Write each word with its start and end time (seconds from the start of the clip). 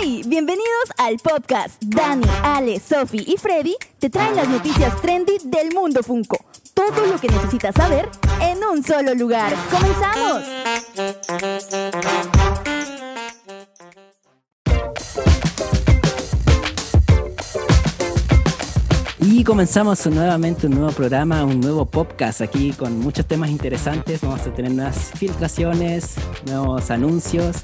¡Hey! 0.00 0.22
Bienvenidos 0.26 0.90
al 0.96 1.16
podcast. 1.18 1.82
Dani, 1.82 2.26
Ale, 2.42 2.80
Sophie 2.80 3.24
y 3.26 3.36
Freddy 3.36 3.76
te 3.98 4.10
traen 4.10 4.36
las 4.36 4.48
noticias 4.48 5.00
trendy 5.00 5.38
del 5.44 5.72
mundo 5.74 6.02
Funko. 6.02 6.44
Todo 6.74 7.06
lo 7.06 7.18
que 7.18 7.28
necesitas 7.28 7.74
saber 7.74 8.08
en 8.40 8.62
un 8.64 8.84
solo 8.84 9.14
lugar. 9.14 9.54
¡Comenzamos! 9.70 10.42
Y 19.38 19.44
comenzamos 19.44 20.04
nuevamente 20.08 20.66
un 20.66 20.74
nuevo 20.74 20.90
programa, 20.90 21.44
un 21.44 21.60
nuevo 21.60 21.86
podcast 21.86 22.40
aquí 22.40 22.72
con 22.72 22.98
muchos 22.98 23.24
temas 23.24 23.50
interesantes. 23.50 24.20
Vamos 24.20 24.44
a 24.44 24.52
tener 24.52 24.72
nuevas 24.72 25.12
filtraciones, 25.14 26.16
nuevos 26.46 26.90
anuncios, 26.90 27.58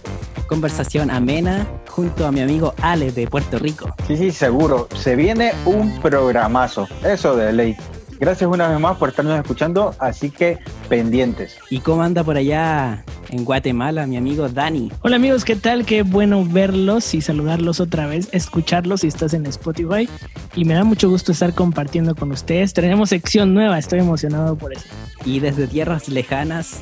conversación 0.46 1.10
amena 1.10 1.66
junto 1.90 2.28
a 2.28 2.30
mi 2.30 2.42
amigo 2.42 2.74
Ale 2.80 3.10
de 3.10 3.26
Puerto 3.26 3.58
Rico. 3.58 3.92
Sí, 4.06 4.16
sí, 4.16 4.30
seguro. 4.30 4.86
Se 4.94 5.16
viene 5.16 5.50
un 5.66 6.00
programazo. 6.00 6.86
Eso 7.02 7.34
de 7.34 7.52
ley. 7.52 7.76
Gracias 8.20 8.48
una 8.48 8.68
vez 8.68 8.80
más 8.80 8.96
por 8.96 9.08
estarnos 9.08 9.38
escuchando, 9.38 9.94
así 9.98 10.30
que 10.30 10.58
pendientes. 10.88 11.58
¿Y 11.68 11.80
cómo 11.80 12.02
anda 12.02 12.22
por 12.22 12.36
allá 12.36 13.04
en 13.30 13.44
Guatemala, 13.44 14.06
mi 14.06 14.16
amigo 14.16 14.48
Dani? 14.48 14.92
Hola 15.02 15.16
amigos, 15.16 15.44
¿qué 15.44 15.56
tal? 15.56 15.84
Qué 15.84 16.02
bueno 16.02 16.44
verlos 16.44 17.12
y 17.14 17.20
saludarlos 17.20 17.80
otra 17.80 18.06
vez, 18.06 18.28
escucharlos 18.32 19.00
si 19.00 19.08
estás 19.08 19.34
en 19.34 19.46
Spotify. 19.46 20.08
Y 20.54 20.64
me 20.64 20.74
da 20.74 20.84
mucho 20.84 21.10
gusto 21.10 21.32
estar 21.32 21.54
compartiendo 21.54 22.14
con 22.14 22.30
ustedes. 22.30 22.72
Tenemos 22.72 23.08
sección 23.08 23.52
nueva, 23.52 23.78
estoy 23.78 23.98
emocionado 23.98 24.56
por 24.56 24.72
eso. 24.72 24.86
Y 25.24 25.40
desde 25.40 25.66
tierras 25.66 26.08
lejanas, 26.08 26.80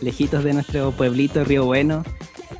lejitos 0.00 0.42
de 0.42 0.54
nuestro 0.54 0.90
pueblito 0.90 1.44
Río 1.44 1.64
Bueno. 1.64 2.02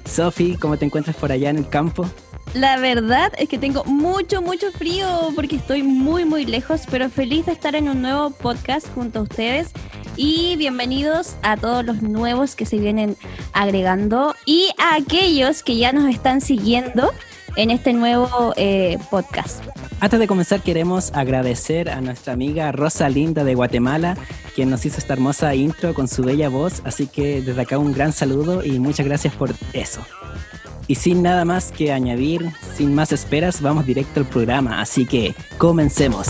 Sofi, 0.05 0.57
¿cómo 0.57 0.77
te 0.77 0.85
encuentras 0.85 1.17
por 1.17 1.33
allá 1.33 1.51
en 1.51 1.59
el 1.59 1.69
campo? 1.69 2.09
La 2.53 2.77
verdad 2.79 3.33
es 3.39 3.49
que 3.49 3.59
tengo 3.59 3.85
mucho, 3.85 4.43
mucho 4.43 4.71
frío 4.71 5.33
porque 5.35 5.57
estoy 5.57 5.83
muy, 5.83 6.25
muy 6.25 6.45
lejos, 6.45 6.83
pero 6.91 7.09
feliz 7.11 7.47
de 7.47 7.53
estar 7.53 7.75
en 7.75 7.89
un 7.89 8.03
nuevo 8.03 8.31
podcast 8.31 8.87
junto 8.95 9.21
a 9.21 9.23
ustedes. 9.23 9.73
Y 10.17 10.55
bienvenidos 10.57 11.35
a 11.43 11.57
todos 11.57 11.85
los 11.85 12.03
nuevos 12.03 12.55
que 12.55 12.67
se 12.67 12.79
vienen 12.79 13.17
agregando 13.53 14.35
y 14.47 14.69
a 14.79 14.95
aquellos 14.95 15.65
que 15.65 15.77
ya 15.77 15.93
nos 15.93 16.09
están 16.09 16.41
siguiendo 16.41 17.11
en 17.57 17.71
este 17.71 17.93
nuevo 17.93 18.53
eh, 18.57 18.99
podcast. 19.11 19.65
Antes 20.01 20.21
de 20.21 20.27
comenzar 20.27 20.61
queremos 20.61 21.13
agradecer 21.15 21.89
a 21.89 22.01
nuestra 22.01 22.33
amiga 22.33 22.71
Rosa 22.73 23.09
Linda 23.09 23.45
de 23.45 23.55
Guatemala, 23.55 24.17
quien 24.55 24.71
nos 24.71 24.85
hizo 24.87 24.99
esta 24.99 25.15
hermosa 25.15 25.55
intro 25.55 25.95
con 25.95 26.09
su 26.09 26.23
bella 26.23 26.49
voz, 26.49 26.83
así 26.85 27.07
que 27.07 27.41
desde 27.43 27.63
acá 27.63 27.79
un 27.79 27.93
gran 27.93 28.13
saludo 28.13 28.65
y 28.65 28.79
muchas 28.79 29.07
gracias 29.07 29.35
por 29.35 29.53
eso. 29.73 30.01
Y 30.87 30.97
sin 30.97 31.23
nada 31.23 31.45
más 31.45 31.73
que 31.73 31.93
añadir, 31.93 32.51
sin 32.75 32.95
más 32.95 33.13
esperas, 33.13 33.63
vamos 33.63 33.87
directo 33.87 34.21
al 34.21 34.27
programa, 34.27 34.81
así 34.81 35.07
que 35.07 35.35
comencemos. 35.57 36.29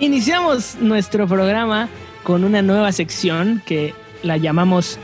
Iniciamos 0.00 0.76
nuestro 0.80 1.26
programa 1.26 1.88
con 2.22 2.44
una 2.44 2.62
nueva 2.62 2.92
sección 2.92 3.62
que 3.66 3.94
la 4.22 4.36
llamamos 4.36 4.98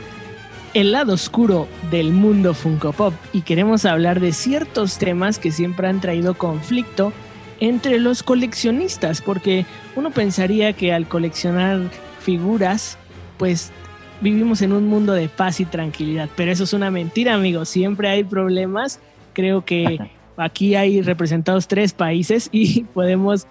el 0.75 0.91
lado 0.91 1.13
oscuro 1.13 1.69
del 1.89 2.11
mundo 2.11 2.53
Funko 2.53 2.91
Pop 2.91 3.13
y 3.31 3.43
queremos 3.43 3.85
hablar 3.85 4.19
de 4.19 4.33
ciertos 4.33 4.97
temas 4.97 5.39
que 5.39 5.53
siempre 5.53 5.87
han 5.87 6.01
traído 6.01 6.33
conflicto 6.33 7.13
entre 7.61 7.97
los 7.97 8.23
coleccionistas, 8.23 9.21
porque 9.21 9.65
uno 9.95 10.11
pensaría 10.11 10.73
que 10.73 10.91
al 10.91 11.07
coleccionar 11.07 11.79
figuras, 12.19 12.97
pues 13.37 13.71
vivimos 14.19 14.61
en 14.61 14.73
un 14.73 14.89
mundo 14.89 15.13
de 15.13 15.29
paz 15.29 15.61
y 15.61 15.65
tranquilidad, 15.65 16.29
pero 16.35 16.51
eso 16.51 16.65
es 16.65 16.73
una 16.73 16.91
mentira, 16.91 17.35
amigos, 17.35 17.69
siempre 17.69 18.09
hay 18.09 18.25
problemas. 18.25 18.99
Creo 19.31 19.63
que 19.63 19.97
aquí 20.37 20.75
hay 20.75 21.01
representados 21.01 21.69
tres 21.69 21.93
países 21.93 22.49
y 22.51 22.83
podemos 22.93 23.47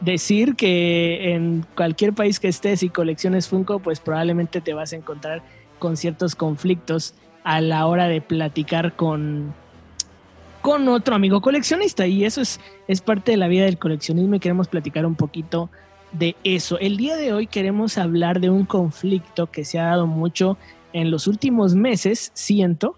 decir 0.00 0.56
que 0.56 1.32
en 1.32 1.64
cualquier 1.74 2.12
país 2.12 2.38
que 2.38 2.48
estés 2.48 2.82
y 2.82 2.90
colecciones 2.90 3.48
Funko, 3.48 3.78
pues 3.78 3.98
probablemente 3.98 4.60
te 4.60 4.74
vas 4.74 4.92
a 4.92 4.96
encontrar 4.96 5.42
con 5.78 5.96
ciertos 5.96 6.34
conflictos 6.34 7.14
a 7.44 7.60
la 7.60 7.86
hora 7.86 8.08
de 8.08 8.20
platicar 8.20 8.96
con, 8.96 9.54
con 10.62 10.88
otro 10.88 11.14
amigo 11.14 11.40
coleccionista. 11.40 12.06
Y 12.06 12.24
eso 12.24 12.40
es, 12.40 12.60
es 12.88 13.00
parte 13.00 13.32
de 13.32 13.36
la 13.36 13.48
vida 13.48 13.64
del 13.64 13.78
coleccionismo 13.78 14.34
y 14.34 14.40
queremos 14.40 14.68
platicar 14.68 15.06
un 15.06 15.14
poquito 15.14 15.70
de 16.12 16.36
eso. 16.44 16.78
El 16.78 16.96
día 16.96 17.16
de 17.16 17.32
hoy 17.32 17.46
queremos 17.46 17.98
hablar 17.98 18.40
de 18.40 18.50
un 18.50 18.64
conflicto 18.64 19.50
que 19.50 19.64
se 19.64 19.78
ha 19.78 19.86
dado 19.86 20.06
mucho 20.06 20.58
en 20.92 21.10
los 21.10 21.26
últimos 21.26 21.74
meses, 21.74 22.30
siento, 22.34 22.96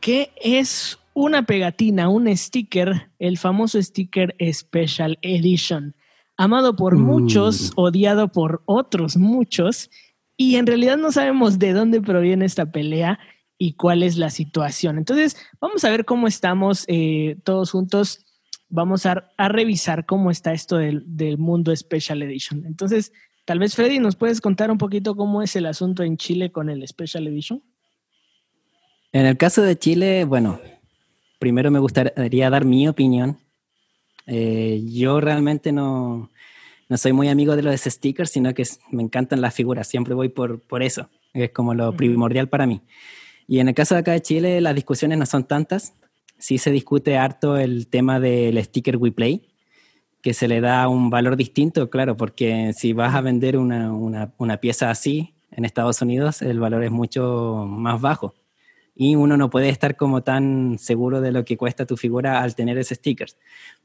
que 0.00 0.30
es 0.36 0.98
una 1.14 1.44
pegatina, 1.44 2.08
un 2.08 2.34
sticker, 2.36 3.10
el 3.18 3.38
famoso 3.38 3.80
sticker 3.82 4.36
Special 4.52 5.18
Edition, 5.22 5.94
amado 6.36 6.76
por 6.76 6.96
muchos, 6.96 7.72
odiado 7.76 8.28
por 8.28 8.62
otros 8.66 9.16
muchos, 9.16 9.90
y 10.40 10.56
en 10.56 10.66
realidad 10.66 10.96
no 10.96 11.12
sabemos 11.12 11.58
de 11.58 11.74
dónde 11.74 12.00
proviene 12.00 12.46
esta 12.46 12.72
pelea 12.72 13.18
y 13.58 13.74
cuál 13.74 14.02
es 14.02 14.16
la 14.16 14.30
situación. 14.30 14.96
Entonces, 14.96 15.36
vamos 15.60 15.84
a 15.84 15.90
ver 15.90 16.06
cómo 16.06 16.26
estamos 16.26 16.86
eh, 16.88 17.36
todos 17.44 17.70
juntos. 17.72 18.24
Vamos 18.70 19.04
a, 19.04 19.28
revisar 19.36 20.06
cómo 20.06 20.30
está 20.30 20.54
esto 20.54 20.78
del, 20.78 21.04
del, 21.06 21.36
mundo 21.36 21.76
Special 21.76 22.22
Edition. 22.22 22.64
Entonces, 22.64 23.12
tal 23.44 23.58
vez 23.58 23.74
Freddy, 23.74 23.98
¿nos 23.98 24.16
puedes 24.16 24.40
contar 24.40 24.70
un 24.70 24.78
poquito 24.78 25.14
cómo 25.14 25.42
es 25.42 25.56
el 25.56 25.66
asunto 25.66 26.04
en 26.04 26.16
Chile 26.16 26.50
con 26.50 26.70
el 26.70 26.88
Special 26.88 27.26
Edition? 27.26 27.62
En 29.12 29.26
el 29.26 29.36
caso 29.36 29.60
de 29.60 29.78
Chile, 29.78 30.24
bueno, 30.24 30.58
primero 31.38 31.70
me 31.70 31.80
gustaría 31.80 32.48
dar 32.48 32.64
mi 32.64 32.88
opinión. 32.88 33.36
Eh, 34.26 34.82
yo 34.86 35.20
realmente 35.20 35.70
no, 35.70 36.30
no 36.90 36.98
soy 36.98 37.12
muy 37.12 37.28
amigo 37.28 37.54
de 37.54 37.62
los 37.62 37.80
stickers, 37.80 38.32
sino 38.32 38.52
que 38.52 38.64
me 38.90 39.02
encantan 39.02 39.40
las 39.40 39.54
figuras, 39.54 39.86
siempre 39.86 40.12
voy 40.12 40.28
por, 40.28 40.60
por 40.60 40.82
eso, 40.82 41.08
es 41.32 41.50
como 41.52 41.72
lo 41.72 41.96
primordial 41.96 42.48
para 42.48 42.66
mí. 42.66 42.82
Y 43.46 43.60
en 43.60 43.68
el 43.68 43.74
caso 43.74 43.94
de 43.94 44.00
acá 44.00 44.10
de 44.10 44.20
Chile, 44.20 44.60
las 44.60 44.74
discusiones 44.74 45.16
no 45.16 45.24
son 45.24 45.44
tantas, 45.44 45.94
sí 46.36 46.58
se 46.58 46.72
discute 46.72 47.16
harto 47.16 47.56
el 47.56 47.86
tema 47.86 48.18
del 48.18 48.62
sticker 48.64 48.96
WePlay, 48.96 49.48
que 50.20 50.34
se 50.34 50.48
le 50.48 50.60
da 50.60 50.88
un 50.88 51.10
valor 51.10 51.36
distinto, 51.36 51.90
claro, 51.90 52.16
porque 52.16 52.72
si 52.76 52.92
vas 52.92 53.14
a 53.14 53.20
vender 53.20 53.56
una, 53.56 53.92
una, 53.92 54.34
una 54.38 54.56
pieza 54.56 54.90
así 54.90 55.32
en 55.52 55.64
Estados 55.64 56.02
Unidos, 56.02 56.42
el 56.42 56.58
valor 56.58 56.82
es 56.82 56.90
mucho 56.90 57.66
más 57.68 58.00
bajo 58.00 58.34
y 58.96 59.14
uno 59.14 59.36
no 59.36 59.48
puede 59.48 59.68
estar 59.68 59.96
como 59.96 60.24
tan 60.24 60.76
seguro 60.80 61.20
de 61.20 61.30
lo 61.30 61.44
que 61.44 61.56
cuesta 61.56 61.86
tu 61.86 61.96
figura 61.96 62.42
al 62.42 62.56
tener 62.56 62.76
ese 62.78 62.96
sticker, 62.96 63.28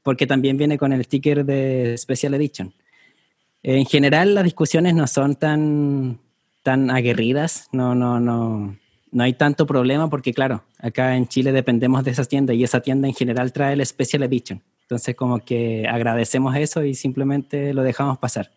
porque 0.02 0.26
también 0.26 0.58
viene 0.58 0.80
con 0.80 0.92
el 0.92 1.04
sticker 1.06 1.46
de 1.46 1.96
Special 2.00 2.34
Edition. 2.34 2.74
En 3.68 3.88
general 3.88 4.36
las 4.36 4.44
discusiones 4.44 4.94
no 4.94 5.08
son 5.08 5.36
tan, 5.38 6.20
tan 6.62 6.92
aguerridas, 6.92 7.68
no, 7.72 7.96
no, 7.96 8.20
no, 8.20 8.78
no 9.12 9.24
hay 9.24 9.34
tanto 9.34 9.66
problema 9.66 10.08
porque 10.08 10.36
claro, 10.36 10.64
acá 10.78 11.16
en 11.18 11.28
Chile 11.28 11.52
dependemos 11.52 12.04
de 12.04 12.12
esa 12.12 12.26
tienda 12.26 12.54
y 12.54 12.64
esa 12.64 12.82
tienda 12.82 13.08
en 13.08 13.16
general 13.16 13.52
trae 13.52 13.74
el 13.74 13.84
Special 13.84 14.22
Edition. 14.22 14.62
Entonces 14.82 15.16
como 15.16 15.40
que 15.40 15.88
agradecemos 15.88 16.56
eso 16.56 16.84
y 16.84 16.94
simplemente 16.94 17.74
lo 17.74 17.82
dejamos 17.82 18.20
pasar. 18.20 18.52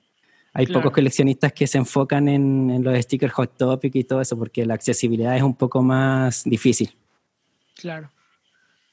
Hay 0.52 0.66
Claro. 0.66 0.80
pocos 0.82 0.92
coleccionistas 0.96 1.54
que 1.54 1.66
se 1.66 1.78
enfocan 1.78 2.28
en, 2.28 2.68
en 2.68 2.84
los 2.84 2.94
stickers 3.00 3.32
Hot 3.32 3.56
Topic 3.56 3.94
y 3.96 4.04
todo 4.04 4.20
eso 4.20 4.36
porque 4.36 4.66
la 4.66 4.74
accesibilidad 4.74 5.34
es 5.34 5.42
un 5.42 5.54
poco 5.54 5.82
más 5.82 6.44
difícil. 6.44 6.90
Claro. 7.76 8.10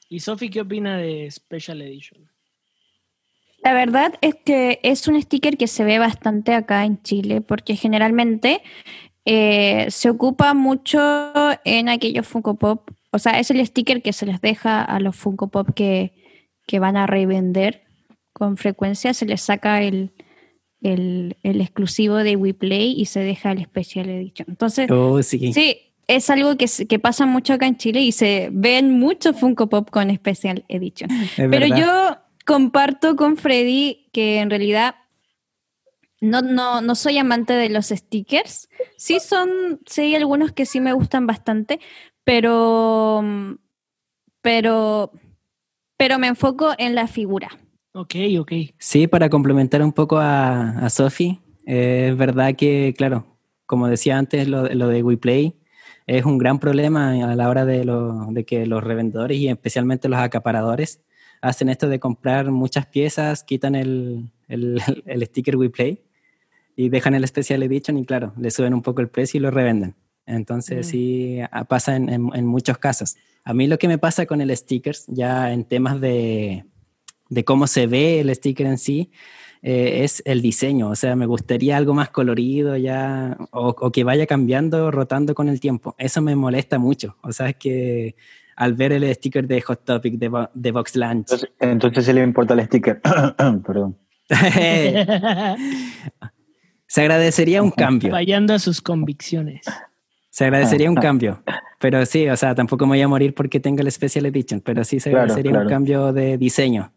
¿Y 0.08 0.20
Sofi 0.20 0.48
qué 0.48 0.62
opina 0.62 0.96
de 0.96 1.30
Special 1.30 1.82
Edition? 1.82 2.26
La 3.66 3.74
verdad 3.74 4.14
es 4.20 4.36
que 4.36 4.78
es 4.84 5.08
un 5.08 5.20
sticker 5.20 5.56
que 5.56 5.66
se 5.66 5.82
ve 5.82 5.98
bastante 5.98 6.54
acá 6.54 6.84
en 6.84 7.02
Chile 7.02 7.40
porque 7.40 7.74
generalmente 7.74 8.62
eh, 9.24 9.86
se 9.90 10.08
ocupa 10.08 10.54
mucho 10.54 11.00
en 11.64 11.88
aquellos 11.88 12.28
Funko 12.28 12.54
Pop. 12.54 12.88
O 13.10 13.18
sea, 13.18 13.40
es 13.40 13.50
el 13.50 13.66
sticker 13.66 14.02
que 14.02 14.12
se 14.12 14.24
les 14.24 14.40
deja 14.40 14.84
a 14.84 15.00
los 15.00 15.16
Funko 15.16 15.48
Pop 15.48 15.70
que, 15.74 16.12
que 16.68 16.78
van 16.78 16.96
a 16.96 17.08
revender 17.08 17.82
con 18.32 18.56
frecuencia. 18.56 19.12
Se 19.14 19.26
les 19.26 19.40
saca 19.40 19.82
el, 19.82 20.12
el, 20.80 21.36
el 21.42 21.60
exclusivo 21.60 22.18
de 22.18 22.36
WePlay 22.36 22.92
y 22.96 23.06
se 23.06 23.18
deja 23.18 23.50
el 23.50 23.64
Special 23.64 24.08
Edition. 24.08 24.46
Entonces, 24.48 24.88
Oh, 24.92 25.20
sí. 25.24 25.52
Sí, 25.52 25.76
es 26.06 26.30
algo 26.30 26.56
que, 26.56 26.66
que 26.88 26.98
pasa 27.00 27.26
mucho 27.26 27.54
acá 27.54 27.66
en 27.66 27.78
Chile 27.78 28.00
y 28.02 28.12
se 28.12 28.48
ven 28.52 28.96
muchos 29.00 29.40
Funko 29.40 29.68
Pop 29.68 29.90
con 29.90 30.14
Special 30.14 30.64
Edition. 30.68 31.10
es 31.10 31.30
Pero 31.34 31.50
verdad. 31.50 31.76
yo 31.76 32.25
comparto 32.46 33.16
con 33.16 33.36
Freddy 33.36 34.08
que 34.12 34.40
en 34.40 34.48
realidad 34.48 34.94
no, 36.20 36.40
no, 36.40 36.80
no 36.80 36.94
soy 36.94 37.18
amante 37.18 37.52
de 37.52 37.68
los 37.68 37.88
stickers. 37.88 38.70
Sí 38.96 39.20
son, 39.20 39.80
sí 39.86 40.02
hay 40.02 40.14
algunos 40.14 40.52
que 40.52 40.64
sí 40.64 40.80
me 40.80 40.94
gustan 40.94 41.26
bastante, 41.26 41.80
pero, 42.24 43.22
pero 44.40 45.12
pero 45.96 46.18
me 46.18 46.26
enfoco 46.28 46.72
en 46.78 46.94
la 46.94 47.06
figura. 47.06 47.48
Ok, 47.92 48.14
ok. 48.38 48.52
Sí, 48.78 49.06
para 49.06 49.30
complementar 49.30 49.82
un 49.82 49.92
poco 49.92 50.18
a, 50.18 50.70
a 50.70 50.90
Sophie, 50.90 51.40
eh, 51.66 52.08
es 52.10 52.16
verdad 52.16 52.54
que, 52.54 52.94
claro, 52.96 53.38
como 53.64 53.88
decía 53.88 54.18
antes, 54.18 54.46
lo, 54.48 54.68
lo 54.68 54.88
de 54.88 55.02
WePlay 55.02 55.56
es 56.06 56.24
un 56.24 56.38
gran 56.38 56.58
problema 56.58 57.10
a 57.10 57.34
la 57.34 57.48
hora 57.48 57.64
de, 57.64 57.84
lo, 57.84 58.26
de 58.30 58.44
que 58.44 58.66
los 58.66 58.84
revendedores 58.84 59.38
y 59.38 59.48
especialmente 59.48 60.08
los 60.08 60.20
acaparadores 60.20 61.02
hacen 61.48 61.68
esto 61.68 61.88
de 61.88 61.98
comprar 62.00 62.50
muchas 62.50 62.86
piezas, 62.86 63.44
quitan 63.44 63.74
el, 63.74 64.30
el, 64.48 64.80
el 65.06 65.24
sticker 65.26 65.56
WePlay 65.56 66.02
y 66.76 66.88
dejan 66.90 67.14
el 67.14 67.26
Special 67.26 67.62
Edition 67.62 67.96
y 67.98 68.04
claro, 68.04 68.32
le 68.38 68.50
suben 68.50 68.74
un 68.74 68.82
poco 68.82 69.00
el 69.00 69.08
precio 69.08 69.38
y 69.38 69.40
lo 69.42 69.50
revenden. 69.50 69.94
Entonces 70.26 70.86
Mm. 70.86 70.90
sí 70.90 71.38
ah, 71.52 71.64
pasa 71.64 71.96
en, 71.96 72.08
en- 72.08 72.30
en 72.34 72.46
muchos 72.46 72.78
casos. 72.78 73.16
A 73.44 73.54
mí 73.54 73.66
lo 73.68 73.78
que 73.78 73.88
me 73.88 73.98
pasa 73.98 74.26
con 74.26 74.40
el 74.40 74.54
stickers, 74.56 75.04
ya 75.06 75.52
en 75.52 75.64
temas 75.64 76.00
de, 76.00 76.64
de 77.28 77.44
cómo 77.44 77.66
se 77.68 77.86
ve 77.86 78.20
el 78.20 78.34
sticker 78.34 78.66
en 78.66 78.76
sí, 78.78 79.10
eh, 79.62 80.02
es 80.04 80.22
el 80.26 80.42
diseño. 80.42 80.90
O 80.90 80.96
sea, 80.96 81.14
me 81.16 81.26
gustaría 81.26 81.76
algo 81.76 81.94
más 81.94 82.10
colorido 82.10 82.76
ya, 82.76 83.36
o, 83.52 83.68
o 83.78 83.90
que 83.92 84.02
vaya 84.04 84.26
cambiando, 84.26 84.90
rotando 84.90 85.34
con 85.34 85.48
el 85.48 85.60
tiempo. 85.60 85.94
Eso 85.98 86.20
me 86.22 86.34
molesta 86.34 86.78
mucho. 86.78 87.16
O 87.22 87.32
sea, 87.32 87.48
es 87.50 87.56
que 87.56 88.16
al 88.56 88.74
ver 88.74 88.92
el 88.92 89.14
sticker 89.14 89.46
de 89.46 89.60
Hot 89.60 89.84
Topic, 89.84 90.14
de, 90.14 90.28
Bo- 90.28 90.50
de 90.54 90.72
Box 90.72 90.96
Lunch, 90.96 91.30
Entonces, 91.32 91.50
entonces 91.60 92.04
sí 92.06 92.12
le 92.12 92.22
importa 92.22 92.54
el 92.54 92.64
sticker. 92.64 93.00
Perdón. 93.66 93.96
se 96.86 97.00
agradecería 97.00 97.62
un 97.62 97.70
cambio. 97.70 98.10
Fallando 98.10 98.54
a 98.54 98.58
sus 98.58 98.80
convicciones. 98.80 99.64
Se 100.30 100.44
agradecería 100.44 100.88
un 100.90 100.96
cambio. 100.96 101.42
Pero 101.80 102.04
sí, 102.06 102.28
o 102.28 102.36
sea, 102.36 102.54
tampoco 102.54 102.86
me 102.86 102.90
voy 102.90 103.02
a 103.02 103.08
morir 103.08 103.34
porque 103.34 103.60
tenga 103.60 103.82
el 103.82 103.90
Special 103.90 104.26
Edition, 104.26 104.60
pero 104.60 104.82
sí 104.84 105.00
se 105.00 105.10
Claro, 105.10 105.22
agradecería 105.24 105.52
claro. 105.52 105.66
un 105.66 105.70
cambio 105.70 106.12
de 106.12 106.38
diseño. 106.38 106.92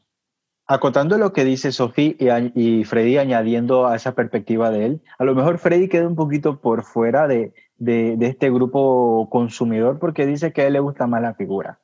Acotando 0.67 1.17
lo 1.17 1.33
que 1.33 1.43
dice 1.45 1.71
Sofía 1.71 2.15
y, 2.19 2.51
y 2.79 2.83
Freddy 2.83 3.17
añadiendo 3.17 3.87
a 3.87 3.95
esa 3.95 4.13
perspectiva 4.13 4.69
de 4.69 4.85
él, 4.85 5.01
a 5.17 5.23
lo 5.23 5.33
mejor 5.35 5.57
Freddy 5.57 5.87
queda 5.87 6.07
un 6.07 6.15
poquito 6.15 6.61
por 6.61 6.83
fuera 6.83 7.27
de, 7.27 7.53
de- 7.79 8.15
de 8.17 8.27
este 8.27 8.49
grupo 8.51 9.27
consumidor 9.31 9.99
porque 9.99 10.25
dice 10.25 10.53
que 10.53 10.61
a 10.61 10.67
él 10.67 10.73
le 10.73 10.79
gusta 10.79 11.07
más 11.07 11.21
la 11.21 11.33
figura. 11.33 11.79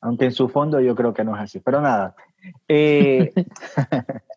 Aunque 0.00 0.26
en 0.26 0.32
su 0.32 0.48
fondo 0.48 0.80
yo 0.80 0.94
creo 0.94 1.14
que 1.14 1.24
no 1.24 1.34
es 1.36 1.42
así. 1.42 1.60
Pero 1.60 1.80
nada. 1.80 2.14
Eh, 2.68 3.32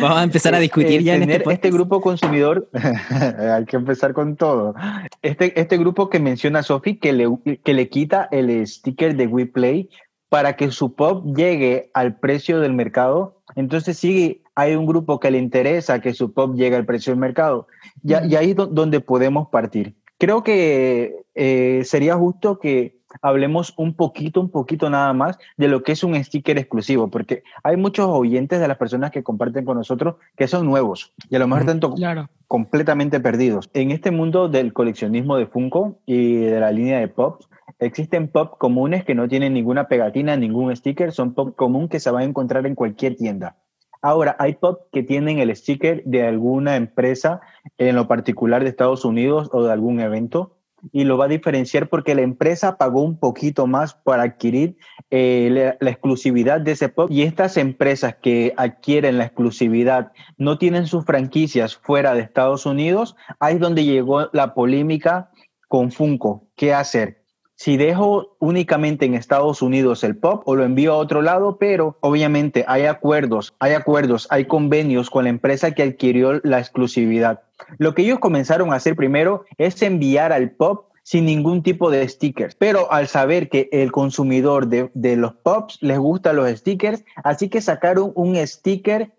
Vamos 0.00 0.18
a 0.18 0.22
empezar 0.24 0.54
a 0.54 0.58
discutir 0.58 1.00
eh, 1.00 1.04
ya 1.04 1.14
en 1.14 1.20
tener 1.20 1.42
este, 1.42 1.52
este 1.52 1.70
grupo 1.70 2.00
consumidor, 2.00 2.68
hay 3.52 3.64
que 3.64 3.76
empezar 3.76 4.12
con 4.12 4.36
todo. 4.36 4.74
Este, 5.22 5.58
este 5.60 5.76
grupo 5.78 6.08
que 6.08 6.18
menciona 6.18 6.62
Sofi, 6.62 6.96
que 6.96 7.12
le, 7.12 7.28
que 7.62 7.74
le 7.74 7.88
quita 7.88 8.28
el 8.32 8.66
sticker 8.66 9.14
de 9.16 9.26
WePlay 9.26 9.88
para 10.28 10.56
que 10.56 10.70
su 10.70 10.94
pop 10.94 11.24
llegue 11.36 11.90
al 11.94 12.16
precio 12.16 12.60
del 12.60 12.72
mercado. 12.72 13.40
Entonces 13.54 13.98
sí 13.98 14.42
hay 14.54 14.74
un 14.74 14.86
grupo 14.86 15.18
que 15.20 15.30
le 15.30 15.38
interesa 15.38 16.00
que 16.00 16.14
su 16.14 16.32
pop 16.32 16.54
llegue 16.54 16.76
al 16.76 16.86
precio 16.86 17.12
del 17.12 17.20
mercado. 17.20 17.66
Ujú. 18.02 18.26
Y 18.28 18.34
ahí 18.36 18.50
es 18.50 18.56
do- 18.56 18.66
donde 18.66 19.00
podemos 19.00 19.48
partir. 19.48 19.94
Creo 20.18 20.42
que 20.44 21.24
eh, 21.34 21.82
sería 21.84 22.14
justo 22.14 22.58
que 22.60 22.98
hablemos 23.20 23.74
un 23.76 23.94
poquito, 23.94 24.40
un 24.40 24.48
poquito 24.50 24.88
nada 24.90 25.12
más 25.12 25.38
de 25.56 25.68
lo 25.68 25.82
que 25.82 25.92
es 25.92 26.02
un 26.04 26.14
sticker 26.22 26.56
exclusivo, 26.58 27.08
porque 27.08 27.42
hay 27.62 27.76
muchos 27.76 28.06
oyentes 28.08 28.60
de 28.60 28.66
las 28.68 28.76
personas 28.76 29.10
que 29.10 29.22
comparten 29.22 29.64
con 29.64 29.76
nosotros 29.76 30.16
que 30.36 30.48
son 30.48 30.66
nuevos 30.66 31.12
y 31.30 31.36
a 31.36 31.38
lo 31.38 31.46
mejor 31.48 31.66
tanto 31.66 31.94
Claro. 31.94 32.28
completamente 32.48 33.20
perdidos. 33.20 33.68
En 33.74 33.90
este 33.90 34.10
mundo 34.10 34.48
del 34.48 34.72
coleccionismo 34.72 35.36
de 35.36 35.46
Funko 35.46 35.98
y 36.06 36.36
de 36.36 36.58
la 36.60 36.70
línea 36.72 36.98
de 37.00 37.08
pops, 37.08 37.48
existen 37.78 38.28
pop 38.28 38.54
comunes 38.58 39.04
que 39.04 39.14
no 39.14 39.28
tienen 39.28 39.52
ninguna 39.54 39.88
pegatina, 39.88 40.36
ningún 40.36 40.74
sticker, 40.74 41.12
son 41.12 41.34
pop 41.34 41.54
común 41.56 41.88
que 41.88 42.00
se 42.00 42.10
van 42.10 42.22
a 42.22 42.26
encontrar 42.26 42.66
en 42.66 42.74
cualquier 42.74 43.16
tienda. 43.16 43.56
Ahora, 44.04 44.36
hay 44.38 44.56
pop 44.56 44.82
que 44.92 45.02
tienen 45.02 45.38
el 45.38 45.56
sticker 45.56 46.04
de 46.04 46.26
alguna 46.26 46.76
empresa, 46.76 47.40
en 47.78 47.96
lo 47.96 48.06
particular 48.06 48.62
de 48.62 48.68
Estados 48.68 49.02
Unidos 49.06 49.48
o 49.50 49.64
de 49.64 49.72
algún 49.72 49.98
evento, 49.98 50.58
y 50.92 51.04
lo 51.04 51.16
va 51.16 51.24
a 51.24 51.28
diferenciar 51.28 51.88
porque 51.88 52.14
la 52.14 52.20
empresa 52.20 52.76
pagó 52.76 53.00
un 53.00 53.18
poquito 53.18 53.66
más 53.66 53.94
para 53.94 54.24
adquirir 54.24 54.76
eh, 55.10 55.48
la, 55.50 55.78
la 55.80 55.90
exclusividad 55.90 56.60
de 56.60 56.72
ese 56.72 56.90
pop. 56.90 57.10
Y 57.10 57.22
estas 57.22 57.56
empresas 57.56 58.16
que 58.20 58.52
adquieren 58.58 59.16
la 59.16 59.24
exclusividad 59.24 60.12
no 60.36 60.58
tienen 60.58 60.86
sus 60.86 61.06
franquicias 61.06 61.74
fuera 61.74 62.12
de 62.12 62.20
Estados 62.20 62.66
Unidos, 62.66 63.16
ahí 63.40 63.54
es 63.54 63.60
donde 63.60 63.86
llegó 63.86 64.28
la 64.34 64.52
polémica 64.52 65.30
con 65.66 65.90
Funko. 65.90 66.46
¿Qué 66.56 66.74
hacer? 66.74 67.23
Si 67.56 67.76
dejo 67.76 68.36
únicamente 68.40 69.06
en 69.06 69.14
Estados 69.14 69.62
Unidos 69.62 70.02
el 70.02 70.16
pop 70.16 70.42
o 70.46 70.56
lo 70.56 70.64
envío 70.64 70.92
a 70.92 70.96
otro 70.96 71.22
lado, 71.22 71.56
pero 71.58 71.96
obviamente 72.00 72.64
hay 72.66 72.86
acuerdos, 72.86 73.54
hay 73.60 73.74
acuerdos, 73.74 74.26
hay 74.30 74.46
convenios 74.46 75.08
con 75.08 75.24
la 75.24 75.30
empresa 75.30 75.70
que 75.70 75.84
adquirió 75.84 76.40
la 76.42 76.58
exclusividad. 76.58 77.42
Lo 77.78 77.94
que 77.94 78.02
ellos 78.02 78.18
comenzaron 78.18 78.72
a 78.72 78.76
hacer 78.76 78.96
primero 78.96 79.44
es 79.56 79.80
enviar 79.82 80.32
al 80.32 80.50
pop 80.50 80.90
sin 81.04 81.26
ningún 81.26 81.62
tipo 81.62 81.90
de 81.90 82.08
stickers. 82.08 82.56
Pero 82.56 82.90
al 82.90 83.06
saber 83.06 83.48
que 83.48 83.68
el 83.70 83.92
consumidor 83.92 84.66
de, 84.66 84.90
de 84.94 85.16
los 85.16 85.34
pops 85.34 85.78
les 85.80 85.98
gustan 85.98 86.36
los 86.36 86.50
stickers, 86.50 87.04
así 87.22 87.48
que 87.48 87.60
sacaron 87.60 88.12
un 88.16 88.36
sticker 88.46 89.14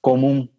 común, 0.00 0.50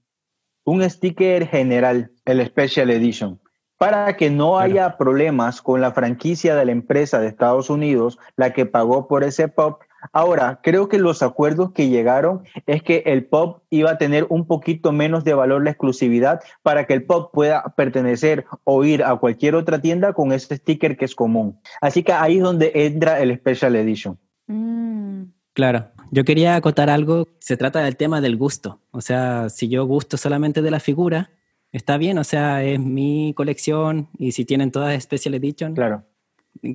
un 0.64 0.88
sticker 0.90 1.48
general, 1.48 2.12
el 2.26 2.46
Special 2.46 2.90
Edition, 2.92 3.40
para 3.80 4.18
que 4.18 4.30
no 4.30 4.58
Claro. 4.58 4.60
haya 4.60 4.98
problemas 4.98 5.62
con 5.64 5.82
la 5.82 5.94
franquicia 5.94 6.54
de 6.54 6.66
la 6.66 6.74
empresa 6.74 7.20
de 7.20 7.28
Estados 7.28 7.70
Unidos, 7.70 8.20
la 8.36 8.54
que 8.54 8.68
pagó 8.68 9.08
por 9.08 9.24
ese 9.24 9.48
pop. 9.48 9.82
Ahora, 10.14 10.60
creo 10.62 10.90
que 10.90 11.00
los 11.00 11.24
acuerdos 11.24 11.72
que 11.72 11.90
llegaron 11.90 12.44
es 12.68 12.84
que 12.84 13.04
el 13.06 13.26
pop 13.26 13.64
iba 13.70 13.92
a 13.92 13.98
tener 13.98 14.28
un 14.30 14.46
poquito 14.46 14.92
menos 14.92 15.24
de 15.24 15.34
valor 15.34 15.64
la 15.64 15.72
exclusividad 15.72 16.42
para 16.62 16.86
que 16.86 16.94
el 16.94 17.04
pop 17.04 17.32
pueda 17.34 17.64
pertenecer 17.78 18.46
o 18.66 18.84
ir 18.84 19.04
a 19.04 19.16
cualquier 19.16 19.56
otra 19.56 19.82
tienda 19.82 20.14
con 20.14 20.34
ese 20.34 20.58
sticker 20.58 20.98
que 20.98 21.06
es 21.06 21.16
común. 21.16 21.60
Así 21.82 22.04
que 22.04 22.12
ahí 22.14 22.38
es 22.38 22.44
donde 22.44 22.72
entra 22.76 23.20
el 23.22 23.36
Special 23.38 23.76
Edition. 23.76 24.18
Mm. 24.48 25.24
Claro, 25.54 25.88
yo 26.12 26.24
quería 26.26 26.56
acotar 26.56 26.90
algo, 26.90 27.28
se 27.40 27.58
trata 27.58 27.80
del 27.82 27.98
tema 27.98 28.22
del 28.22 28.38
gusto, 28.38 28.80
o 28.92 29.02
sea, 29.02 29.50
si 29.50 29.68
yo 29.68 29.86
gusto 29.86 30.16
solamente 30.16 30.62
de 30.62 30.72
la 30.72 30.80
figura, 30.80 31.32
está 31.72 31.98
bien, 31.98 32.18
o 32.18 32.24
sea, 32.24 32.64
es 32.64 32.80
mi 32.80 33.34
colección 33.36 34.10
y 34.18 34.32
si 34.32 34.46
tienen 34.46 34.72
todas 34.72 35.02
Special 35.04 35.34
Edition, 35.36 35.76
Claro. 35.76 36.06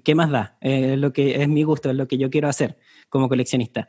¿qué 0.02 0.14
más 0.14 0.30
da? 0.30 0.56
Eh, 0.60 0.92
Es 0.94 0.98
lo 0.98 1.12
que 1.12 1.42
es 1.42 1.48
mi 1.48 1.62
gusto, 1.62 1.90
es 1.90 1.96
lo 1.96 2.06
que 2.08 2.18
yo 2.18 2.30
quiero 2.30 2.48
hacer 2.48 2.78
como 3.08 3.28
coleccionista. 3.28 3.88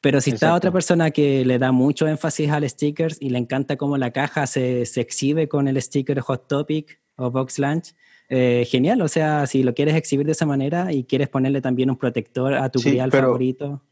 Pero 0.00 0.20
si 0.22 0.30
está 0.30 0.54
otra 0.54 0.70
persona 0.72 1.10
que 1.10 1.44
le 1.44 1.58
da 1.58 1.72
mucho 1.72 2.06
énfasis 2.08 2.50
al 2.50 2.66
stickers 2.68 3.18
y 3.20 3.28
le 3.30 3.38
encanta 3.38 3.76
cómo 3.76 3.98
la 3.98 4.12
caja 4.12 4.46
se, 4.46 4.86
se 4.86 5.02
exhibe 5.02 5.46
con 5.46 5.68
el 5.68 5.80
sticker 5.82 6.20
Hot 6.20 6.48
Topic 6.48 7.00
o 7.16 7.30
Box 7.30 7.58
Lunch, 7.58 7.94
eh, 8.30 8.64
genial, 8.66 9.02
o 9.02 9.08
sea, 9.08 9.46
si 9.46 9.62
lo 9.62 9.74
quieres 9.74 9.94
exhibir 9.96 10.24
de 10.24 10.32
esa 10.32 10.46
manera 10.46 10.90
y 10.92 11.04
quieres 11.04 11.28
ponerle 11.28 11.60
también 11.60 11.90
un 11.90 11.96
protector 11.96 12.54
a 12.54 12.70
tu 12.70 12.78
Sí, 12.78 12.90
grial 12.90 13.10
favorito 13.10 13.82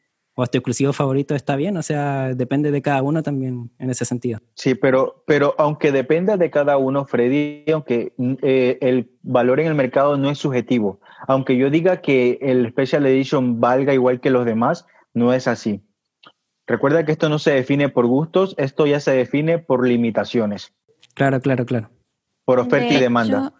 o 0.40 0.42
a 0.44 0.46
tu 0.46 0.56
exclusivo 0.58 0.92
favorito, 0.92 1.34
está 1.34 1.56
bien, 1.56 1.76
o 1.76 1.82
sea, 1.82 2.32
depende 2.32 2.70
de 2.70 2.80
cada 2.80 3.02
uno 3.02 3.24
también 3.24 3.72
en 3.80 3.90
ese 3.90 4.04
sentido. 4.04 4.38
Sí, 4.54 4.76
pero, 4.76 5.24
pero 5.26 5.56
aunque 5.58 5.90
dependa 5.90 6.36
de 6.36 6.48
cada 6.48 6.76
uno, 6.76 7.06
Freddy, 7.06 7.64
aunque 7.72 8.12
eh, 8.42 8.78
el 8.80 9.10
valor 9.22 9.58
en 9.58 9.66
el 9.66 9.74
mercado 9.74 10.16
no 10.16 10.30
es 10.30 10.38
subjetivo, 10.38 11.00
aunque 11.26 11.56
yo 11.56 11.70
diga 11.70 12.00
que 12.00 12.38
el 12.40 12.68
Special 12.70 13.04
Edition 13.06 13.58
valga 13.58 13.92
igual 13.94 14.20
que 14.20 14.30
los 14.30 14.46
demás, 14.46 14.86
no 15.12 15.32
es 15.32 15.48
así. 15.48 15.80
Recuerda 16.68 17.04
que 17.04 17.10
esto 17.10 17.28
no 17.28 17.40
se 17.40 17.50
define 17.50 17.88
por 17.88 18.06
gustos, 18.06 18.54
esto 18.58 18.86
ya 18.86 19.00
se 19.00 19.10
define 19.10 19.58
por 19.58 19.84
limitaciones, 19.88 20.72
Claro, 21.14 21.40
claro, 21.40 21.66
claro. 21.66 21.90
por 22.44 22.60
oferta 22.60 22.86
De 22.90 22.94
y 22.94 23.00
demanda. 23.00 23.38
hecho- 23.48 23.57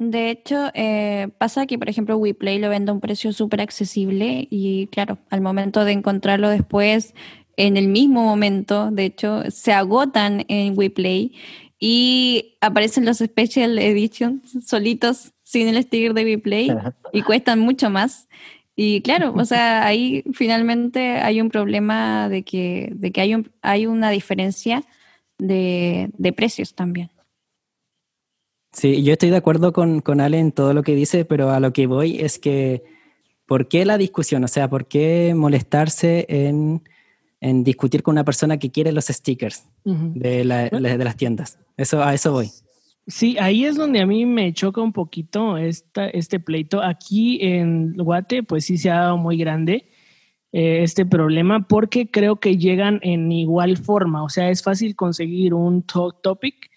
de 0.00 0.30
hecho, 0.30 0.70
eh, 0.72 1.28
pasa 1.36 1.66
que, 1.66 1.78
por 1.78 1.90
ejemplo, 1.90 2.16
WePlay 2.16 2.58
lo 2.58 2.70
vende 2.70 2.90
a 2.90 2.94
un 2.94 3.00
precio 3.00 3.34
súper 3.34 3.60
accesible 3.60 4.48
y, 4.50 4.86
claro, 4.86 5.18
al 5.28 5.42
momento 5.42 5.84
de 5.84 5.92
encontrarlo 5.92 6.48
después, 6.48 7.14
en 7.58 7.76
el 7.76 7.86
mismo 7.86 8.24
momento, 8.24 8.90
de 8.90 9.04
hecho, 9.04 9.42
se 9.50 9.74
agotan 9.74 10.46
en 10.48 10.72
WePlay 10.76 11.34
y 11.78 12.56
aparecen 12.62 13.04
los 13.04 13.18
Special 13.18 13.78
Editions 13.78 14.66
solitos 14.66 15.34
sin 15.42 15.68
el 15.68 15.82
sticker 15.82 16.14
de 16.14 16.24
WePlay 16.24 16.70
y 17.12 17.20
cuestan 17.20 17.58
mucho 17.58 17.90
más. 17.90 18.26
Y 18.74 19.02
claro, 19.02 19.34
o 19.36 19.44
sea, 19.44 19.84
ahí 19.86 20.24
finalmente 20.32 21.18
hay 21.18 21.42
un 21.42 21.50
problema 21.50 22.30
de 22.30 22.42
que, 22.42 22.90
de 22.94 23.12
que 23.12 23.20
hay, 23.20 23.34
un, 23.34 23.50
hay 23.60 23.84
una 23.84 24.08
diferencia 24.08 24.82
de, 25.36 26.08
de 26.16 26.32
precios 26.32 26.72
también. 26.72 27.10
Sí, 28.72 29.02
yo 29.02 29.12
estoy 29.12 29.30
de 29.30 29.36
acuerdo 29.36 29.72
con, 29.72 30.00
con 30.00 30.20
Ale 30.20 30.38
en 30.38 30.52
todo 30.52 30.74
lo 30.74 30.82
que 30.82 30.94
dice, 30.94 31.24
pero 31.24 31.50
a 31.50 31.60
lo 31.60 31.72
que 31.72 31.86
voy 31.86 32.20
es 32.20 32.38
que, 32.38 32.84
¿por 33.46 33.66
qué 33.68 33.84
la 33.84 33.98
discusión? 33.98 34.44
O 34.44 34.48
sea, 34.48 34.70
¿por 34.70 34.86
qué 34.86 35.34
molestarse 35.34 36.24
en, 36.28 36.82
en 37.40 37.64
discutir 37.64 38.02
con 38.02 38.12
una 38.12 38.24
persona 38.24 38.58
que 38.58 38.70
quiere 38.70 38.92
los 38.92 39.06
stickers 39.06 39.64
de, 39.84 40.44
la- 40.44 40.68
la- 40.70 40.96
de 40.96 41.04
las 41.04 41.16
tiendas? 41.16 41.58
Eso, 41.76 42.02
a 42.02 42.14
eso 42.14 42.32
voy. 42.32 42.48
Sí, 43.08 43.36
ahí 43.40 43.64
es 43.64 43.74
donde 43.76 44.00
a 44.00 44.06
mí 44.06 44.24
me 44.24 44.52
choca 44.52 44.80
un 44.80 44.92
poquito 44.92 45.56
esta, 45.56 46.06
este 46.08 46.38
pleito. 46.38 46.80
Aquí 46.80 47.38
en 47.42 47.94
Guate, 47.94 48.44
pues 48.44 48.66
sí 48.66 48.78
se 48.78 48.90
ha 48.90 49.00
dado 49.00 49.16
muy 49.16 49.36
grande. 49.36 49.88
eh, 50.52 50.82
este 50.84 51.04
problema 51.06 51.66
porque 51.68 52.08
creo 52.10 52.36
que 52.40 52.56
llegan 52.56 53.00
en 53.02 53.32
igual 53.32 53.76
forma. 53.78 54.22
O 54.22 54.28
sea, 54.28 54.50
es 54.50 54.62
fácil 54.62 54.94
conseguir 54.94 55.54
un 55.54 55.82
Talk 55.82 56.22
Topic 56.22 56.69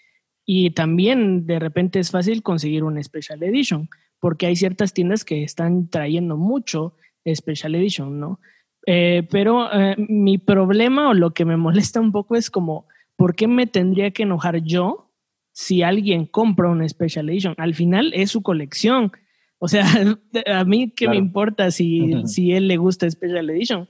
y 0.46 0.70
también 0.70 1.46
de 1.46 1.58
repente 1.58 1.98
es 1.98 2.10
fácil 2.10 2.42
conseguir 2.42 2.84
un 2.84 3.02
Special 3.02 3.42
Edition 3.42 3.88
porque 4.20 4.46
hay 4.46 4.56
ciertas 4.56 4.94
tiendas 4.94 5.24
que 5.24 5.42
están 5.42 5.88
trayendo 5.88 6.36
mucho 6.36 6.94
Special 7.26 7.74
Edition, 7.74 8.20
¿no? 8.20 8.40
Eh, 8.86 9.26
pero 9.30 9.72
eh, 9.72 9.96
mi 9.96 10.38
problema 10.38 11.08
o 11.08 11.14
lo 11.14 11.32
que 11.32 11.44
me 11.44 11.56
molesta 11.58 12.00
un 12.00 12.12
poco 12.12 12.36
es 12.36 12.50
como, 12.50 12.86
¿por 13.16 13.34
qué 13.34 13.48
me 13.48 13.66
tendría 13.66 14.10
que 14.10 14.24
enojar 14.24 14.62
yo 14.62 15.10
si 15.52 15.82
alguien 15.82 16.26
compra 16.26 16.70
un 16.70 16.86
Special 16.88 17.28
Edition? 17.28 17.54
Al 17.58 17.74
final 17.74 18.12
es 18.14 18.30
su 18.30 18.42
colección. 18.42 19.12
O 19.58 19.68
sea, 19.68 19.84
a 20.46 20.64
mí 20.64 20.90
qué 20.90 21.08
me 21.08 21.16
importa 21.16 21.70
si, 21.70 22.22
si 22.26 22.52
él 22.52 22.68
le 22.68 22.76
gusta 22.76 23.10
Special 23.10 23.48
Edition. 23.50 23.86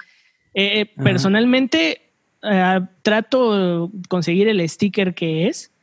Eh, 0.55 0.87
personalmente 0.97 2.01
trato 3.03 3.89
de 3.89 3.99
conseguir 4.09 4.49
el 4.49 4.69
sticker 4.69 5.15
que 5.15 5.49
es, 5.49 5.74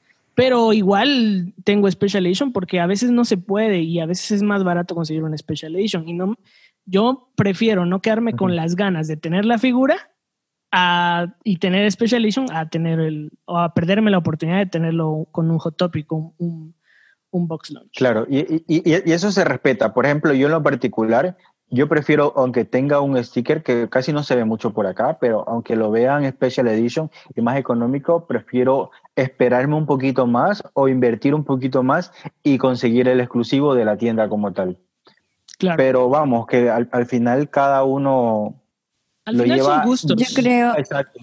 pero 0.42 0.74
igual 0.74 1.54
tengo 1.64 1.92
Special 1.92 2.26
Edition 2.26 2.52
porque 2.52 2.80
a 2.80 2.88
veces 2.88 3.12
no 3.12 3.26
se 3.26 3.38
puede 3.38 3.82
y 3.82 4.00
a 4.00 4.08
veces 4.08 4.32
es 4.32 4.42
más 4.42 4.64
barato 4.64 4.96
conseguir 4.96 5.22
un 5.22 5.38
Special 5.38 5.76
Edition. 5.76 6.10
Y 6.10 6.14
no, 6.14 6.36
yo 6.84 7.32
prefiero 7.36 7.86
no 7.86 8.02
quedarme 8.02 8.34
con 8.34 8.56
las 8.56 8.76
ganas 8.76 9.08
de 9.08 9.18
tener 9.18 9.46
la 9.46 9.60
figura 9.60 10.10
y 11.44 11.58
tener 11.58 11.92
Special 11.92 12.24
Edition 12.24 12.48
a 12.52 12.68
tener 12.70 13.00
el, 13.00 13.30
o 13.46 13.60
a 13.60 13.76
perderme 13.76 14.10
la 14.10 14.18
oportunidad 14.18 14.58
de 14.58 14.66
tenerlo 14.66 15.28
con 15.32 15.52
un 15.52 15.60
Hot 15.60 15.78
Topic, 15.78 16.12
un, 16.12 16.34
un, 16.40 16.74
un 17.30 17.48
box 17.48 17.70
launch. 17.70 17.96
Claro, 17.96 18.26
y, 18.28 18.40
y, 18.68 18.82
y, 18.90 19.12
eso 19.12 19.32
se 19.32 19.44
respeta. 19.44 19.94
Por 19.94 20.08
ejemplo, 20.08 20.34
yo 20.34 20.48
en 20.48 20.54
lo 20.54 20.64
particular, 20.64 21.38
yo 21.72 21.88
prefiero, 21.88 22.34
aunque 22.36 22.66
tenga 22.66 23.00
un 23.00 23.22
sticker 23.24 23.64
que 23.64 23.88
casi 23.90 24.12
no 24.12 24.24
se 24.24 24.36
ve 24.36 24.44
mucho 24.44 24.74
por 24.74 24.86
acá, 24.88 25.18
pero 25.20 25.48
aunque 25.48 25.78
lo 25.78 25.90
vean 25.90 26.30
Special 26.30 26.68
Edition 26.68 27.10
y 27.34 27.42
más 27.42 27.58
económico, 27.58 28.28
prefiero 28.28 28.92
esperarme 29.16 29.76
un 29.76 29.86
poquito 29.86 30.28
más 30.28 30.62
o 30.74 30.90
invertir 30.90 31.34
un 31.34 31.46
poquito 31.46 31.82
más 31.82 32.12
y 32.44 32.58
conseguir 32.58 33.08
el 33.08 33.22
exclusivo 33.22 33.74
de 33.74 33.86
la 33.86 33.98
tienda 33.98 34.28
como 34.28 34.52
tal. 34.52 34.78
Pero 35.78 36.10
vamos, 36.10 36.46
que 36.48 36.70
al, 36.70 37.06
final 37.06 37.50
cada 37.50 37.84
uno 37.84 38.62
lo 39.26 39.46
lleva, 39.46 39.86
Yo 39.86 40.26
creo. 40.36 40.74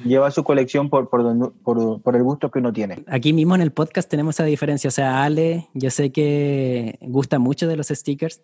lleva 0.05 0.31
su 0.31 0.45
colección 0.45 0.89
por, 0.89 1.11
por, 1.11 2.01
por, 2.01 2.17
el 2.17 2.23
gusto 2.23 2.51
que 2.51 2.61
uno 2.61 2.73
tiene. 2.73 3.05
Aquí 3.09 3.33
mismo 3.33 3.55
en 3.55 3.61
el 3.61 3.73
podcast 3.73 4.09
tenemos 4.09 4.37
esa 4.37 4.45
diferencia. 4.45 4.89
O 4.89 4.93
sea, 4.93 5.25
Ale, 5.25 5.69
yo 5.75 5.91
sé 5.91 6.13
que 6.13 6.99
gusta 7.03 7.39
mucho 7.39 7.67
de 7.67 7.77
los 7.77 7.89
stickers. 7.89 8.41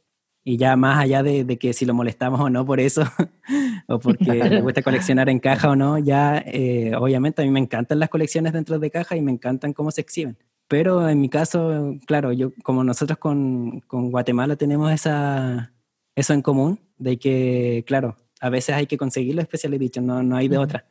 Y 0.47 0.59
ya 0.59 0.77
más 0.77 0.99
allá 0.99 1.23
de, 1.23 1.45
de 1.45 1.59
que 1.59 1.73
si 1.73 1.87
lo 1.87 1.95
molestamos 1.95 2.39
o 2.39 2.51
no 2.51 2.67
por 2.67 2.79
eso, 2.79 3.03
o 3.89 3.99
porque 3.99 4.35
le 4.35 4.61
gusta 4.61 4.83
coleccionar 4.83 5.31
en 5.31 5.41
caja 5.41 5.71
o 5.71 5.77
no, 5.77 5.99
ya 5.99 6.37
eh, 6.45 6.93
obviamente 6.97 7.41
a 7.41 7.45
mí 7.47 7.51
me 7.51 7.61
encantan 7.61 7.99
las 7.99 8.11
colecciones 8.11 8.53
dentro 8.53 8.79
de 8.79 8.91
caja 8.91 9.17
y 9.17 9.23
me 9.23 9.33
encantan 9.33 9.73
cómo 9.73 9.91
se 9.91 10.03
exhiben. 10.03 10.37
Pero 10.69 11.09
en 11.09 11.21
mi 11.21 11.29
caso, 11.29 11.95
claro, 12.07 12.33
yo 12.33 12.53
como 12.63 12.85
nosotros 12.85 13.19
con, 13.19 13.81
con 13.87 14.11
Guatemala 14.11 14.57
tenemos 14.57 14.93
esa, 14.93 15.73
eso 16.15 16.33
en 16.35 16.43
común, 16.43 16.79
de 16.99 17.19
que, 17.19 17.85
claro, 17.87 18.17
a 18.41 18.51
veces 18.51 18.75
hay 18.75 18.87
que 18.87 18.99
conseguirlo 18.99 19.41
especial 19.41 19.79
dicho, 19.79 20.01
no, 20.01 20.23
no 20.23 20.37
hay 20.37 20.49
de 20.49 20.59
otra. 20.59 20.87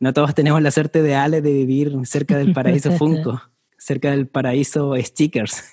No 0.00 0.12
todos 0.12 0.34
tenemos 0.34 0.62
la 0.62 0.70
suerte 0.70 1.02
de 1.02 1.14
Ale 1.14 1.42
de 1.42 1.52
vivir 1.52 1.92
cerca 2.04 2.38
del 2.38 2.52
paraíso 2.54 2.92
Funko, 2.92 3.42
cerca 3.78 4.10
del 4.10 4.28
paraíso 4.28 4.94
stickers. 4.96 5.72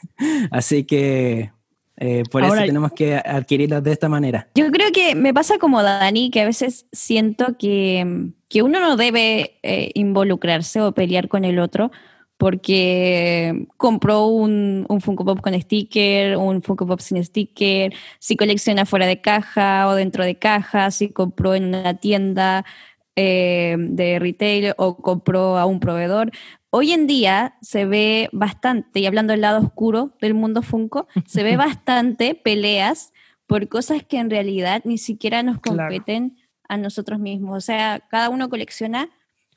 Así 0.51 0.83
que 0.83 1.51
eh, 1.97 2.23
por 2.29 2.43
eso 2.43 2.55
tenemos 2.55 2.91
que 2.91 3.15
adquirirlos 3.15 3.83
de 3.83 3.91
esta 3.91 4.09
manera. 4.09 4.47
Yo 4.55 4.69
creo 4.71 4.91
que 4.91 5.15
me 5.15 5.33
pasa 5.33 5.57
como 5.57 5.81
Dani, 5.81 6.29
que 6.29 6.41
a 6.41 6.45
veces 6.45 6.87
siento 6.91 7.57
que, 7.57 8.31
que 8.49 8.61
uno 8.63 8.79
no 8.79 8.97
debe 8.97 9.57
eh, 9.63 9.91
involucrarse 9.93 10.81
o 10.81 10.91
pelear 10.91 11.29
con 11.29 11.45
el 11.45 11.59
otro, 11.59 11.91
porque 12.37 13.67
compró 13.77 14.27
un, 14.27 14.85
un, 14.89 14.99
Funko 14.99 15.23
Pop 15.23 15.39
con 15.39 15.59
sticker, 15.59 16.35
un 16.35 16.61
Funko 16.61 16.85
Pop 16.85 16.99
sin 16.99 17.23
sticker, 17.23 17.93
si 18.19 18.35
colecciona 18.35 18.85
fuera 18.85 19.05
de 19.05 19.21
caja 19.21 19.87
o 19.87 19.95
dentro 19.95 20.25
de 20.25 20.35
caja, 20.35 20.91
si 20.91 21.09
compró 21.09 21.55
en 21.55 21.65
una 21.65 21.93
tienda 21.93 22.65
eh, 23.15 23.77
de 23.79 24.19
retail 24.19 24.73
o 24.75 24.97
compró 24.97 25.57
a 25.57 25.65
un 25.65 25.79
proveedor. 25.79 26.31
Hoy 26.77 26.91
en 26.91 27.07
día 27.07 27.55
se 27.61 27.85
ve 27.85 28.27
bastante, 28.33 28.99
y 28.99 29.05
hablando 29.05 29.31
del 29.31 29.39
lado 29.39 29.65
oscuro 29.65 30.11
del 30.19 30.33
mundo 30.33 30.61
Funko, 30.61 31.07
se 31.25 31.41
ve 31.41 31.55
bastante 31.55 32.35
peleas 32.35 33.13
por 33.47 33.69
cosas 33.69 34.03
que 34.03 34.17
en 34.17 34.29
realidad 34.29 34.81
ni 34.83 34.97
siquiera 34.97 35.41
nos 35.41 35.61
competen 35.61 36.35
a 36.67 36.75
nosotros 36.75 37.17
mismos. 37.17 37.55
O 37.55 37.61
sea, 37.61 38.01
cada 38.09 38.29
uno 38.29 38.49
colecciona 38.49 39.09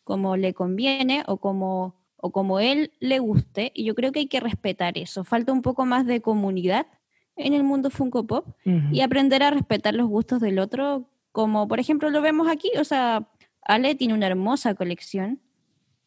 como 0.04 0.36
le 0.36 0.54
conviene 0.54 1.24
o 1.26 1.38
como 1.38 1.96
o 2.18 2.30
como 2.30 2.60
él 2.60 2.92
le 3.00 3.18
guste, 3.18 3.72
y 3.74 3.82
yo 3.82 3.96
creo 3.96 4.12
que 4.12 4.20
hay 4.20 4.28
que 4.28 4.38
respetar 4.38 4.96
eso. 4.96 5.24
Falta 5.24 5.52
un 5.52 5.62
poco 5.62 5.84
más 5.86 6.06
de 6.06 6.20
comunidad 6.20 6.86
en 7.34 7.52
el 7.52 7.64
mundo 7.64 7.90
Funko 7.90 8.28
Pop 8.28 8.46
y 8.92 9.00
aprender 9.00 9.42
a 9.42 9.50
respetar 9.50 9.92
los 9.92 10.06
gustos 10.06 10.40
del 10.40 10.60
otro, 10.60 11.10
como 11.32 11.66
por 11.66 11.80
ejemplo 11.80 12.10
lo 12.10 12.22
vemos 12.22 12.46
aquí, 12.46 12.70
o 12.78 12.84
sea, 12.84 13.28
Ale 13.60 13.96
tiene 13.96 14.14
una 14.14 14.28
hermosa 14.28 14.76
colección, 14.76 15.40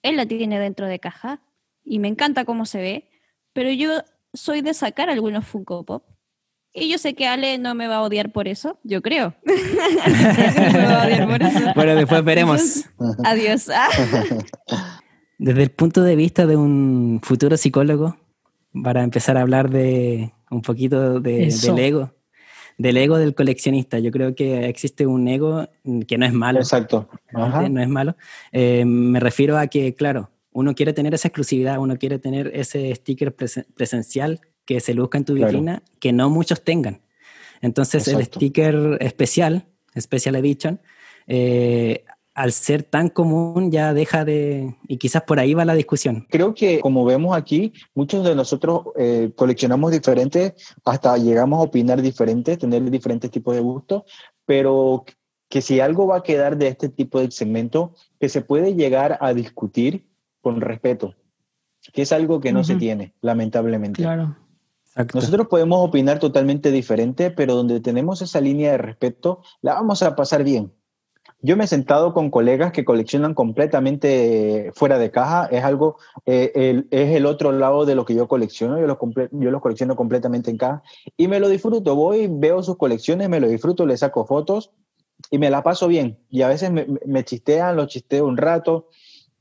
él 0.04 0.18
la 0.18 0.26
tiene 0.26 0.60
dentro 0.60 0.88
de 0.88 1.00
caja 1.00 1.42
y 1.84 2.00
me 2.00 2.08
encanta 2.08 2.46
cómo 2.46 2.66
se 2.66 2.80
ve, 2.80 3.10
pero 3.54 3.72
yo 3.72 4.04
soy 4.34 4.62
de 4.62 4.74
sacar 4.74 5.10
algunos 5.10 5.46
Funko 5.46 5.86
Pop. 5.86 6.06
Y 6.74 6.90
yo 6.90 6.98
sé 6.98 7.16
que 7.16 7.28
Ale 7.28 7.58
no 7.58 7.76
me 7.76 7.88
va 7.88 7.98
a 7.98 8.02
odiar 8.02 8.32
por 8.32 8.48
eso, 8.48 8.80
yo 8.84 9.02
creo. 9.02 9.36
Bueno, 11.76 11.96
después 11.96 12.24
veremos. 12.24 12.86
adiós. 13.26 13.68
Desde 15.38 15.64
el 15.64 15.72
punto 15.72 16.04
de 16.04 16.16
vista 16.16 16.46
de 16.46 16.56
un 16.56 17.20
futuro 17.24 17.58
psicólogo, 17.58 18.16
para 18.84 19.04
empezar 19.04 19.38
a 19.38 19.42
hablar 19.42 19.70
de 19.70 20.34
un 20.50 20.62
poquito 20.62 21.20
de, 21.20 21.48
del 21.48 21.80
ego, 21.80 22.14
del 22.82 22.98
ego 22.98 23.20
del 23.20 23.36
coleccionista. 23.36 24.00
Yo 24.00 24.10
creo 24.10 24.34
que 24.34 24.66
existe 24.66 25.06
un 25.06 25.28
ego 25.28 25.70
que 26.08 26.18
no 26.18 26.26
es 26.26 26.34
malo. 26.34 26.60
Exacto. 26.60 27.10
No 27.32 27.80
es 27.80 27.88
malo. 27.88 28.16
Eh, 28.52 28.86
me 28.86 29.20
refiero 29.20 29.60
a 29.60 29.68
que, 29.68 29.94
claro, 29.94 30.32
uno 30.52 30.74
quiere 30.74 30.92
tener 30.92 31.14
esa 31.14 31.28
exclusividad, 31.28 31.78
uno 31.78 31.98
quiere 31.98 32.18
tener 32.18 32.52
ese 32.56 32.94
sticker 32.96 33.36
presencial 33.36 34.42
que 34.66 34.80
se 34.80 34.96
luzca 34.96 35.20
en 35.20 35.26
tu 35.26 35.36
vitrina, 35.36 35.84
que 36.00 36.12
no 36.12 36.32
muchos 36.32 36.64
tengan. 36.64 37.02
Entonces, 37.62 38.08
el 38.08 38.26
sticker 38.26 38.98
especial, 39.00 39.68
Special 40.00 40.36
Edition, 40.36 40.82
eh, 41.28 42.04
al 42.34 42.52
ser 42.52 42.84
tan 42.84 43.10
común 43.10 43.72
ya 43.72 43.94
deja 43.94 44.24
de... 44.24 44.76
Y 44.88 44.98
quizás 44.98 45.24
por 45.24 45.40
ahí 45.40 45.54
va 45.54 45.66
la 45.66 45.74
discusión. 45.74 46.28
Creo 46.30 46.54
que 46.54 46.80
como 46.80 47.04
vemos 47.06 47.36
aquí, 47.36 47.74
muchos 47.94 48.24
de 48.24 48.36
nosotros 48.36 48.84
eh, 48.98 49.32
coleccionamos 49.36 49.92
diferentes, 49.92 50.54
hasta 50.86 51.18
llegamos 51.18 51.60
a 51.60 51.64
opinar 51.64 52.02
diferentes, 52.02 52.58
tener 52.58 52.90
diferentes 52.90 53.30
tipos 53.32 53.56
de 53.56 53.62
gustos, 53.62 54.04
pero 54.46 55.04
que 55.50 55.62
si 55.62 55.82
algo 55.82 56.08
va 56.08 56.18
a 56.18 56.24
quedar 56.24 56.58
de 56.58 56.68
este 56.68 56.88
tipo 56.88 57.20
de 57.20 57.30
segmento, 57.32 57.94
que 58.20 58.30
se 58.30 58.42
puede 58.42 58.74
llegar 58.76 59.18
a 59.20 59.34
discutir 59.34 60.08
con 60.40 60.62
respeto, 60.62 61.16
que 61.94 62.04
es 62.04 62.12
algo 62.14 62.40
que 62.40 62.54
no 62.54 62.64
se 62.64 62.76
tiene, 62.76 63.14
lamentablemente. 63.22 64.02
Claro. 64.02 64.38
Nosotros 65.14 65.48
podemos 65.48 65.86
opinar 65.88 66.20
totalmente 66.20 66.72
diferente, 66.72 67.32
pero 67.32 67.56
donde 67.56 67.80
tenemos 67.82 68.22
esa 68.22 68.40
línea 68.42 68.72
de 68.72 68.78
respeto, 68.78 69.42
la 69.62 69.74
vamos 69.74 70.02
a 70.04 70.16
pasar 70.16 70.44
bien. 70.44 70.74
Yo 71.42 71.58
me 71.58 71.64
he 71.64 71.68
sentado 71.68 72.14
con 72.14 72.30
colegas 72.30 72.72
que 72.72 72.86
coleccionan 72.86 73.34
completamente 73.34 74.72
fuera 74.76 75.00
de 75.00 75.12
caja. 75.12 75.48
Es 75.48 75.64
algo, 75.64 75.98
eh, 76.26 76.84
es 76.92 77.16
el 77.16 77.26
otro 77.26 77.52
lado 77.52 77.86
de 77.86 77.96
lo 77.96 78.06
que 78.06 78.16
yo 78.16 78.28
colecciono. 78.28 78.80
Yo 78.80 78.88
los, 78.88 78.98
yo 79.32 79.52
los 79.52 79.62
colecciono 79.62 79.96
completamente 79.96 80.52
en 80.52 80.58
caja 80.58 80.84
y 81.18 81.28
me 81.28 81.40
lo 81.40 81.50
disfruto. 81.50 81.96
Voy, 81.96 82.28
veo 82.30 82.62
sus 82.62 82.78
colecciones, 82.78 83.30
me 83.30 83.40
lo 83.40 83.48
disfruto, 83.48 83.86
le 83.86 83.98
saco 83.98 84.26
fotos 84.26 84.72
y 85.30 85.38
me 85.38 85.50
la 85.50 85.64
paso 85.64 85.88
bien. 85.88 86.20
Y 86.30 86.44
a 86.44 86.48
veces 86.48 86.72
me, 86.72 86.86
me 87.06 87.24
chistean, 87.24 87.76
lo 87.76 87.88
chisteo 87.88 88.28
un 88.28 88.38
rato 88.38 88.90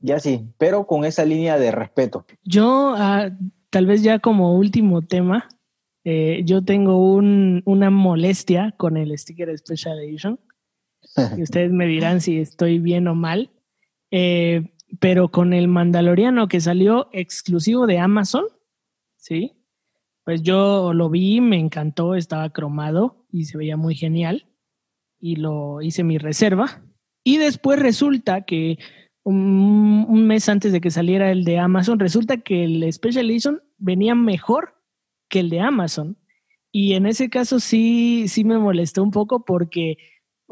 y 0.01 0.11
así, 0.11 0.47
pero 0.57 0.87
con 0.87 1.05
esa 1.05 1.25
línea 1.25 1.59
de 1.59 1.71
respeto. 1.71 2.25
Yo, 2.43 2.93
ah, 2.97 3.29
tal 3.69 3.85
vez 3.85 4.01
ya 4.01 4.19
como 4.19 4.55
último 4.55 5.03
tema, 5.03 5.47
eh, 6.03 6.41
yo 6.45 6.63
tengo 6.63 7.13
un, 7.13 7.61
una 7.65 7.91
molestia 7.91 8.73
con 8.77 8.97
el 8.97 9.15
sticker 9.17 9.55
Special 9.57 9.99
Edition 9.99 10.39
y 11.37 11.43
ustedes 11.43 11.71
me 11.71 11.85
dirán 11.87 12.21
si 12.21 12.37
estoy 12.39 12.79
bien 12.79 13.07
o 13.07 13.15
mal. 13.15 13.51
Eh, 14.11 14.73
pero 14.99 15.29
con 15.29 15.53
el 15.53 15.67
Mandaloriano 15.67 16.47
que 16.47 16.59
salió 16.59 17.09
exclusivo 17.13 17.87
de 17.87 17.99
Amazon, 17.99 18.45
¿sí? 19.15 19.53
Pues 20.25 20.41
yo 20.43 20.93
lo 20.93 21.09
vi, 21.09 21.41
me 21.41 21.57
encantó, 21.57 22.15
estaba 22.15 22.49
cromado 22.51 23.25
y 23.31 23.45
se 23.45 23.57
veía 23.57 23.77
muy 23.77 23.95
genial. 23.95 24.47
Y 25.19 25.37
lo 25.37 25.81
hice 25.81 26.03
mi 26.03 26.17
reserva. 26.17 26.83
Y 27.23 27.37
después 27.37 27.79
resulta 27.79 28.41
que 28.41 28.79
un, 29.23 30.05
un 30.09 30.27
mes 30.27 30.49
antes 30.49 30.71
de 30.71 30.81
que 30.81 30.91
saliera 30.91 31.31
el 31.31 31.43
de 31.43 31.59
Amazon, 31.59 31.99
resulta 31.99 32.37
que 32.37 32.63
el 32.63 32.91
Special 32.91 33.29
Edition 33.29 33.61
venía 33.77 34.15
mejor 34.15 34.75
que 35.29 35.39
el 35.39 35.49
de 35.49 35.61
Amazon. 35.61 36.17
Y 36.71 36.93
en 36.93 37.05
ese 37.05 37.29
caso 37.29 37.59
sí, 37.59 38.27
sí 38.27 38.43
me 38.43 38.57
molestó 38.57 39.03
un 39.03 39.11
poco 39.11 39.45
porque 39.45 39.97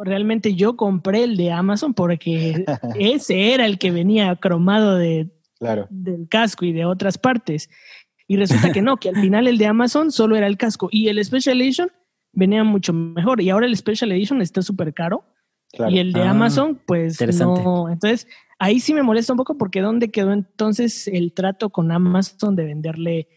realmente 0.03 0.55
yo 0.55 0.75
compré 0.75 1.23
el 1.23 1.37
de 1.37 1.51
Amazon 1.51 1.93
porque 1.93 2.65
ese 2.99 3.53
era 3.53 3.65
el 3.65 3.77
que 3.77 3.91
venía 3.91 4.35
cromado 4.35 4.95
de, 4.95 5.29
Claro. 5.59 5.87
del 5.89 6.27
casco 6.29 6.65
y 6.65 6.71
de 6.71 6.85
otras 6.85 7.17
partes. 7.17 7.69
Y 8.27 8.37
resulta 8.37 8.71
que 8.71 8.81
no, 8.81 8.97
que 8.97 9.09
al 9.09 9.15
final 9.15 9.47
el 9.47 9.57
de 9.57 9.65
Amazon 9.65 10.11
solo 10.11 10.35
era 10.35 10.47
el 10.47 10.55
casco 10.57 10.87
y 10.91 11.07
el 11.07 11.23
Special 11.23 11.59
Edition 11.61 11.89
venía 12.31 12.63
mucho 12.63 12.93
mejor. 12.93 13.41
Y 13.41 13.49
ahora 13.49 13.65
el 13.65 13.75
Special 13.75 14.11
Edition 14.11 14.41
está 14.41 14.61
súper 14.61 14.93
caro 14.93 15.23
claro. 15.73 15.91
y 15.91 15.99
el 15.99 16.13
de 16.13 16.21
Ah, 16.21 16.29
Amazon, 16.31 16.79
pues 16.85 17.19
no. 17.39 17.89
Entonces, 17.89 18.27
ahí 18.59 18.79
sí 18.79 18.93
me 18.93 19.01
molesta 19.03 19.33
un 19.33 19.37
poco 19.37 19.57
porque 19.57 19.81
¿dónde 19.81 20.11
quedó 20.11 20.31
entonces 20.31 21.07
el 21.07 21.33
trato 21.33 21.71
con 21.71 21.91
Amazon 21.91 22.55
de 22.55 22.65
venderle 22.65 23.27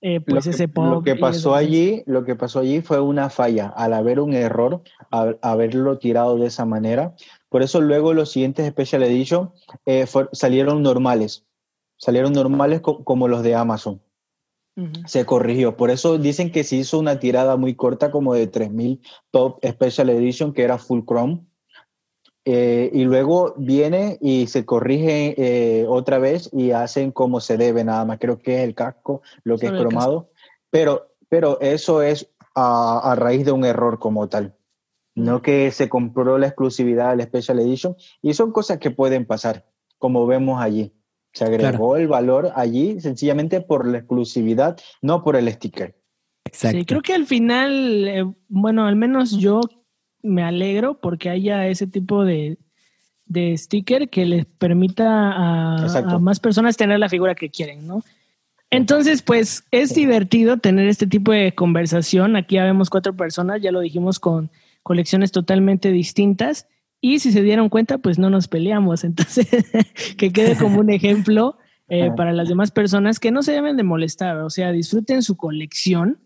eh, 0.00 0.20
pues 0.20 0.34
lo, 0.34 0.42
que, 0.42 0.50
ese 0.50 0.68
pop? 0.68 0.84
lo 0.86 1.02
que 1.02 1.16
pasó 1.16 1.54
allí, 1.54 2.02
lo 2.06 2.24
que 2.24 2.36
pasó 2.36 2.60
allí 2.60 2.80
fue 2.82 3.00
una 3.00 3.30
falla 3.30 3.66
al 3.68 3.92
haber 3.92 4.20
un 4.20 4.32
error, 4.34 4.82
al 5.10 5.38
haberlo 5.42 5.98
tirado 5.98 6.36
de 6.38 6.46
esa 6.46 6.64
manera. 6.64 7.14
Por 7.48 7.62
eso 7.62 7.80
luego 7.80 8.12
los 8.14 8.30
siguientes 8.30 8.68
Special 8.68 9.02
Edition 9.02 9.50
eh, 9.86 10.06
fue- 10.06 10.28
salieron 10.32 10.82
normales, 10.82 11.44
salieron 11.96 12.32
normales 12.32 12.80
co- 12.80 13.02
como 13.04 13.26
los 13.28 13.42
de 13.42 13.54
Amazon. 13.54 14.00
Se 15.06 15.24
corrigió. 15.26 15.76
Por 15.76 15.90
eso 15.90 16.18
dicen 16.18 16.52
que 16.52 16.62
se 16.62 16.76
hizo 16.76 17.00
una 17.00 17.18
tirada 17.18 17.56
muy 17.56 17.74
corta, 17.74 18.12
como 18.12 18.34
de 18.34 18.46
3000 18.46 19.00
Top 19.32 19.58
Special 19.66 20.08
Edition, 20.10 20.52
que 20.52 20.62
era 20.62 20.78
full 20.78 21.00
chrome. 21.04 21.40
Eh, 22.50 22.88
y 22.94 23.04
luego 23.04 23.52
viene 23.58 24.16
y 24.22 24.46
se 24.46 24.64
corrige 24.64 25.34
eh, 25.36 25.84
otra 25.86 26.18
vez 26.18 26.48
y 26.50 26.70
hacen 26.70 27.12
como 27.12 27.40
se 27.40 27.58
debe, 27.58 27.84
nada 27.84 28.06
más. 28.06 28.18
Creo 28.18 28.38
que 28.38 28.54
es 28.56 28.60
el 28.66 28.74
casco 28.74 29.20
lo 29.44 29.58
que 29.58 29.66
Solo 29.66 29.78
es 29.78 29.84
cromado. 29.84 30.30
Pero, 30.70 31.10
pero 31.28 31.60
eso 31.60 32.00
es 32.00 32.30
a, 32.54 33.00
a 33.00 33.14
raíz 33.16 33.44
de 33.44 33.52
un 33.52 33.66
error 33.66 33.98
como 33.98 34.30
tal. 34.30 34.54
No 35.14 35.42
que 35.42 35.70
se 35.72 35.90
compró 35.90 36.38
la 36.38 36.46
exclusividad 36.46 37.14
del 37.14 37.26
Special 37.26 37.58
Edition. 37.58 37.96
Y 38.22 38.32
son 38.32 38.50
cosas 38.50 38.78
que 38.78 38.90
pueden 38.90 39.26
pasar, 39.26 39.66
como 39.98 40.26
vemos 40.26 40.58
allí. 40.58 40.94
Se 41.34 41.44
agregó 41.44 41.98
el 41.98 42.08
valor 42.08 42.52
allí 42.54 42.98
sencillamente 43.02 43.60
por 43.60 43.86
la 43.86 43.98
exclusividad, 43.98 44.80
no 45.02 45.22
por 45.22 45.36
el 45.36 45.52
sticker. 45.52 46.00
Exacto. 46.46 46.78
Sí, 46.78 46.86
creo 46.86 47.02
que 47.02 47.12
al 47.12 47.26
final, 47.26 48.08
eh, 48.08 48.24
bueno, 48.48 48.86
al 48.86 48.96
menos 48.96 49.32
yo 49.32 49.60
me 50.22 50.42
alegro 50.42 50.98
porque 51.00 51.30
haya 51.30 51.66
ese 51.66 51.86
tipo 51.86 52.24
de, 52.24 52.58
de 53.26 53.56
sticker 53.56 54.08
que 54.08 54.26
les 54.26 54.46
permita 54.46 55.04
a, 55.06 56.18
más 56.18 56.40
personas 56.40 56.76
tener 56.76 56.98
la 56.98 57.08
figura 57.08 57.34
que 57.34 57.50
quieren, 57.50 57.86
¿no? 57.86 58.02
Entonces, 58.70 59.22
pues 59.22 59.64
es 59.70 59.94
divertido 59.94 60.58
tener 60.58 60.88
este 60.88 61.06
tipo 61.06 61.32
de 61.32 61.54
conversación. 61.54 62.36
Aquí 62.36 62.56
ya 62.56 62.64
vemos 62.64 62.90
cuatro 62.90 63.16
personas, 63.16 63.62
ya 63.62 63.72
lo 63.72 63.80
dijimos 63.80 64.18
con 64.18 64.50
colecciones 64.82 65.32
totalmente 65.32 65.90
distintas. 65.90 66.66
Y 67.00 67.20
si 67.20 67.32
se 67.32 67.42
dieron 67.42 67.68
cuenta, 67.68 67.98
pues 67.98 68.18
no 68.18 68.28
nos 68.28 68.48
peleamos. 68.48 69.04
Entonces, 69.04 69.48
que 70.16 70.32
quede 70.32 70.56
como 70.56 70.80
un 70.80 70.90
ejemplo 70.90 71.56
eh, 71.88 72.10
para 72.14 72.32
las 72.32 72.48
demás 72.48 72.70
personas 72.70 73.18
que 73.18 73.30
no 73.30 73.42
se 73.42 73.52
deben 73.52 73.76
de 73.78 73.84
molestar. 73.84 74.36
O 74.38 74.50
sea, 74.50 74.72
disfruten 74.72 75.22
su 75.22 75.36
colección. 75.36 76.18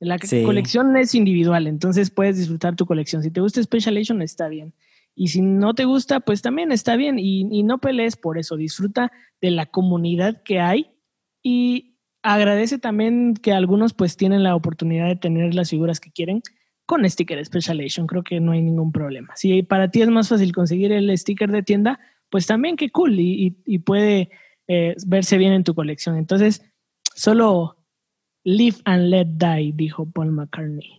La 0.00 0.18
Sí. 0.18 0.44
colección 0.44 0.96
es 0.96 1.14
individual, 1.14 1.66
entonces 1.66 2.10
puedes 2.10 2.36
disfrutar 2.38 2.76
tu 2.76 2.86
colección. 2.86 3.22
Si 3.22 3.30
te 3.30 3.40
gusta 3.40 3.62
Special 3.62 3.96
Edition, 3.96 4.22
está 4.22 4.48
bien. 4.48 4.72
Y 5.14 5.28
si 5.28 5.40
no 5.42 5.74
te 5.74 5.84
gusta, 5.84 6.20
pues 6.20 6.42
también 6.42 6.70
está 6.70 6.94
bien. 6.96 7.18
Y, 7.18 7.48
y 7.50 7.64
no 7.64 7.78
pelees 7.78 8.14
por 8.16 8.38
eso. 8.38 8.56
Disfruta 8.56 9.10
de 9.40 9.50
la 9.50 9.66
comunidad 9.66 10.42
que 10.44 10.60
hay 10.60 10.92
y 11.42 11.96
agradece 12.22 12.78
también 12.78 13.34
que 13.34 13.52
algunos 13.52 13.94
pues 13.94 14.16
tienen 14.16 14.42
la 14.44 14.54
oportunidad 14.54 15.08
de 15.08 15.16
tener 15.16 15.54
las 15.54 15.70
figuras 15.70 15.98
que 15.98 16.10
quieren 16.12 16.42
con 16.86 17.08
sticker 17.08 17.44
Special 17.44 17.80
Edition. 17.80 18.06
Creo 18.06 18.22
que 18.22 18.38
no 18.38 18.52
hay 18.52 18.62
ningún 18.62 18.92
problema. 18.92 19.34
Si 19.34 19.62
para 19.64 19.90
ti 19.90 20.02
es 20.02 20.08
más 20.08 20.28
fácil 20.28 20.52
conseguir 20.52 20.92
el 20.92 21.16
sticker 21.18 21.50
de 21.50 21.62
tienda, 21.64 21.98
pues 22.30 22.46
también 22.46 22.76
qué 22.76 22.90
cool 22.90 23.18
y, 23.18 23.46
y- 23.46 23.56
y 23.66 23.78
puede 23.80 24.30
eh, 24.68 24.94
verse 25.06 25.36
bien 25.38 25.52
en 25.52 25.64
tu 25.64 25.74
colección. 25.74 26.16
Entonces, 26.16 26.62
solo 27.14 27.77
live 28.44 28.76
and 28.84 29.10
let 29.10 29.26
die, 29.36 29.72
dijo 29.74 30.06
Paul 30.06 30.32
McCartney. 30.32 30.98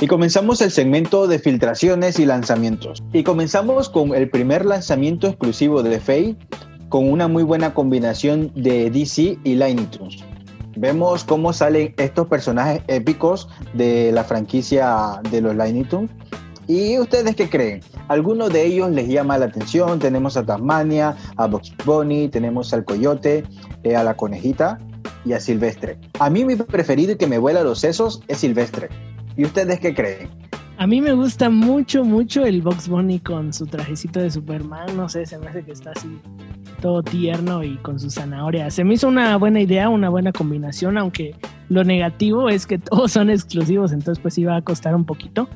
Y 0.00 0.06
comenzamos 0.06 0.60
el 0.60 0.70
segmento 0.70 1.26
de 1.26 1.38
filtraciones 1.38 2.18
y 2.18 2.26
lanzamientos. 2.26 3.02
Y 3.12 3.22
comenzamos 3.22 3.88
con 3.88 4.14
el 4.14 4.28
primer 4.28 4.66
lanzamiento 4.66 5.28
exclusivo 5.28 5.82
de 5.82 5.98
Faye, 5.98 6.36
con 6.90 7.10
una 7.10 7.26
muy 7.26 7.42
buena 7.42 7.72
combinación 7.72 8.52
de 8.54 8.90
DC 8.90 9.38
y 9.44 9.54
Looney 9.54 9.86
Tunes. 9.86 10.22
Vemos 10.76 11.24
cómo 11.24 11.52
salen 11.52 11.94
estos 11.96 12.26
personajes 12.26 12.82
épicos 12.88 13.48
de 13.72 14.10
la 14.12 14.24
franquicia 14.24 15.20
de 15.30 15.40
los 15.40 15.54
Looney 15.54 15.84
Tunes. 15.84 16.10
¿Y 16.66 16.98
ustedes 16.98 17.36
qué 17.36 17.48
creen? 17.48 17.80
¿Alguno 18.08 18.48
de 18.48 18.66
ellos 18.66 18.90
les 18.90 19.08
llama 19.08 19.38
la 19.38 19.46
atención? 19.46 19.98
Tenemos 19.98 20.36
a 20.36 20.44
Tasmania, 20.44 21.16
a 21.36 21.46
Box 21.46 21.72
Bunny, 21.84 22.28
tenemos 22.28 22.72
al 22.74 22.84
Coyote, 22.84 23.44
eh, 23.82 23.96
a 23.96 24.04
la 24.04 24.14
Conejita 24.14 24.78
y 25.24 25.32
a 25.32 25.40
Silvestre. 25.40 25.98
A 26.18 26.28
mí 26.30 26.44
mi 26.44 26.56
preferido 26.56 27.12
y 27.12 27.16
que 27.16 27.26
me 27.26 27.38
vuela 27.38 27.62
los 27.62 27.80
sesos 27.80 28.22
es 28.28 28.38
Silvestre. 28.38 28.88
¿Y 29.36 29.44
ustedes 29.44 29.80
qué 29.80 29.94
creen? 29.94 30.28
A 30.76 30.86
mí 30.86 31.00
me 31.00 31.12
gusta 31.12 31.50
mucho, 31.50 32.04
mucho 32.04 32.44
el 32.44 32.60
Box 32.60 32.88
Bunny 32.88 33.20
con 33.20 33.52
su 33.52 33.66
trajecito 33.66 34.20
de 34.20 34.30
Superman. 34.30 34.96
No 34.96 35.08
sé, 35.08 35.24
se 35.24 35.38
me 35.38 35.46
hace 35.46 35.64
que 35.64 35.72
está 35.72 35.92
así 35.92 36.20
todo 36.80 37.02
tierno 37.02 37.62
y 37.62 37.76
con 37.76 37.98
su 37.98 38.10
zanahoria. 38.10 38.70
Se 38.70 38.84
me 38.84 38.94
hizo 38.94 39.08
una 39.08 39.36
buena 39.36 39.60
idea, 39.60 39.88
una 39.88 40.10
buena 40.10 40.32
combinación, 40.32 40.98
aunque 40.98 41.34
lo 41.68 41.84
negativo 41.84 42.48
es 42.48 42.66
que 42.66 42.78
todos 42.90 43.12
son 43.12 43.30
exclusivos, 43.30 43.92
entonces 43.92 44.20
pues 44.20 44.36
iba 44.36 44.56
a 44.56 44.62
costar 44.62 44.94
un 44.94 45.04
poquito. 45.04 45.48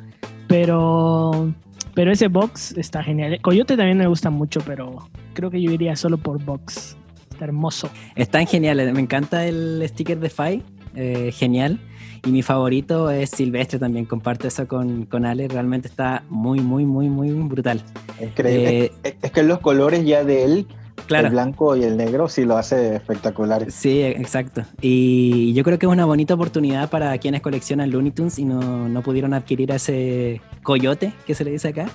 Pero, 0.46 1.52
pero 1.98 2.12
ese 2.12 2.28
box 2.28 2.76
está 2.78 3.02
genial. 3.02 3.40
Coyote 3.42 3.76
también 3.76 3.98
me 3.98 4.06
gusta 4.06 4.30
mucho, 4.30 4.60
pero 4.64 5.08
creo 5.34 5.50
que 5.50 5.60
yo 5.60 5.72
iría 5.72 5.96
solo 5.96 6.16
por 6.16 6.40
box. 6.40 6.96
Está 7.28 7.46
hermoso. 7.46 7.90
Están 8.14 8.46
geniales. 8.46 8.92
Me 8.94 9.00
encanta 9.00 9.44
el 9.44 9.82
sticker 9.84 10.20
de 10.20 10.30
Fai. 10.30 10.62
eh, 10.94 11.32
genial. 11.32 11.80
Y 12.24 12.30
mi 12.30 12.42
favorito 12.42 13.10
es 13.10 13.30
Silvestre 13.30 13.80
también. 13.80 14.04
Comparto 14.04 14.46
eso 14.46 14.68
con, 14.68 15.06
con 15.06 15.26
Ale. 15.26 15.48
Realmente 15.48 15.88
está 15.88 16.22
muy, 16.28 16.60
muy, 16.60 16.84
muy, 16.86 17.08
muy 17.08 17.30
brutal. 17.32 17.82
Increíble. 18.22 18.84
Eh, 18.84 18.92
es, 19.02 19.14
es 19.20 19.32
que 19.32 19.42
los 19.42 19.58
colores 19.58 20.04
ya 20.04 20.22
de 20.22 20.44
él, 20.44 20.66
Claro. 21.06 21.28
el 21.28 21.32
blanco 21.32 21.76
y 21.76 21.84
el 21.84 21.96
negro, 21.96 22.28
sí 22.28 22.44
lo 22.44 22.56
hace 22.56 22.96
espectacular. 22.96 23.70
Sí, 23.70 24.02
exacto. 24.02 24.64
Y 24.80 25.52
yo 25.54 25.64
creo 25.64 25.78
que 25.78 25.86
es 25.86 25.92
una 25.92 26.04
bonita 26.04 26.34
oportunidad 26.34 26.90
para 26.90 27.16
quienes 27.18 27.40
coleccionan 27.40 27.90
Looney 27.90 28.10
Tunes 28.10 28.38
y 28.38 28.44
no, 28.44 28.88
no 28.88 29.02
pudieron 29.02 29.34
adquirir 29.34 29.72
a 29.72 29.76
ese 29.76 30.40
coyote 30.62 31.12
que 31.26 31.34
se 31.34 31.44
le 31.44 31.50
dice 31.50 31.68
acá, 31.68 31.88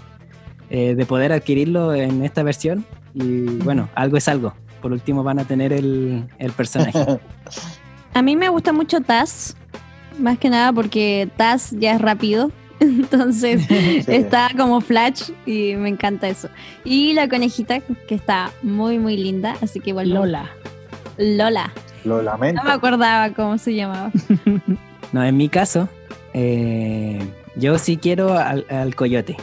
eh, 0.70 0.96
de 0.96 1.06
poder 1.06 1.32
adquirirlo 1.32 1.94
en 1.94 2.24
esta 2.24 2.44
versión. 2.44 2.86
Y 3.13 3.46
bueno, 3.63 3.89
algo 3.96 4.18
es 4.18 4.28
algo. 4.28 4.54
Por 4.82 4.92
último 4.92 5.24
van 5.24 5.39
a 5.39 5.46
tener 5.46 5.72
el, 5.72 6.28
el 6.39 6.52
personaje. 6.52 7.20
A 8.13 8.22
mí 8.22 8.36
me 8.36 8.50
gusta 8.50 8.72
mucho 8.74 9.02
Taz, 9.02 9.56
más 10.20 10.38
que 10.38 10.50
nada 10.50 10.72
porque 10.72 11.30
Taz 11.36 11.72
ya 11.72 11.94
es 11.96 12.02
rápido. 12.02 12.52
Entonces 12.84 13.65
está 14.08 14.50
como 14.58 14.82
Flash 14.82 15.32
y 15.46 15.76
me 15.76 15.89
encanta 15.89 16.28
eso. 16.28 16.50
Y 16.84 17.13
la 17.13 17.30
conejita 17.30 17.80
que 17.80 18.15
está 18.15 18.52
muy, 18.62 19.00
muy 19.00 19.17
linda. 19.17 19.56
Así 19.62 19.80
que 19.80 19.91
igual. 19.91 20.10
Lola. 20.10 20.52
Lola. 21.17 21.72
Lo 22.04 22.22
lamento. 22.22 22.62
No 22.62 22.67
me 22.67 22.76
acordaba 22.76 23.34
cómo 23.34 23.58
se 23.58 23.74
llamaba. 23.76 24.12
No, 25.12 25.24
en 25.24 25.38
mi 25.38 25.48
caso, 25.48 25.89
eh, 26.34 27.19
yo 27.56 27.78
sí 27.78 27.98
quiero 27.98 28.36
al, 28.36 28.65
al 28.67 28.96
coyote. 28.96 29.38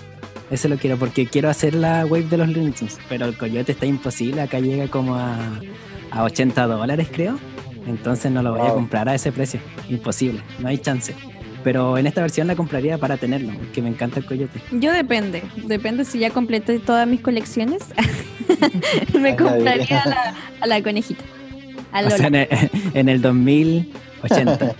Eso 0.51 0.67
lo 0.67 0.79
quiero 0.79 0.97
porque 0.97 1.29
quiero 1.29 1.49
hacer 1.49 1.77
la 1.77 2.05
wave 2.05 2.25
de 2.25 2.39
los 2.39 2.49
Looney 2.49 2.73
Tunes, 2.73 2.99
pero 3.09 3.27
el 3.27 3.39
coyote 3.39 3.71
está 3.71 3.87
imposible. 3.87 4.43
Acá 4.43 4.59
llega 4.59 4.89
como 4.89 5.15
a, 5.15 5.61
a 6.11 6.25
80 6.25 6.67
dólares, 6.67 7.09
creo. 7.13 7.39
Entonces 7.87 8.33
no 8.33 8.43
lo 8.43 8.57
voy 8.57 8.67
a 8.67 8.73
comprar 8.73 9.09
a 9.09 9.15
ese 9.15 9.31
precio. 9.31 9.61
Imposible, 9.89 10.43
no 10.59 10.67
hay 10.67 10.79
chance. 10.79 11.15
Pero 11.63 11.99
en 11.99 12.07
esta 12.07 12.23
versión 12.23 12.47
la 12.47 12.57
compraría 12.57 12.99
para 12.99 13.17
tenerlo, 13.17 13.53
porque 13.53 13.83
me 13.83 13.89
encanta 13.89 14.21
el 14.21 14.27
coyote. 14.27 14.61
Yo 14.73 14.93
depende. 14.93 15.43
Depende 15.67 16.05
si 16.05 16.19
ya 16.19 16.31
completé 16.31 16.79
todas 16.79 17.07
mis 17.07 17.21
colecciones. 17.21 17.83
me 19.21 19.37
compraría 19.37 20.01
a 20.01 20.09
la, 20.09 20.35
a 20.61 20.67
la 20.67 20.83
conejita. 20.83 21.25
A 21.93 22.01
O 22.03 22.11
sea, 22.11 22.29
en 22.29 22.35
el, 22.35 22.49
en 22.95 23.09
el 23.09 23.21
2080. 23.21 24.75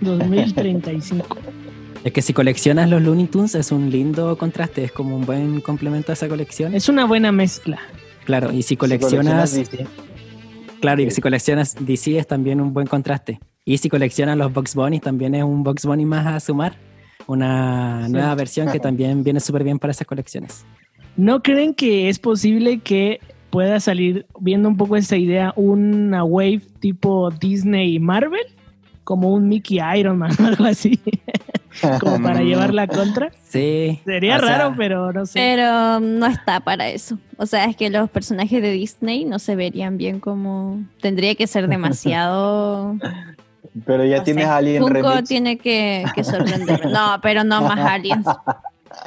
2035. 0.00 1.36
es 2.04 2.12
que 2.12 2.22
si 2.22 2.32
coleccionas 2.32 2.88
los 2.88 3.02
Looney 3.02 3.26
Tunes 3.26 3.54
es 3.54 3.72
un 3.72 3.90
lindo 3.90 4.36
contraste, 4.38 4.84
es 4.84 4.92
como 4.92 5.16
un 5.16 5.26
buen 5.26 5.60
complemento 5.60 6.12
a 6.12 6.14
esa 6.14 6.28
colección. 6.28 6.74
Es 6.74 6.88
una 6.88 7.04
buena 7.04 7.32
mezcla. 7.32 7.78
Claro, 8.24 8.52
y 8.52 8.62
si 8.62 8.68
Si 8.68 8.76
coleccionas 8.76 9.54
DC, 9.54 9.86
Claro, 10.80 11.02
y 11.02 11.10
si 11.10 11.20
coleccionas 11.20 11.76
DC 11.78 12.18
es 12.18 12.26
también 12.26 12.60
un 12.60 12.72
buen 12.72 12.86
contraste. 12.86 13.40
Y 13.64 13.78
si 13.78 13.88
coleccionas 13.88 14.36
los 14.36 14.52
Box 14.52 14.74
Bunny 14.74 15.00
también 15.00 15.34
es 15.34 15.44
un 15.44 15.62
Box 15.62 15.84
Bunny 15.86 16.04
más 16.04 16.26
a 16.26 16.40
sumar. 16.40 16.74
Una 17.26 18.06
Sí. 18.06 18.12
nueva 18.12 18.34
versión 18.34 18.70
que 18.72 18.80
también 18.80 19.22
viene 19.22 19.40
súper 19.40 19.62
bien 19.64 19.78
para 19.78 19.92
esas 19.92 20.06
colecciones. 20.06 20.64
¿No 21.16 21.42
creen 21.42 21.74
que 21.74 22.08
es 22.08 22.18
posible 22.18 22.78
que 22.80 23.20
pueda 23.50 23.78
salir, 23.80 24.26
viendo 24.40 24.68
un 24.68 24.76
poco 24.76 24.96
esta 24.96 25.16
idea, 25.16 25.52
una 25.56 26.24
wave 26.24 26.62
tipo 26.80 27.30
Disney 27.30 27.96
y 27.96 27.98
Marvel? 28.00 28.40
como 29.02 29.32
un 29.32 29.48
Mickey 29.48 29.80
Iron 29.98 30.18
Man 30.18 30.30
o 30.40 30.44
algo 30.46 30.64
así, 30.66 31.00
como 32.00 32.22
para 32.22 32.42
llevar 32.42 32.72
la 32.72 32.86
contra. 32.86 33.32
Sí. 33.42 33.98
Sería 34.04 34.36
o 34.36 34.38
sea, 34.38 34.58
raro, 34.58 34.74
pero 34.76 35.12
no 35.12 35.26
sé. 35.26 35.32
Pero 35.40 35.98
no 35.98 36.26
está 36.26 36.60
para 36.60 36.88
eso. 36.88 37.18
O 37.36 37.44
sea, 37.46 37.64
es 37.64 37.74
que 37.74 37.90
los 37.90 38.08
personajes 38.08 38.62
de 38.62 38.70
Disney 38.70 39.24
no 39.24 39.40
se 39.40 39.56
verían 39.56 39.96
bien 39.96 40.20
como... 40.20 40.84
Tendría 41.00 41.34
que 41.34 41.48
ser 41.48 41.66
demasiado... 41.66 42.96
Pero 43.86 44.04
ya 44.04 44.18
no 44.18 44.22
tienes 44.24 44.44
sé. 44.44 44.50
Alien 44.50 44.82
Funko 44.82 45.10
Remix. 45.10 45.28
tiene 45.28 45.58
que, 45.58 46.04
que 46.14 46.24
sorprenderme. 46.24 46.90
No, 46.92 47.18
pero 47.22 47.44
no 47.44 47.60
más 47.62 47.78
aliens. 47.78 48.26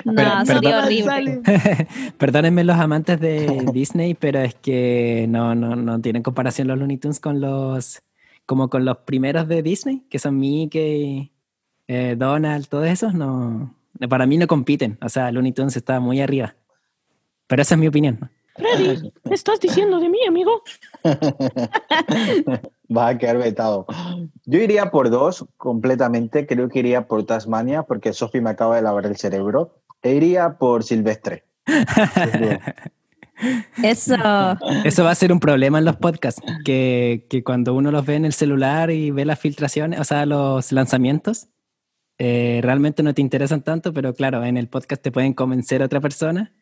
No, 0.05 0.13
Pero- 0.15 0.45
sería 0.45 0.81
perdón. 0.81 0.83
horrible. 0.85 1.41
Perdónenme 2.17 2.63
los 2.63 2.77
amantes 2.77 3.19
de 3.19 3.65
Disney, 3.73 4.13
pero 4.13 4.39
es 4.39 4.55
que 4.55 5.25
no, 5.29 5.55
no, 5.55 5.75
no 5.75 5.99
tienen 5.99 6.23
comparación 6.23 6.69
los 6.69 6.79
Looney 6.79 6.97
Tunes 6.97 7.19
con 7.19 7.41
los, 7.41 8.01
como 8.45 8.69
con 8.69 8.85
los 8.85 8.99
primeros 8.99 9.45
de 9.49 9.61
Disney, 9.61 10.03
que 10.09 10.19
son 10.19 10.39
Mickey, 10.39 11.33
eh, 11.89 12.15
Donald, 12.17 12.67
todos 12.69 12.87
esos, 12.87 13.13
no, 13.13 13.75
para 14.09 14.25
mí 14.25 14.37
no 14.37 14.47
compiten. 14.47 14.97
O 15.01 15.09
sea, 15.09 15.29
Looney 15.33 15.51
Tunes 15.51 15.75
está 15.75 15.99
muy 15.99 16.21
arriba. 16.21 16.55
Pero 17.47 17.61
esa 17.61 17.75
es 17.75 17.79
mi 17.79 17.87
opinión. 17.87 18.31
Freddy, 18.55 19.11
¿qué 19.27 19.33
estás 19.33 19.59
diciendo 19.59 19.99
de 19.99 20.09
mí, 20.09 20.19
amigo? 20.27 20.61
Vas 22.89 23.15
a 23.15 23.17
quedar 23.17 23.37
vetado. 23.37 23.85
Yo 24.45 24.59
iría 24.59 24.91
por 24.91 25.09
dos 25.09 25.45
completamente. 25.57 26.45
Creo 26.45 26.69
que 26.69 26.79
iría 26.79 27.07
por 27.07 27.25
Tasmania 27.25 27.83
porque 27.83 28.13
Sophie 28.13 28.41
me 28.41 28.51
acaba 28.51 28.75
de 28.75 28.83
lavar 28.83 29.05
el 29.05 29.17
cerebro. 29.17 29.75
E 30.01 30.13
iría 30.13 30.57
por 30.57 30.83
Silvestre. 30.83 31.45
Eso. 33.83 34.15
Eso 34.85 35.03
va 35.03 35.11
a 35.11 35.15
ser 35.15 35.33
un 35.33 35.39
problema 35.39 35.79
en 35.79 35.85
los 35.85 35.95
podcasts, 35.95 36.41
que, 36.63 37.25
que 37.29 37.43
cuando 37.43 37.73
uno 37.73 37.91
los 37.91 38.05
ve 38.05 38.15
en 38.15 38.25
el 38.25 38.33
celular 38.33 38.91
y 38.91 39.11
ve 39.11 39.25
las 39.25 39.39
filtraciones, 39.39 39.99
o 39.99 40.03
sea, 40.03 40.25
los 40.25 40.71
lanzamientos, 40.71 41.47
eh, 42.19 42.59
realmente 42.63 43.01
no 43.01 43.13
te 43.13 43.21
interesan 43.21 43.63
tanto, 43.63 43.91
pero 43.91 44.13
claro, 44.13 44.43
en 44.45 44.55
el 44.57 44.69
podcast 44.69 45.01
te 45.01 45.11
pueden 45.11 45.33
convencer 45.33 45.81
a 45.81 45.85
otra 45.85 45.99
persona 45.99 46.53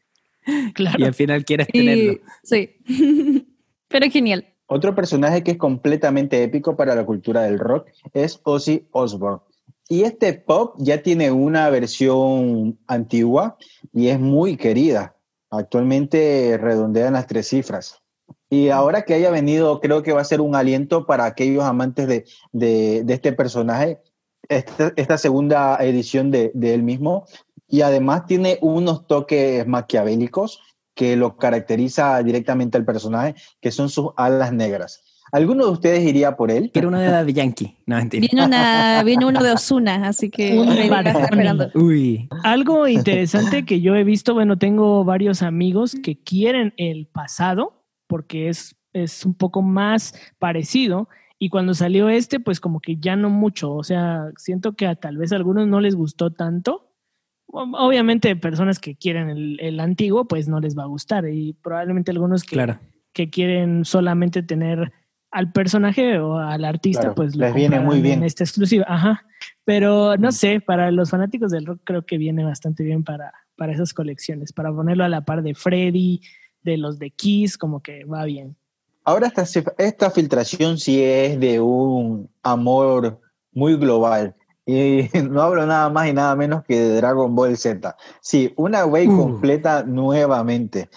y 0.47 0.73
Claro. 0.73 1.05
al 1.05 1.13
final 1.13 1.45
quieres 1.45 1.67
tenerlo. 1.67 2.13
Y, 2.13 2.21
sí. 2.43 2.77
Pero 3.87 4.09
genial. 4.09 4.47
Otro 4.67 4.95
personaje 4.95 5.43
que 5.43 5.51
es 5.51 5.57
completamente 5.57 6.41
épico 6.43 6.77
para 6.77 6.95
la 6.95 7.05
cultura 7.05 7.41
del 7.43 7.59
rock 7.59 7.89
es 8.13 8.39
Ozzy 8.43 8.87
Osbourne. 8.91 9.41
Y 9.89 10.03
este 10.03 10.31
pop 10.33 10.75
ya 10.77 11.01
tiene 11.03 11.31
una 11.31 11.69
versión 11.69 12.79
antigua 12.87 13.57
y 13.91 14.07
es 14.07 14.17
muy 14.19 14.55
querida. 14.55 15.17
Actualmente 15.49 16.57
redondean 16.57 17.13
las 17.13 17.27
tres 17.27 17.49
cifras. 17.49 18.01
Y 18.49 18.69
ahora 18.69 19.01
que 19.03 19.13
haya 19.13 19.29
venido, 19.31 19.81
creo 19.81 20.03
que 20.03 20.13
va 20.13 20.21
a 20.21 20.25
ser 20.25 20.39
un 20.39 20.55
aliento 20.55 21.05
para 21.05 21.25
aquellos 21.25 21.63
amantes 21.65 22.07
de, 22.07 22.25
de- 22.53 23.03
de 23.03 23.13
este 23.13 23.33
personaje, 23.33 23.99
esta, 24.47 24.93
esta 24.95 25.17
segunda 25.17 25.77
edición 25.81 26.31
de, 26.31 26.51
de 26.53 26.73
él 26.73 26.83
mismo. 26.83 27.25
Y 27.71 27.81
además 27.81 28.25
tiene 28.27 28.59
unos 28.61 29.07
toques 29.07 29.65
maquiavélicos 29.65 30.61
que 30.93 31.15
lo 31.15 31.37
caracteriza 31.37 32.21
directamente 32.21 32.77
al 32.77 32.85
personaje, 32.85 33.33
que 33.61 33.71
son 33.71 33.89
sus 33.89 34.09
alas 34.17 34.53
negras. 34.53 35.03
¿Alguno 35.31 35.65
de 35.65 35.71
ustedes 35.71 36.03
iría 36.03 36.35
por 36.35 36.51
él? 36.51 36.71
Quiero 36.73 36.89
uno 36.89 36.99
de 36.99 37.07
Daddy 37.07 37.31
Yankee. 37.31 37.77
No, 37.85 37.95
mentira. 37.95 38.27
Viene, 38.29 38.45
una, 38.45 39.01
viene 39.03 39.25
uno 39.25 39.41
de 39.41 39.51
Osuna, 39.51 40.09
así 40.09 40.29
que 40.29 40.61
esperando. 40.61 41.71
Uy, 41.73 42.27
Algo 42.43 42.85
interesante 42.87 43.63
que 43.63 43.79
yo 43.79 43.95
he 43.95 44.03
visto, 44.03 44.33
bueno, 44.33 44.57
tengo 44.57 45.05
varios 45.05 45.41
amigos 45.41 45.95
que 46.03 46.17
quieren 46.17 46.73
el 46.75 47.07
pasado 47.07 47.85
porque 48.07 48.49
es, 48.49 48.75
es 48.91 49.25
un 49.25 49.33
poco 49.33 49.61
más 49.61 50.13
parecido 50.37 51.07
y 51.39 51.49
cuando 51.49 51.73
salió 51.73 52.09
este, 52.09 52.41
pues 52.41 52.59
como 52.59 52.81
que 52.81 52.97
ya 52.97 53.15
no 53.15 53.29
mucho, 53.29 53.73
o 53.73 53.83
sea, 53.83 54.31
siento 54.35 54.73
que 54.73 54.85
a 54.85 54.95
tal 54.95 55.17
vez 55.17 55.31
a 55.31 55.37
algunos 55.37 55.65
no 55.65 55.79
les 55.79 55.95
gustó 55.95 56.31
tanto. 56.31 56.90
Obviamente 57.51 58.35
personas 58.35 58.79
que 58.79 58.95
quieren 58.95 59.29
el, 59.29 59.59
el 59.59 59.79
antiguo, 59.79 60.25
pues 60.25 60.47
no 60.47 60.59
les 60.59 60.77
va 60.77 60.83
a 60.83 60.87
gustar 60.87 61.27
y 61.27 61.53
probablemente 61.53 62.11
algunos 62.11 62.43
que, 62.43 62.55
claro. 62.55 62.79
que 63.13 63.29
quieren 63.29 63.83
solamente 63.85 64.41
tener 64.43 64.91
al 65.31 65.51
personaje 65.51 66.19
o 66.19 66.37
al 66.37 66.65
artista, 66.65 67.01
Claro, 67.01 67.15
pues 67.15 67.35
lo 67.35 67.45
les 67.45 67.53
viene 67.55 67.79
muy 67.79 68.01
bien. 68.01 68.19
en 68.19 68.23
esta 68.25 68.43
exclusiva. 68.43 68.85
Ajá. 68.87 69.25
Pero 69.63 70.17
no 70.17 70.29
Mm. 70.29 70.33
sé, 70.33 70.59
para 70.61 70.91
los 70.91 71.09
fanáticos 71.09 71.51
del 71.51 71.65
rock 71.65 71.81
creo 71.83 72.05
que 72.05 72.17
viene 72.17 72.43
bastante 72.43 72.83
bien 72.83 73.03
para, 73.03 73.33
para 73.55 73.71
esas 73.73 73.93
colecciones, 73.93 74.51
para 74.53 74.73
ponerlo 74.73 75.03
a 75.03 75.09
la 75.09 75.21
par 75.23 75.41
de 75.43 75.53
Freddy, 75.55 76.21
de 76.63 76.77
los 76.77 76.99
de 76.99 77.11
Kiss, 77.11 77.57
como 77.57 77.81
que 77.81 78.03
va 78.05 78.25
bien. 78.25 78.55
Ahora 79.03 79.27
esta, 79.27 79.45
esta 79.77 80.11
filtración 80.11 80.77
sí 80.77 81.01
es 81.01 81.39
de 81.39 81.59
un 81.59 82.29
amor 82.43 83.19
muy 83.53 83.75
global. 83.75 84.35
Y 84.71 85.09
no 85.29 85.41
hablo 85.41 85.65
nada 85.65 85.89
más 85.89 86.07
y 86.07 86.13
nada 86.13 86.35
menos 86.35 86.63
que 86.63 86.79
de 86.79 86.95
Dragon 86.95 87.35
Ball 87.35 87.57
Z. 87.57 87.95
Sí, 88.21 88.53
una 88.55 88.85
wave 88.85 89.09
Uh. 89.09 89.17
completa 89.17 89.83
nuevamente. 89.83 90.89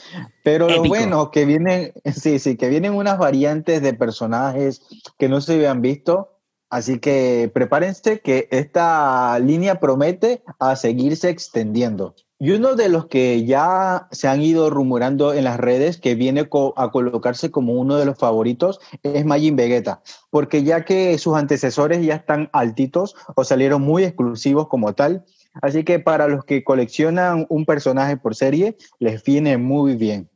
Pero 0.43 0.69
lo 0.69 0.85
bueno 0.85 1.31
que 1.31 1.45
vienen, 1.45 1.93
sí, 2.15 2.39
sí, 2.39 2.57
que 2.57 2.69
vienen 2.69 2.95
unas 2.95 3.19
variantes 3.19 3.83
de 3.83 3.95
personajes 3.95 4.83
que 5.19 5.29
no 5.29 5.41
se 5.41 5.55
habían 5.55 5.83
visto. 5.83 6.31
Así 6.71 6.99
que 6.99 7.51
prepárense 7.55 8.21
que 8.21 8.49
esta 8.51 9.39
línea 9.39 9.79
promete 9.79 10.43
a 10.59 10.75
seguirse 10.77 11.29
extendiendo. 11.29 12.15
Y 12.41 12.51
uno 12.51 12.75
de 12.75 12.89
los 12.89 13.07
que 13.07 13.45
ya 13.45 14.09
se 14.11 14.27
han 14.27 14.43
ido 14.43 14.69
rumorando 14.69 15.33
en 15.33 15.45
las 15.45 15.59
redes 15.59 15.99
que 15.99 16.15
viene 16.17 16.49
a 16.77 16.91
colocarse 16.91 17.51
como 17.51 17.75
uno 17.75 17.97
de 17.97 18.05
los 18.05 18.19
favoritos 18.19 18.81
es 19.03 19.25
Majin 19.25 19.55
Vegeta, 19.55 20.03
porque 20.31 20.65
ya 20.65 20.85
que 20.85 21.17
sus 21.19 21.37
antecesores 21.37 22.05
ya 22.05 22.17
están 22.17 22.51
altitos 22.53 23.15
o 23.37 23.45
salieron 23.45 23.83
muy 23.83 24.03
exclusivos 24.03 24.67
como 24.69 24.95
tal, 24.95 25.25
así 25.63 25.85
que 25.85 26.01
para 26.01 26.27
los 26.27 26.45
que 26.45 26.65
coleccionan 26.65 27.47
un 27.49 27.65
personaje 27.65 28.17
por 28.17 28.35
serie, 28.35 28.77
les 28.99 29.23
viene 29.23 29.57
muy 29.57 29.95
bien. 29.95 30.29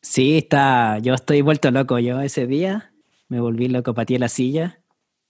Sí, 0.00 0.38
está. 0.38 0.98
Yo 0.98 1.14
estoy 1.14 1.40
vuelto 1.40 1.70
loco. 1.70 1.98
Yo 1.98 2.20
ese 2.20 2.46
día 2.46 2.92
me 3.28 3.40
volví 3.40 3.68
loco, 3.68 3.94
pateé 3.94 4.18
la 4.18 4.28
silla, 4.28 4.80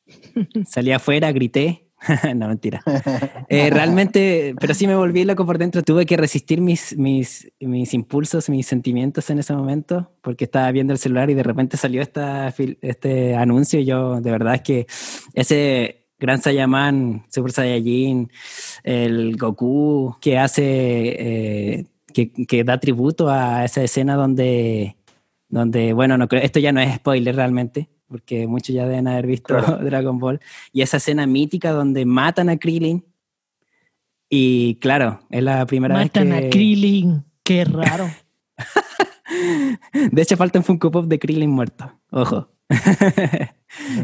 salí 0.66 0.92
afuera, 0.92 1.32
grité. 1.32 1.83
no, 2.34 2.48
mentira. 2.48 2.82
Eh, 3.48 3.70
realmente, 3.70 4.54
pero 4.60 4.74
sí 4.74 4.86
me 4.86 4.94
volví 4.94 5.24
loco 5.24 5.46
por 5.46 5.58
dentro. 5.58 5.82
Tuve 5.82 6.06
que 6.06 6.16
resistir 6.16 6.60
mis, 6.60 6.96
mis, 6.96 7.50
mis 7.60 7.94
impulsos, 7.94 8.48
mis 8.48 8.66
sentimientos 8.66 9.30
en 9.30 9.38
ese 9.38 9.54
momento, 9.54 10.10
porque 10.22 10.44
estaba 10.44 10.70
viendo 10.72 10.92
el 10.92 10.98
celular 10.98 11.30
y 11.30 11.34
de 11.34 11.42
repente 11.42 11.76
salió 11.76 12.02
este 12.02 13.34
anuncio. 13.36 13.80
Y 13.80 13.84
yo, 13.84 14.20
de 14.20 14.30
verdad, 14.30 14.54
es 14.54 14.62
que 14.62 14.86
ese 15.34 16.04
Gran 16.18 16.40
Saiyaman, 16.40 17.26
Super 17.28 17.52
Saiyajin, 17.52 18.30
el 18.82 19.36
Goku 19.36 20.16
que 20.20 20.38
hace, 20.38 20.62
eh, 20.64 21.86
que, 22.12 22.32
que 22.32 22.64
da 22.64 22.78
tributo 22.78 23.28
a 23.28 23.64
esa 23.64 23.82
escena 23.82 24.14
donde, 24.14 24.96
donde 25.48 25.92
bueno, 25.92 26.16
no 26.16 26.28
creo, 26.28 26.42
esto 26.42 26.60
ya 26.60 26.72
no 26.72 26.80
es 26.80 26.94
spoiler 26.94 27.36
realmente, 27.36 27.90
porque 28.08 28.46
muchos 28.46 28.74
ya 28.74 28.86
deben 28.86 29.08
haber 29.08 29.26
visto 29.26 29.54
Claro. 29.56 29.78
Dragon 29.84 30.18
Ball, 30.18 30.40
y 30.72 30.82
esa 30.82 30.98
escena 30.98 31.26
mítica 31.26 31.72
donde 31.72 32.04
matan 32.04 32.48
a 32.48 32.56
Krillin, 32.56 33.04
y 34.28 34.76
claro, 34.76 35.20
es 35.30 35.42
la 35.42 35.64
primera 35.66 35.94
Matan 35.94 36.30
vez 36.30 36.40
que... 36.40 36.46
a 36.46 36.50
Krillin, 36.50 37.24
qué 37.42 37.64
raro. 37.64 38.08
De 40.12 40.22
hecho, 40.22 40.36
falta 40.36 40.58
un 40.58 40.64
Funko 40.64 40.90
Pop 40.90 41.06
de 41.06 41.18
Krillin 41.18 41.50
muerto. 41.50 41.92
Ojo. 42.10 42.48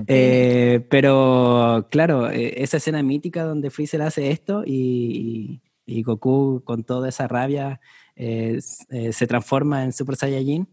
Eh, 0.09 0.85
pero 0.91 1.87
claro, 1.93 2.29
eh, 2.29 2.55
esa 2.57 2.79
escena 2.79 3.05
mítica 3.05 3.45
donde 3.45 3.71
Freezer 3.71 4.03
hace 4.03 4.33
esto 4.33 4.65
y, 4.67 5.63
Goku 5.87 6.63
con 6.65 6.83
toda 6.83 7.09
esa 7.09 7.29
rabia 7.29 7.81
eh, 8.17 8.59
eh, 8.91 9.13
se 9.13 9.27
transforma 9.29 9.85
en 9.85 9.93
Super 9.93 10.17
Saiyajin 10.17 10.69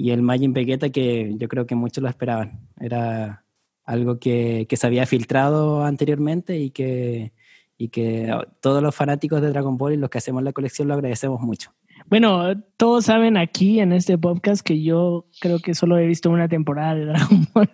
y 0.00 0.12
el 0.12 0.22
Majin 0.22 0.54
Vegeta 0.54 0.88
que 0.88 1.34
yo 1.36 1.46
creo 1.46 1.66
que 1.66 1.74
muchos 1.74 2.02
lo 2.02 2.08
esperaban. 2.08 2.60
Era 2.80 3.44
algo 3.84 4.18
que, 4.18 4.64
que 4.66 4.78
se 4.78 4.86
había 4.86 5.04
filtrado 5.04 5.84
anteriormente 5.84 6.58
y 6.58 6.70
que, 6.70 7.34
y 7.76 7.88
que 7.88 8.34
todos 8.62 8.82
los 8.82 8.94
fanáticos 8.94 9.42
de 9.42 9.50
Dragon 9.50 9.76
Ball 9.76 9.92
y 9.92 9.96
los 9.98 10.08
que 10.08 10.16
hacemos 10.16 10.42
la 10.42 10.54
colección 10.54 10.88
lo 10.88 10.94
agradecemos 10.94 11.42
mucho. 11.42 11.74
Bueno, 12.06 12.58
todos 12.78 13.04
saben 13.04 13.36
aquí 13.36 13.78
en 13.78 13.92
este 13.92 14.16
podcast 14.16 14.62
que 14.62 14.82
yo 14.82 15.26
creo 15.38 15.58
que 15.58 15.74
solo 15.74 15.98
he 15.98 16.06
visto 16.06 16.30
una 16.30 16.48
temporada 16.48 16.94
de 16.94 17.04
Dragon 17.04 17.46
Ball. 17.52 17.70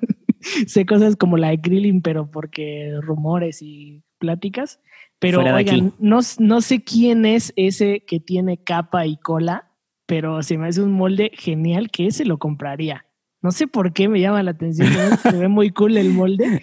sé 0.67 0.85
cosas 0.85 1.15
como 1.15 1.37
la 1.37 1.51
de 1.51 1.61
Krillin, 1.61 2.03
pero 2.03 2.29
porque 2.29 2.93
rumores 3.03 3.63
y 3.63 4.03
pláticas. 4.19 4.81
Pero 5.21 5.45
oigan, 5.55 5.95
no, 6.01 6.19
no 6.41 6.61
sé 6.61 6.83
quién 6.83 7.25
es 7.25 7.53
ese 7.55 8.01
que 8.05 8.19
tiene 8.19 8.59
capa 8.59 9.07
y 9.07 9.17
cola, 9.17 9.71
pero 10.07 10.43
se 10.43 10.57
me 10.57 10.69
hace 10.69 10.83
un 10.83 10.93
molde 10.93 11.31
genial 11.35 11.91
que 11.91 12.07
ese 12.07 12.25
lo 12.25 12.39
compraría. 12.39 13.05
No 13.43 13.51
sé 13.51 13.67
por 13.67 13.93
qué 13.93 14.09
me 14.09 14.21
llama 14.21 14.43
la 14.43 14.53
atención, 14.53 14.89
¿no? 14.93 15.17
se 15.17 15.37
ve 15.37 15.49
muy 15.49 15.71
cool 15.71 15.97
el 15.99 16.11
molde, 16.11 16.63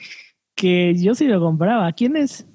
que 0.55 0.95
yo 0.95 1.13
sí 1.13 1.27
lo 1.27 1.39
compraba. 1.39 1.91
¿Quién 1.91 2.15
es? 2.15 2.47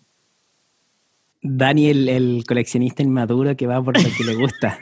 Dani, 1.42 1.88
el, 1.88 2.44
coleccionista 2.46 3.03
inmaduro 3.03 3.57
que 3.57 3.66
va 3.66 3.83
por 3.83 3.96
lo 3.96 4.09
que 4.16 4.24
le 4.24 4.35
gusta. 4.35 4.79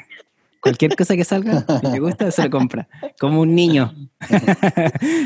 Cualquier 0.60 0.96
cosa 0.96 1.14
que 1.14 1.24
salga, 1.24 1.64
si 1.80 1.86
le 1.86 2.00
gusta, 2.00 2.30
se 2.30 2.44
lo 2.44 2.50
compra. 2.50 2.88
Como 3.20 3.40
un 3.40 3.54
niño. 3.54 3.94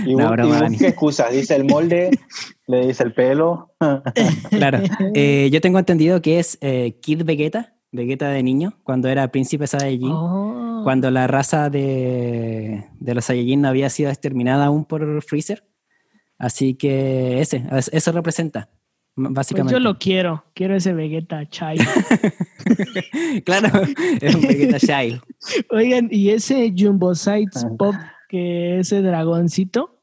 Y, 0.04 0.14
No, 0.14 0.30
broma, 0.30 0.66
y 0.66 0.70
busca 0.72 0.88
excusas. 0.88 1.32
Dice 1.32 1.56
el 1.56 1.64
molde, 1.64 2.10
le 2.66 2.86
dice 2.88 3.04
el 3.04 3.14
pelo. 3.14 3.74
Claro. 4.50 4.80
Eh, 5.14 5.48
yo 5.50 5.60
tengo 5.60 5.78
entendido 5.78 6.20
que 6.20 6.40
es 6.40 6.58
eh, 6.60 6.98
Kid 7.00 7.24
Vegeta, 7.24 7.74
Vegeta 7.92 8.28
de 8.30 8.42
niño, 8.42 8.74
cuando 8.84 9.08
era 9.08 9.28
príncipe 9.32 9.66
Saiyajin. 9.66 10.10
Oh. 10.12 10.80
Cuando 10.84 11.10
la 11.10 11.26
raza 11.26 11.70
de, 11.70 12.84
de 13.00 13.14
los 13.14 13.24
Saiyajin 13.24 13.60
no 13.62 13.68
había 13.68 13.90
sido 13.90 14.10
exterminada 14.10 14.66
aún 14.66 14.84
por 14.84 15.22
Freezer. 15.22 15.64
Así 16.38 16.74
que 16.74 17.40
ese, 17.40 17.64
eso 17.92 18.12
representa, 18.12 18.70
Pues 19.14 19.28
básicamente. 19.32 19.72
yo 19.74 19.80
lo 19.80 19.98
quiero. 19.98 20.44
Quiero 20.54 20.74
ese 20.76 20.92
Vegeta 20.94 21.46
Chai. 21.48 21.76
claro, 23.44 23.68
es 24.20 24.34
un 24.34 24.40
Vegeta 24.42 24.78
Child. 24.78 25.20
Oigan, 25.70 26.08
y 26.10 26.30
ese 26.30 26.72
Jumbo 26.76 27.14
Sites 27.14 27.64
Ah. 27.64 27.70
Pop, 27.78 27.94
que 28.28 28.78
ese 28.78 29.02
dragoncito, 29.02 30.00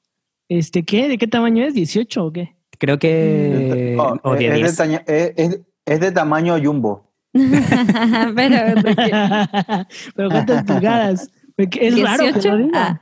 este, 0.49 0.83
¿qué? 0.83 1.07
¿De 1.07 1.17
qué 1.17 1.27
tamaño 1.27 1.63
es? 1.65 1.73
¿18 1.73 2.17
o 2.21 2.31
qué? 2.31 2.55
Creo 2.77 2.99
que... 2.99 3.95
Oh, 3.99 4.15
o 4.23 4.33
es, 4.35 4.39
de 4.39 4.45
es 4.47 4.51
de 4.53 4.57
10. 4.59 4.75
taña- 4.77 5.03
es- 5.07 5.33
es- 5.37 5.61
es 5.85 5.99
de 6.01 6.11
tamaño 6.11 6.55
jumbo. 6.61 7.06
Pero. 8.35 8.81
Pero 10.15 10.29
¿cuántas 10.29 10.63
pulgadas? 10.63 11.31
Porque 11.55 11.87
Es 11.87 12.01
raro 12.01 12.17
que 12.25 12.33
18? 12.33 12.51
lo 12.57 12.65
diga. 12.65 12.71
Ah, 12.75 13.01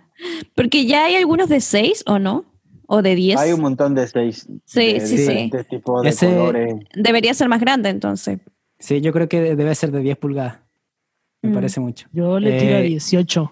porque 0.55 0.85
ya 0.85 1.05
hay 1.05 1.15
algunos 1.15 1.49
de 1.49 1.59
6 1.59 2.03
o 2.07 2.19
no, 2.19 2.45
o 2.87 3.01
de 3.01 3.15
10. 3.15 3.39
Hay 3.39 3.51
un 3.51 3.61
montón 3.61 3.95
de 3.95 4.07
seis. 4.07 4.47
Sí, 4.65 4.93
de 4.93 4.99
sí, 5.01 5.17
sí. 5.17 5.51
tipos 5.69 6.03
de 6.03 6.09
Ese- 6.09 6.27
colores. 6.27 6.75
Debería 6.93 7.33
ser 7.33 7.49
más 7.49 7.59
grande 7.59 7.89
entonces. 7.89 8.39
Sí, 8.79 9.01
yo 9.01 9.11
creo 9.13 9.27
que 9.27 9.55
debe 9.55 9.73
ser 9.75 9.91
de 9.91 9.99
10 10.01 10.17
pulgadas. 10.17 10.59
Me 11.41 11.49
Mm. 11.49 11.53
parece 11.53 11.79
mucho. 11.79 12.07
Yo 12.13 12.39
le 12.39 12.57
tiro 12.59 12.75
a 12.75 12.79
Eh, 12.79 12.83
18. 12.83 13.51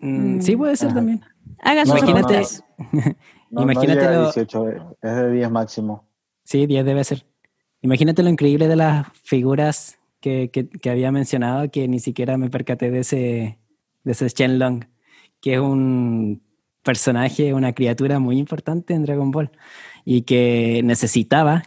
18. 0.00 0.42
Sí, 0.42 0.56
puede 0.56 0.76
ser 0.76 0.88
Ajá. 0.88 0.96
también. 0.96 1.20
Haga 1.60 1.84
No, 1.84 1.96
Imagínate. 1.96 2.42
No, 3.50 3.62
Imagínate 3.62 3.94
no 3.94 3.94
llega 3.94 4.08
a 4.08 4.12
lo- 4.20 4.24
18, 4.32 4.96
es 5.02 5.16
de 5.16 5.30
10 5.32 5.50
máximo. 5.50 6.04
Sí, 6.44 6.66
10 6.66 6.84
debe 6.84 7.02
ser. 7.04 7.24
Imagínate 7.86 8.24
lo 8.24 8.30
increíble 8.30 8.66
de 8.66 8.74
las 8.74 9.06
figuras 9.22 9.96
que, 10.20 10.50
que- 10.50 10.90
había 10.90 11.12
mencionado, 11.12 11.70
que 11.70 11.86
ni 11.86 12.00
siquiera 12.00 12.36
me 12.36 12.50
percaté 12.50 12.90
de 12.90 12.98
ese, 12.98 13.58
de 14.02 14.12
ese 14.12 14.26
Shenlong, 14.26 14.86
que 15.40 15.54
es 15.54 15.60
un 15.60 16.42
personaje, 16.82 17.54
una 17.54 17.74
criatura 17.74 18.18
muy 18.18 18.38
importante 18.38 18.92
en 18.92 19.04
Dragon 19.04 19.30
Ball 19.30 19.52
y 20.04 20.22
que 20.22 20.80
necesitaba, 20.82 21.62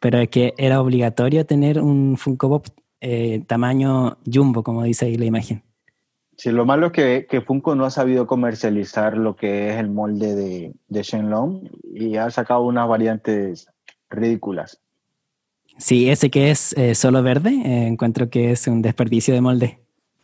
pero 0.00 0.18
que 0.30 0.54
era 0.56 0.80
obligatorio 0.80 1.44
tener 1.44 1.82
un 1.82 2.16
Funko 2.16 2.48
Pop 2.48 2.66
eh, 3.02 3.44
tamaño 3.46 4.16
jumbo, 4.24 4.62
como 4.62 4.84
dice 4.84 5.04
ahí 5.04 5.16
la 5.16 5.26
imagen. 5.26 5.62
Sí, 6.38 6.50
lo 6.50 6.64
malo 6.64 6.86
es 6.86 6.92
que, 6.92 7.26
que 7.28 7.42
Funko 7.42 7.74
no 7.74 7.84
ha 7.84 7.90
sabido 7.90 8.26
comercializar 8.26 9.18
lo 9.18 9.36
que 9.36 9.68
es 9.68 9.76
el 9.76 9.90
molde 9.90 10.34
de, 10.34 10.72
de 10.88 11.02
Shenlong 11.02 11.68
y 11.92 12.16
ha 12.16 12.30
sacado 12.30 12.62
unas 12.62 12.88
variantes 12.88 13.66
ridículas. 14.08 14.80
Sí, 15.78 16.10
ese 16.10 16.30
que 16.30 16.50
es 16.50 16.72
eh, 16.76 16.94
solo 16.94 17.22
verde, 17.22 17.50
eh, 17.50 17.86
encuentro 17.86 18.28
que 18.30 18.50
es 18.50 18.66
un 18.66 18.82
desperdicio 18.82 19.32
de 19.32 19.40
molde, 19.40 19.78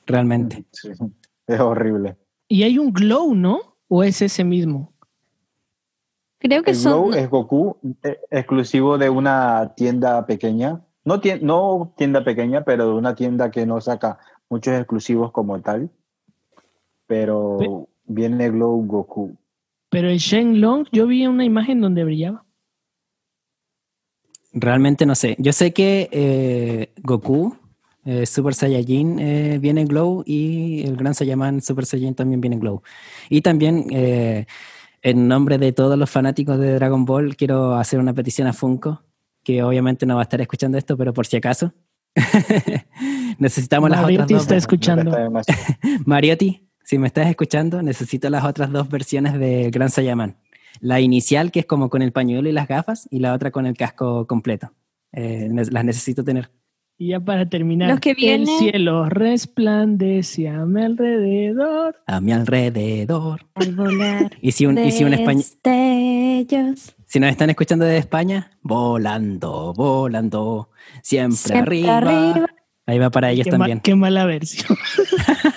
realmente. 0.06 0.64
Sí, 0.72 0.88
es 1.46 1.60
horrible. 1.60 2.16
Y 2.48 2.64
hay 2.64 2.78
un 2.78 2.92
glow, 2.92 3.34
¿no? 3.34 3.76
¿O 3.88 4.02
es 4.02 4.20
ese 4.22 4.44
mismo? 4.44 4.92
Creo 6.38 6.62
que 6.62 6.72
El 6.72 6.76
son. 6.76 6.92
Glow 6.92 7.14
es 7.14 7.30
Goku 7.30 7.76
eh, 8.02 8.18
exclusivo 8.30 8.98
de 8.98 9.08
una 9.08 9.72
tienda 9.76 10.26
pequeña. 10.26 10.82
No, 11.04 11.20
tien- 11.20 11.40
no 11.42 11.94
tienda 11.96 12.24
pequeña, 12.24 12.64
pero 12.64 12.88
de 12.88 12.94
una 12.94 13.14
tienda 13.14 13.50
que 13.50 13.64
no 13.66 13.80
saca 13.80 14.18
muchos 14.50 14.74
exclusivos 14.74 15.32
como 15.32 15.60
tal. 15.60 15.90
Pero 17.06 17.56
Pe- 17.58 17.68
viene 18.06 18.50
Glow 18.50 18.84
Goku. 18.86 19.36
Pero 19.90 20.08
el 20.08 20.18
Shenlong, 20.18 20.86
yo 20.92 21.06
vi 21.06 21.26
una 21.26 21.44
imagen 21.44 21.80
donde 21.80 22.04
brillaba. 22.04 22.43
Realmente 24.54 25.04
no 25.04 25.14
sé. 25.14 25.36
Yo 25.38 25.52
sé 25.52 25.72
que 25.72 26.08
eh, 26.12 26.92
Goku, 27.02 27.56
eh, 28.04 28.26
Super 28.26 28.54
Saiyajin, 28.54 29.18
eh, 29.18 29.58
viene 29.58 29.80
en 29.80 29.88
Glow 29.88 30.22
y 30.26 30.86
el 30.86 30.96
Gran 30.96 31.14
Saiyaman 31.14 31.60
Super 31.60 31.86
Saiyajin 31.86 32.14
también 32.14 32.40
viene 32.40 32.54
en 32.54 32.60
Glow. 32.60 32.82
Y 33.28 33.40
también, 33.40 33.86
eh, 33.90 34.46
en 35.02 35.26
nombre 35.26 35.58
de 35.58 35.72
todos 35.72 35.98
los 35.98 36.10
fanáticos 36.10 36.58
de 36.58 36.74
Dragon 36.74 37.04
Ball, 37.04 37.36
quiero 37.36 37.74
hacer 37.74 37.98
una 37.98 38.12
petición 38.12 38.46
a 38.46 38.52
Funko, 38.52 39.02
que 39.42 39.62
obviamente 39.62 40.06
no 40.06 40.16
va 40.16 40.22
a 40.22 40.24
estar 40.24 40.40
escuchando 40.40 40.78
esto, 40.78 40.96
pero 40.96 41.12
por 41.12 41.26
si 41.26 41.36
acaso. 41.36 41.72
Necesitamos 43.38 43.90
las 43.90 43.98
otras 43.98 44.12
Mariotti 44.12 44.34
dos. 44.34 44.42
está 44.42 44.56
escuchando. 44.56 45.42
Mariotti, 46.06 46.68
si 46.84 46.98
me 46.98 47.06
estás 47.06 47.26
escuchando, 47.28 47.82
necesito 47.82 48.28
las 48.30 48.44
otras 48.44 48.70
dos 48.70 48.88
versiones 48.88 49.32
del 49.38 49.70
Gran 49.70 49.90
Saiyaman. 49.90 50.36
La 50.80 51.00
inicial, 51.00 51.50
que 51.50 51.60
es 51.60 51.66
como 51.66 51.88
con 51.90 52.02
el 52.02 52.12
pañuelo 52.12 52.48
y 52.48 52.52
las 52.52 52.68
gafas, 52.68 53.08
y 53.10 53.20
la 53.20 53.32
otra 53.32 53.50
con 53.50 53.66
el 53.66 53.76
casco 53.76 54.26
completo. 54.26 54.72
Eh, 55.12 55.48
las 55.52 55.84
necesito 55.84 56.24
tener. 56.24 56.50
Y 56.96 57.08
ya 57.08 57.18
para 57.20 57.48
terminar, 57.48 57.90
Los 57.90 58.00
que 58.00 58.10
el 58.10 58.16
vienen- 58.16 58.58
cielo 58.58 59.08
resplandece 59.08 60.48
a 60.48 60.64
mi 60.64 60.82
alrededor. 60.82 61.96
A 62.06 62.20
mi 62.20 62.32
alrededor. 62.32 63.46
Al 63.54 63.74
volar. 63.74 64.30
Y 64.40 64.52
si 64.52 64.66
un, 64.66 64.78
y 64.78 64.90
si 64.92 65.02
un 65.04 65.12
español, 65.14 65.42
si 67.06 67.20
nos 67.20 67.30
están 67.30 67.50
escuchando 67.50 67.84
desde 67.84 67.98
España, 67.98 68.50
volando, 68.62 69.72
volando, 69.74 70.70
siempre, 71.02 71.36
siempre 71.36 71.88
arriba. 71.90 71.96
arriba. 72.32 72.46
Ahí 72.86 72.98
va 72.98 73.10
para 73.10 73.30
ellos 73.30 73.44
qué, 73.44 73.50
ma- 73.52 73.58
también. 73.58 73.80
qué 73.80 73.94
mala 73.94 74.24
versión. 74.26 74.76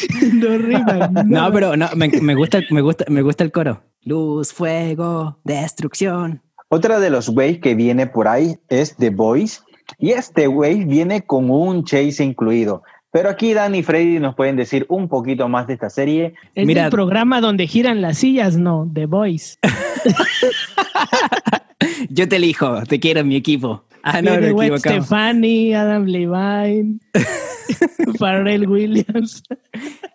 no 0.32 0.58
rima. 0.58 1.10
No, 1.26 1.52
pero 1.52 1.76
no, 1.76 1.88
me, 1.96 2.08
me 2.08 2.34
gusta, 2.34 2.60
me, 2.70 2.80
gusta, 2.80 3.04
me 3.08 3.22
gusta 3.22 3.44
el 3.44 3.52
coro. 3.52 3.82
Luz, 4.02 4.52
fuego, 4.52 5.38
destrucción. 5.44 6.42
Otra 6.68 7.00
de 7.00 7.10
los 7.10 7.28
waves 7.28 7.60
que 7.60 7.74
viene 7.74 8.06
por 8.06 8.28
ahí 8.28 8.56
es 8.68 8.96
The 8.96 9.10
Voice. 9.10 9.60
Y 9.98 10.10
este 10.10 10.48
wave 10.48 10.84
viene 10.86 11.22
con 11.22 11.50
un 11.50 11.84
chase 11.84 12.24
incluido. 12.24 12.82
Pero 13.10 13.28
aquí 13.28 13.52
Dan 13.52 13.74
y 13.74 13.82
Freddy 13.82 14.18
nos 14.18 14.34
pueden 14.34 14.56
decir 14.56 14.86
un 14.88 15.06
poquito 15.06 15.46
más 15.46 15.66
de 15.66 15.74
esta 15.74 15.90
serie. 15.90 16.32
Es 16.54 16.66
Mira- 16.66 16.86
el 16.86 16.90
programa 16.90 17.42
donde 17.42 17.66
giran 17.66 18.00
las 18.00 18.16
sillas, 18.18 18.56
no, 18.56 18.90
The 18.92 19.04
Voice. 19.04 19.58
Yo 22.08 22.28
te 22.28 22.36
elijo, 22.36 22.82
te 22.84 23.00
quiero 23.00 23.20
en 23.20 23.28
mi 23.28 23.36
equipo. 23.36 23.84
Ah, 24.02 24.20
no, 24.20 24.34
equivocamos. 24.34 24.80
Stefani, 24.80 25.74
Adam 25.74 26.06
Levine, 26.06 26.98
Pharrell 28.18 28.66
Williams. 28.66 29.42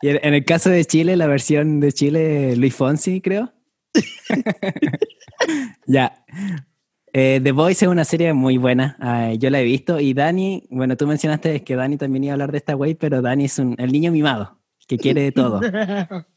Y 0.02 0.10
en 0.10 0.34
el 0.34 0.44
caso 0.44 0.70
de 0.70 0.84
Chile, 0.86 1.16
la 1.16 1.28
versión 1.28 1.80
de 1.80 1.92
Chile, 1.94 2.56
Luis 2.58 2.76
Fonsi, 2.76 3.22
creo. 3.22 3.54
ya. 5.88 6.24
Eh, 7.14 7.40
The 7.42 7.52
Voice 7.52 7.86
es 7.86 7.90
una 7.90 8.06
serie 8.06 8.34
muy 8.34 8.58
buena. 8.58 8.98
Yo 9.40 9.50
la 9.50 9.62
he 9.62 9.64
visto. 9.64 10.00
Y 10.00 10.14
Dani, 10.14 10.68
bueno, 10.70 10.98
tú 10.98 11.08
mencionaste 11.08 11.64
que 11.64 11.76
Dani 11.76 11.98
también 11.98 12.26
iba 12.26 12.34
a 12.34 12.36
hablar 12.36 12.52
de 12.52 12.58
esta 12.58 12.76
wey, 12.76 12.96
pero 12.96 13.22
Dani 13.22 13.46
es 13.46 13.58
un, 13.58 13.76
el 13.80 13.92
niño 13.92 14.12
mimado, 14.12 14.60
que 14.88 14.98
quiere 14.98 15.22
de 15.22 15.32
todo. 15.32 15.62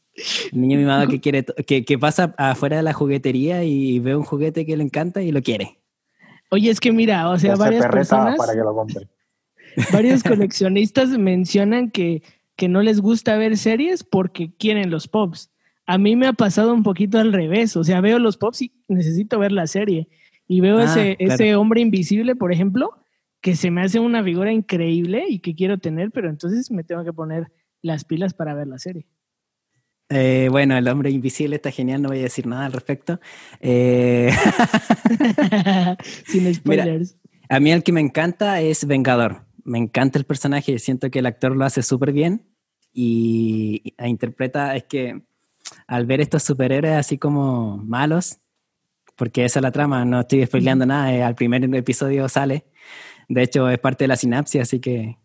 El 0.51 0.61
niño 0.61 0.77
mimado 0.77 1.07
que 1.07 1.19
quiere 1.19 1.45
que, 1.65 1.85
que 1.85 1.97
pasa 1.97 2.33
afuera 2.37 2.77
de 2.77 2.83
la 2.83 2.93
juguetería 2.93 3.63
y 3.63 3.99
ve 3.99 4.15
un 4.15 4.23
juguete 4.23 4.65
que 4.65 4.77
le 4.77 4.83
encanta 4.83 5.21
y 5.21 5.31
lo 5.31 5.41
quiere. 5.41 5.79
Oye, 6.49 6.69
es 6.69 6.79
que 6.79 6.91
mira, 6.91 7.29
o 7.29 7.39
sea, 7.39 7.55
varias 7.55 7.87
personas, 7.87 8.37
para 8.37 8.53
que 8.53 8.59
lo 8.59 8.75
compren. 8.75 9.09
varios 9.93 10.21
coleccionistas 10.23 11.09
mencionan 11.17 11.91
que, 11.91 12.23
que 12.57 12.67
no 12.67 12.81
les 12.81 12.99
gusta 12.99 13.37
ver 13.37 13.57
series 13.57 14.03
porque 14.03 14.53
quieren 14.57 14.89
los 14.89 15.07
pops. 15.07 15.49
A 15.85 15.97
mí 15.97 16.15
me 16.15 16.27
ha 16.27 16.33
pasado 16.33 16.73
un 16.73 16.83
poquito 16.83 17.19
al 17.19 17.33
revés, 17.33 17.75
o 17.77 17.83
sea, 17.83 18.01
veo 18.01 18.19
los 18.19 18.37
pops 18.37 18.63
y 18.63 18.73
necesito 18.87 19.39
ver 19.39 19.51
la 19.51 19.67
serie. 19.67 20.09
Y 20.47 20.59
veo 20.59 20.77
Ah, 20.77 20.83
ese, 20.83 21.15
claro. 21.15 21.33
ese 21.33 21.55
hombre 21.55 21.81
invisible, 21.81 22.35
por 22.35 22.51
ejemplo, 22.51 23.01
que 23.41 23.55
se 23.55 23.71
me 23.71 23.81
hace 23.81 23.99
una 23.99 24.23
figura 24.23 24.51
increíble 24.51 25.25
y 25.29 25.39
que 25.39 25.55
quiero 25.55 25.77
tener, 25.77 26.11
pero 26.11 26.29
entonces 26.29 26.69
me 26.69 26.83
tengo 26.83 27.03
que 27.03 27.13
poner 27.13 27.51
las 27.81 28.03
pilas 28.03 28.33
para 28.33 28.53
ver 28.53 28.67
la 28.67 28.77
serie. 28.77 29.07
Eh, 30.13 30.49
bueno, 30.51 30.77
el 30.77 30.87
hombre 30.89 31.09
invisible 31.09 31.55
está 31.55 31.71
genial, 31.71 32.01
no 32.01 32.09
voy 32.09 32.19
a 32.19 32.23
decir 32.23 32.45
nada 32.45 32.65
al 32.65 32.73
respecto. 32.73 33.19
Eh, 33.61 34.29
Sin 36.27 36.53
spoilers. 36.53 37.15
A 37.47 37.59
mí 37.61 37.71
el 37.71 37.81
que 37.81 37.93
me 37.93 38.01
encanta 38.01 38.59
es 38.59 38.85
Vengador. 38.85 39.45
Me 39.63 39.77
encanta 39.77 40.19
el 40.19 40.25
personaje, 40.25 40.79
siento 40.79 41.09
que 41.09 41.19
el 41.19 41.25
actor 41.25 41.55
lo 41.55 41.63
hace 41.63 41.81
súper 41.81 42.11
bien 42.11 42.45
y 42.93 43.93
e 43.97 44.09
interpreta, 44.09 44.75
es 44.75 44.83
que 44.83 45.21
al 45.87 46.05
ver 46.05 46.19
estos 46.19 46.43
superhéroes 46.43 46.93
así 46.93 47.17
como 47.17 47.77
malos, 47.77 48.39
porque 49.15 49.45
esa 49.45 49.59
es 49.59 49.63
la 49.63 49.71
trama, 49.71 50.03
no 50.03 50.21
estoy 50.21 50.45
spoileando 50.45 50.85
nada, 50.85 51.13
eh, 51.13 51.23
al 51.23 51.35
primer 51.35 51.63
episodio 51.75 52.27
sale, 52.27 52.65
de 53.29 53.43
hecho 53.43 53.69
es 53.69 53.79
parte 53.79 54.03
de 54.03 54.09
la 54.09 54.17
sinapsis, 54.17 54.61
así 54.61 54.79
que. 54.79 55.17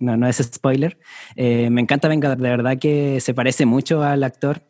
No, 0.00 0.16
no 0.16 0.26
es 0.26 0.38
spoiler. 0.38 0.98
Eh, 1.36 1.70
me 1.70 1.80
encanta 1.80 2.08
Vengador, 2.08 2.38
de 2.38 2.48
verdad 2.48 2.78
que 2.78 3.20
se 3.20 3.34
parece 3.34 3.66
mucho 3.66 4.02
al 4.02 4.24
actor 4.24 4.62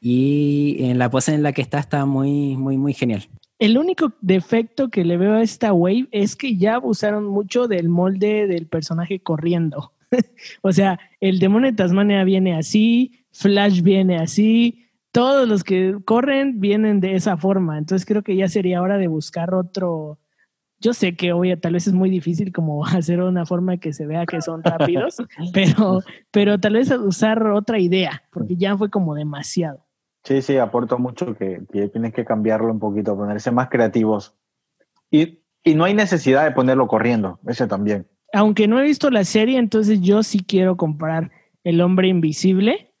y 0.00 0.76
en 0.80 0.98
la 0.98 1.10
pose 1.10 1.34
en 1.34 1.42
la 1.42 1.52
que 1.52 1.62
está 1.62 1.78
está 1.78 2.04
muy, 2.04 2.56
muy, 2.56 2.76
muy 2.76 2.92
genial. 2.92 3.28
El 3.58 3.78
único 3.78 4.12
defecto 4.20 4.90
que 4.90 5.04
le 5.04 5.16
veo 5.16 5.34
a 5.34 5.42
esta 5.42 5.72
wave 5.72 6.08
es 6.10 6.34
que 6.34 6.56
ya 6.56 6.74
abusaron 6.74 7.24
mucho 7.24 7.68
del 7.68 7.88
molde 7.88 8.48
del 8.48 8.66
personaje 8.66 9.20
corriendo. 9.20 9.92
o 10.62 10.72
sea, 10.72 10.98
el 11.20 11.38
demonio 11.38 11.70
de 11.70 11.76
Tasmania 11.76 12.24
viene 12.24 12.56
así, 12.56 13.24
Flash 13.30 13.82
viene 13.82 14.18
así, 14.18 14.88
todos 15.12 15.46
los 15.46 15.62
que 15.62 15.96
corren 16.04 16.60
vienen 16.60 16.98
de 16.98 17.14
esa 17.14 17.36
forma. 17.36 17.78
Entonces 17.78 18.04
creo 18.04 18.22
que 18.22 18.34
ya 18.34 18.48
sería 18.48 18.82
hora 18.82 18.98
de 18.98 19.06
buscar 19.06 19.54
otro. 19.54 20.18
Yo 20.82 20.92
sé 20.92 21.14
que 21.14 21.32
hoy 21.32 21.56
tal 21.56 21.74
vez 21.74 21.86
es 21.86 21.94
muy 21.94 22.10
difícil 22.10 22.52
como 22.52 22.84
hacer 22.86 23.22
una 23.22 23.46
forma 23.46 23.76
que 23.76 23.92
se 23.92 24.06
vea 24.06 24.26
que 24.26 24.40
son 24.42 24.62
rápidos, 24.64 25.22
pero, 25.54 26.00
pero 26.30 26.58
tal 26.58 26.74
vez 26.74 26.90
usar 26.90 27.46
otra 27.46 27.78
idea, 27.78 28.24
porque 28.32 28.56
ya 28.56 28.76
fue 28.76 28.90
como 28.90 29.14
demasiado. 29.14 29.86
Sí, 30.24 30.42
sí, 30.42 30.56
aporto 30.56 30.98
mucho 30.98 31.34
que, 31.36 31.62
que 31.72 31.88
tienes 31.88 32.12
que 32.12 32.24
cambiarlo 32.24 32.70
un 32.70 32.78
poquito, 32.78 33.16
ponerse 33.16 33.50
más 33.50 33.68
creativos. 33.68 34.34
Y, 35.10 35.40
y 35.64 35.74
no 35.74 35.84
hay 35.84 35.94
necesidad 35.94 36.44
de 36.44 36.52
ponerlo 36.52 36.86
corriendo, 36.88 37.38
ese 37.46 37.66
también. 37.66 38.06
Aunque 38.32 38.66
no 38.66 38.80
he 38.80 38.84
visto 38.84 39.10
la 39.10 39.24
serie, 39.24 39.58
entonces 39.58 40.00
yo 40.00 40.22
sí 40.22 40.44
quiero 40.44 40.76
comprar 40.76 41.30
El 41.64 41.80
Hombre 41.80 42.08
Invisible 42.08 42.92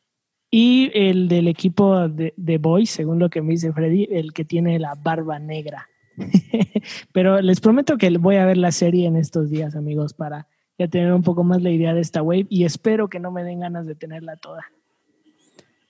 y 0.50 0.90
el 0.94 1.28
del 1.28 1.48
equipo 1.48 2.08
de, 2.08 2.34
de 2.36 2.58
Boys, 2.58 2.90
según 2.90 3.18
lo 3.18 3.30
que 3.30 3.40
me 3.40 3.52
dice 3.52 3.72
Freddy, 3.72 4.08
el 4.10 4.32
que 4.32 4.44
tiene 4.44 4.78
la 4.78 4.94
barba 4.94 5.38
negra. 5.38 5.88
Pero 7.12 7.40
les 7.40 7.60
prometo 7.60 7.98
que 7.98 8.10
voy 8.18 8.36
a 8.36 8.46
ver 8.46 8.56
la 8.56 8.72
serie 8.72 9.06
en 9.06 9.16
estos 9.16 9.50
días, 9.50 9.74
amigos, 9.76 10.14
para 10.14 10.46
ya 10.78 10.88
tener 10.88 11.12
un 11.12 11.22
poco 11.22 11.44
más 11.44 11.62
la 11.62 11.70
idea 11.70 11.94
de 11.94 12.00
esta 12.00 12.22
wave 12.22 12.46
y 12.48 12.64
espero 12.64 13.08
que 13.08 13.20
no 13.20 13.30
me 13.30 13.44
den 13.44 13.60
ganas 13.60 13.86
de 13.86 13.94
tenerla 13.94 14.36
toda. 14.36 14.64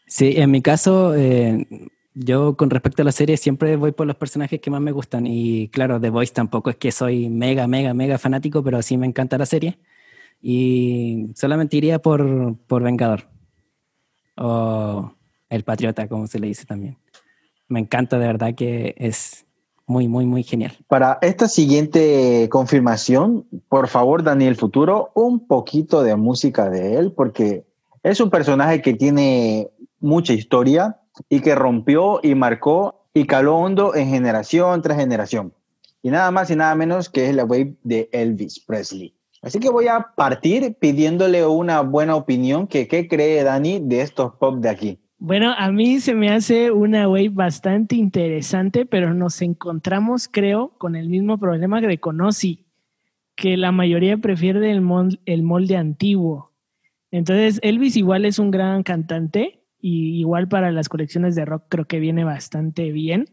Sí, 0.06 0.34
en 0.36 0.50
mi 0.50 0.60
caso, 0.60 1.14
eh, 1.14 1.66
yo 2.14 2.56
con 2.56 2.70
respecto 2.70 3.02
a 3.02 3.04
la 3.04 3.12
serie 3.12 3.36
siempre 3.36 3.76
voy 3.76 3.92
por 3.92 4.06
los 4.06 4.16
personajes 4.16 4.60
que 4.60 4.70
más 4.70 4.80
me 4.80 4.92
gustan 4.92 5.26
y 5.26 5.68
claro, 5.68 6.00
The 6.00 6.10
Voice 6.10 6.34
tampoco 6.34 6.70
es 6.70 6.76
que 6.76 6.92
soy 6.92 7.30
mega, 7.30 7.66
mega, 7.66 7.94
mega 7.94 8.18
fanático, 8.18 8.62
pero 8.62 8.82
sí 8.82 8.98
me 8.98 9.06
encanta 9.06 9.38
la 9.38 9.46
serie 9.46 9.78
y 10.42 11.28
solamente 11.34 11.76
iría 11.76 12.00
por, 12.00 12.56
por 12.66 12.82
Vengador 12.82 13.28
o 14.36 15.14
El 15.48 15.64
Patriota, 15.64 16.08
como 16.08 16.26
se 16.26 16.38
le 16.38 16.48
dice 16.48 16.66
también. 16.66 16.98
Me 17.68 17.80
encanta 17.80 18.18
de 18.18 18.26
verdad 18.26 18.54
que 18.54 18.94
es 18.98 19.46
muy, 19.86 20.08
muy, 20.08 20.26
muy 20.26 20.42
genial. 20.42 20.76
Para 20.88 21.18
esta 21.22 21.48
siguiente 21.48 22.48
confirmación, 22.50 23.46
por 23.68 23.88
favor, 23.88 24.22
Daniel 24.22 24.56
Futuro, 24.56 25.10
un 25.14 25.46
poquito 25.46 26.02
de 26.02 26.16
música 26.16 26.70
de 26.70 26.96
él, 26.96 27.12
porque 27.12 27.64
es 28.02 28.20
un 28.20 28.30
personaje 28.30 28.82
que 28.82 28.94
tiene 28.94 29.70
mucha 30.00 30.32
historia 30.32 30.98
y 31.28 31.40
que 31.40 31.54
rompió 31.54 32.20
y 32.22 32.34
marcó 32.34 33.06
y 33.14 33.26
caló 33.26 33.56
hondo 33.56 33.94
en 33.94 34.08
generación 34.08 34.82
tras 34.82 34.98
generación. 34.98 35.52
Y 36.02 36.10
nada 36.10 36.30
más 36.30 36.50
y 36.50 36.56
nada 36.56 36.74
menos 36.74 37.08
que 37.08 37.28
es 37.28 37.36
la 37.36 37.44
wave 37.44 37.76
de 37.84 38.08
Elvis 38.12 38.60
Presley. 38.60 39.14
Así 39.42 39.58
que 39.58 39.70
voy 39.70 39.88
a 39.88 40.12
partir 40.14 40.76
pidiéndole 40.78 41.46
una 41.46 41.80
buena 41.80 42.14
opinión 42.14 42.66
que 42.66 42.86
qué 42.86 43.08
cree 43.08 43.42
Dani 43.42 43.80
de 43.80 44.00
estos 44.00 44.34
pop 44.36 44.56
de 44.56 44.68
aquí. 44.68 45.01
Bueno, 45.24 45.54
a 45.56 45.70
mí 45.70 46.00
se 46.00 46.16
me 46.16 46.30
hace 46.30 46.72
una 46.72 47.08
wave 47.08 47.28
bastante 47.28 47.94
interesante, 47.94 48.86
pero 48.86 49.14
nos 49.14 49.40
encontramos, 49.40 50.26
creo, 50.26 50.76
con 50.78 50.96
el 50.96 51.08
mismo 51.08 51.38
problema 51.38 51.80
que 51.80 51.86
de 51.86 52.00
Conosi, 52.00 52.66
que 53.36 53.56
la 53.56 53.70
mayoría 53.70 54.16
prefiere 54.16 54.68
el, 54.72 54.80
molde, 54.80 55.20
el 55.24 55.44
molde 55.44 55.76
antiguo. 55.76 56.50
Entonces, 57.12 57.60
Elvis 57.62 57.96
igual 57.96 58.24
es 58.24 58.40
un 58.40 58.50
gran 58.50 58.82
cantante, 58.82 59.62
y 59.78 60.18
igual 60.18 60.48
para 60.48 60.72
las 60.72 60.88
colecciones 60.88 61.36
de 61.36 61.44
rock 61.44 61.66
creo 61.68 61.84
que 61.84 62.00
viene 62.00 62.24
bastante 62.24 62.90
bien. 62.90 63.26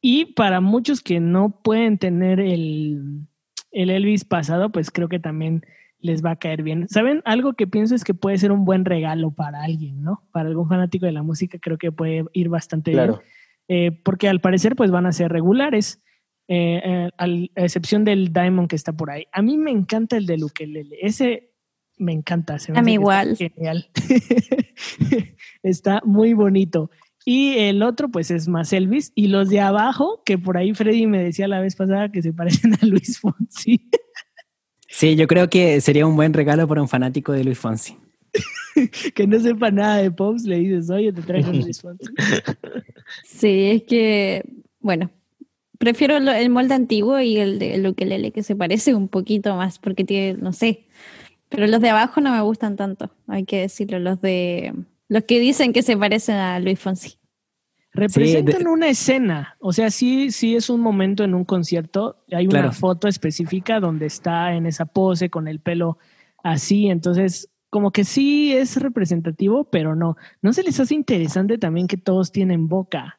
Y 0.00 0.26
para 0.34 0.60
muchos 0.60 1.00
que 1.00 1.18
no 1.18 1.62
pueden 1.64 1.98
tener 1.98 2.38
el 2.38 3.26
Elvis 3.72 4.24
pasado, 4.24 4.70
pues 4.70 4.92
creo 4.92 5.08
que 5.08 5.18
también 5.18 5.64
les 6.00 6.24
va 6.24 6.32
a 6.32 6.36
caer 6.36 6.62
bien. 6.62 6.88
¿Saben? 6.88 7.22
Algo 7.24 7.54
que 7.54 7.66
pienso 7.66 7.94
es 7.94 8.04
que 8.04 8.14
puede 8.14 8.38
ser 8.38 8.52
un 8.52 8.64
buen 8.64 8.84
regalo 8.84 9.30
para 9.30 9.62
alguien, 9.62 10.02
¿no? 10.02 10.22
Para 10.32 10.48
algún 10.48 10.68
fanático 10.68 11.06
de 11.06 11.12
la 11.12 11.22
música 11.22 11.58
creo 11.60 11.78
que 11.78 11.92
puede 11.92 12.24
ir 12.32 12.48
bastante 12.48 12.92
bien. 12.92 13.14
Eh, 13.68 13.90
porque 14.04 14.28
al 14.28 14.40
parecer 14.40 14.76
pues 14.76 14.90
van 14.90 15.06
a 15.06 15.12
ser 15.12 15.30
regulares, 15.30 16.02
eh, 16.48 16.80
eh, 16.82 17.10
a 17.18 17.26
excepción 17.62 18.04
del 18.04 18.32
Diamond 18.32 18.68
que 18.68 18.76
está 18.76 18.92
por 18.92 19.10
ahí. 19.10 19.26
A 19.32 19.42
mí 19.42 19.58
me 19.58 19.70
encanta 19.70 20.16
el 20.16 20.26
de 20.26 20.38
Lukelele. 20.38 20.96
Ese 21.02 21.50
me 21.98 22.12
encanta. 22.12 22.58
Se 22.58 22.72
me 22.72 22.78
a 22.78 22.82
mí 22.82 22.94
igual. 22.94 23.36
Genial. 23.36 23.90
está 25.62 26.00
muy 26.04 26.32
bonito. 26.32 26.90
Y 27.24 27.58
el 27.58 27.82
otro, 27.82 28.08
pues 28.08 28.30
es 28.30 28.48
más 28.48 28.72
Elvis. 28.72 29.12
Y 29.14 29.26
los 29.26 29.50
de 29.50 29.60
abajo, 29.60 30.22
que 30.24 30.38
por 30.38 30.56
ahí 30.56 30.72
Freddy 30.72 31.06
me 31.06 31.22
decía 31.22 31.46
la 31.46 31.60
vez 31.60 31.76
pasada 31.76 32.10
que 32.10 32.22
se 32.22 32.32
parecen 32.32 32.72
a 32.80 32.86
Luis 32.86 33.20
Fonsi. 33.20 33.90
Sí, 34.98 35.14
yo 35.14 35.28
creo 35.28 35.48
que 35.48 35.80
sería 35.80 36.08
un 36.08 36.16
buen 36.16 36.32
regalo 36.32 36.66
para 36.66 36.82
un 36.82 36.88
fanático 36.88 37.30
de 37.30 37.44
Luis 37.44 37.56
Fonsi. 37.56 37.96
que 39.14 39.28
no 39.28 39.38
sepa 39.38 39.70
nada 39.70 39.98
de 39.98 40.10
Pops, 40.10 40.42
le 40.42 40.58
dices, 40.58 40.90
oye, 40.90 41.12
te 41.12 41.22
traigo 41.22 41.52
Luis 41.52 41.80
Fonsi. 41.80 42.04
Sí, 43.24 43.70
es 43.70 43.84
que, 43.84 44.42
bueno, 44.80 45.12
prefiero 45.78 46.16
el 46.16 46.50
molde 46.50 46.74
antiguo 46.74 47.20
y 47.20 47.36
el 47.36 47.60
de 47.60 47.88
ukelele, 47.88 48.32
que 48.32 48.42
se 48.42 48.56
parece 48.56 48.96
un 48.96 49.06
poquito 49.06 49.54
más, 49.54 49.78
porque 49.78 50.02
tiene, 50.02 50.34
no 50.34 50.52
sé, 50.52 50.88
pero 51.48 51.68
los 51.68 51.80
de 51.80 51.90
abajo 51.90 52.20
no 52.20 52.32
me 52.32 52.40
gustan 52.40 52.74
tanto, 52.74 53.08
hay 53.28 53.44
que 53.44 53.60
decirlo, 53.60 54.00
los 54.00 54.20
de 54.20 54.74
los 55.06 55.22
que 55.22 55.38
dicen 55.38 55.72
que 55.72 55.82
se 55.82 55.96
parecen 55.96 56.34
a 56.34 56.58
Luis 56.58 56.80
Fonsi. 56.80 57.18
Representan 57.98 58.66
una 58.66 58.88
escena, 58.88 59.56
o 59.60 59.72
sea, 59.72 59.90
sí, 59.90 60.30
sí 60.30 60.54
es 60.56 60.70
un 60.70 60.80
momento 60.80 61.24
en 61.24 61.34
un 61.34 61.44
concierto, 61.44 62.16
hay 62.30 62.46
una 62.46 62.72
foto 62.72 63.08
específica 63.08 63.80
donde 63.80 64.06
está 64.06 64.54
en 64.54 64.66
esa 64.66 64.86
pose 64.86 65.30
con 65.30 65.48
el 65.48 65.60
pelo 65.60 65.98
así, 66.42 66.88
entonces 66.88 67.50
como 67.70 67.90
que 67.90 68.04
sí 68.04 68.52
es 68.52 68.76
representativo, 68.80 69.64
pero 69.64 69.94
no. 69.94 70.16
¿No 70.40 70.52
se 70.52 70.62
les 70.62 70.80
hace 70.80 70.94
interesante 70.94 71.58
también 71.58 71.86
que 71.86 71.96
todos 71.96 72.32
tienen 72.32 72.68
boca? 72.68 73.18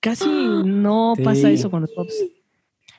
Casi 0.00 0.28
no 0.64 1.14
pasa 1.22 1.50
eso 1.50 1.70
con 1.70 1.82
los 1.82 1.90
pops. 1.92 2.14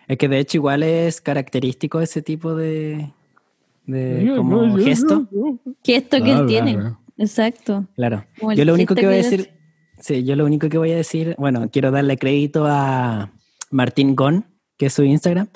Es 0.08 0.18
que 0.18 0.28
de 0.28 0.40
hecho 0.40 0.58
igual 0.58 0.84
es 0.84 1.22
característico 1.22 2.00
ese 2.00 2.22
tipo 2.22 2.56
de, 2.56 3.12
de 3.86 4.34
como 4.36 4.78
gesto. 4.78 5.28
Gesto 5.84 6.24
que 6.24 6.32
él 6.32 6.46
tiene. 6.46 6.94
Exacto. 7.18 7.86
Claro. 7.96 8.26
Yo 8.56 8.66
lo 8.66 8.74
único 8.74 8.96
que 8.96 9.06
voy 9.06 9.16
a 9.16 9.18
decir, 9.18 9.53
sí, 10.04 10.24
yo 10.24 10.36
lo 10.36 10.46
único 10.46 10.68
que 10.70 10.78
voy 10.78 10.92
a 10.92 10.98
decir, 10.98 11.36
bueno, 11.38 11.70
quiero 11.72 11.90
darle 11.90 12.18
crédito 12.18 12.66
a 12.68 13.32
Martín 13.72 14.16
Gon, 14.16 14.46
que 14.78 14.88
es 14.88 14.94
su 14.94 15.04
Instagram, 15.04 15.48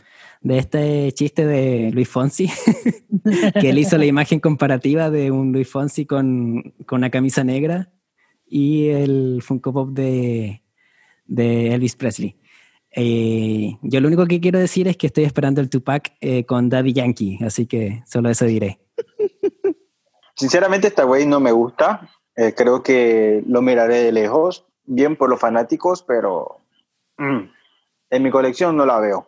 de 0.42 0.58
este 0.58 1.12
chiste 1.12 1.46
de 1.46 1.92
Luis 1.92 2.08
Fonsi, 2.08 2.50
que 3.60 3.70
él 3.70 3.78
hizo 3.78 3.98
la 3.98 4.06
imagen 4.14 4.40
comparativa 4.40 5.10
de 5.10 5.32
un 5.32 5.52
Luis 5.52 5.70
Fonsi 5.70 6.06
con, 6.06 6.74
con 6.86 7.00
una 7.00 7.10
camisa 7.10 7.44
negra 7.44 7.92
y 8.46 8.88
el 8.88 9.42
Funko 9.44 9.74
Pop 9.74 9.90
de, 9.90 10.64
de 11.26 11.74
Elvis 11.74 11.96
Presley. 11.96 12.38
Eh, 12.92 13.78
yo 13.82 14.00
lo 14.00 14.08
único 14.08 14.26
que 14.26 14.40
quiero 14.40 14.60
decir 14.60 14.88
es 14.88 14.96
que 14.96 15.08
estoy 15.08 15.26
esperando 15.26 15.62
el 15.62 15.70
Tupac 15.70 16.14
eh, 16.22 16.46
con 16.46 16.70
Daddy 16.70 16.94
Yankee, 16.94 17.40
así 17.44 17.66
que 17.66 18.02
solo 18.08 18.30
eso 18.30 18.46
diré. 18.46 18.80
Sinceramente 20.36 20.88
esta 20.88 21.04
güey 21.04 21.26
no 21.26 21.40
me 21.40 21.52
gusta, 21.52 22.10
eh, 22.38 22.54
creo 22.56 22.84
que 22.84 23.44
lo 23.48 23.64
miraré 23.64 24.04
de 24.04 24.12
lejos, 24.12 24.66
bien 24.86 25.16
por 25.16 25.30
los 25.30 25.40
fanáticos, 25.40 26.04
pero 26.04 26.62
mm, 27.18 27.50
en 28.12 28.24
mi 28.24 28.30
colección 28.30 28.78
no 28.78 28.86
la 28.86 29.00
veo. 29.00 29.26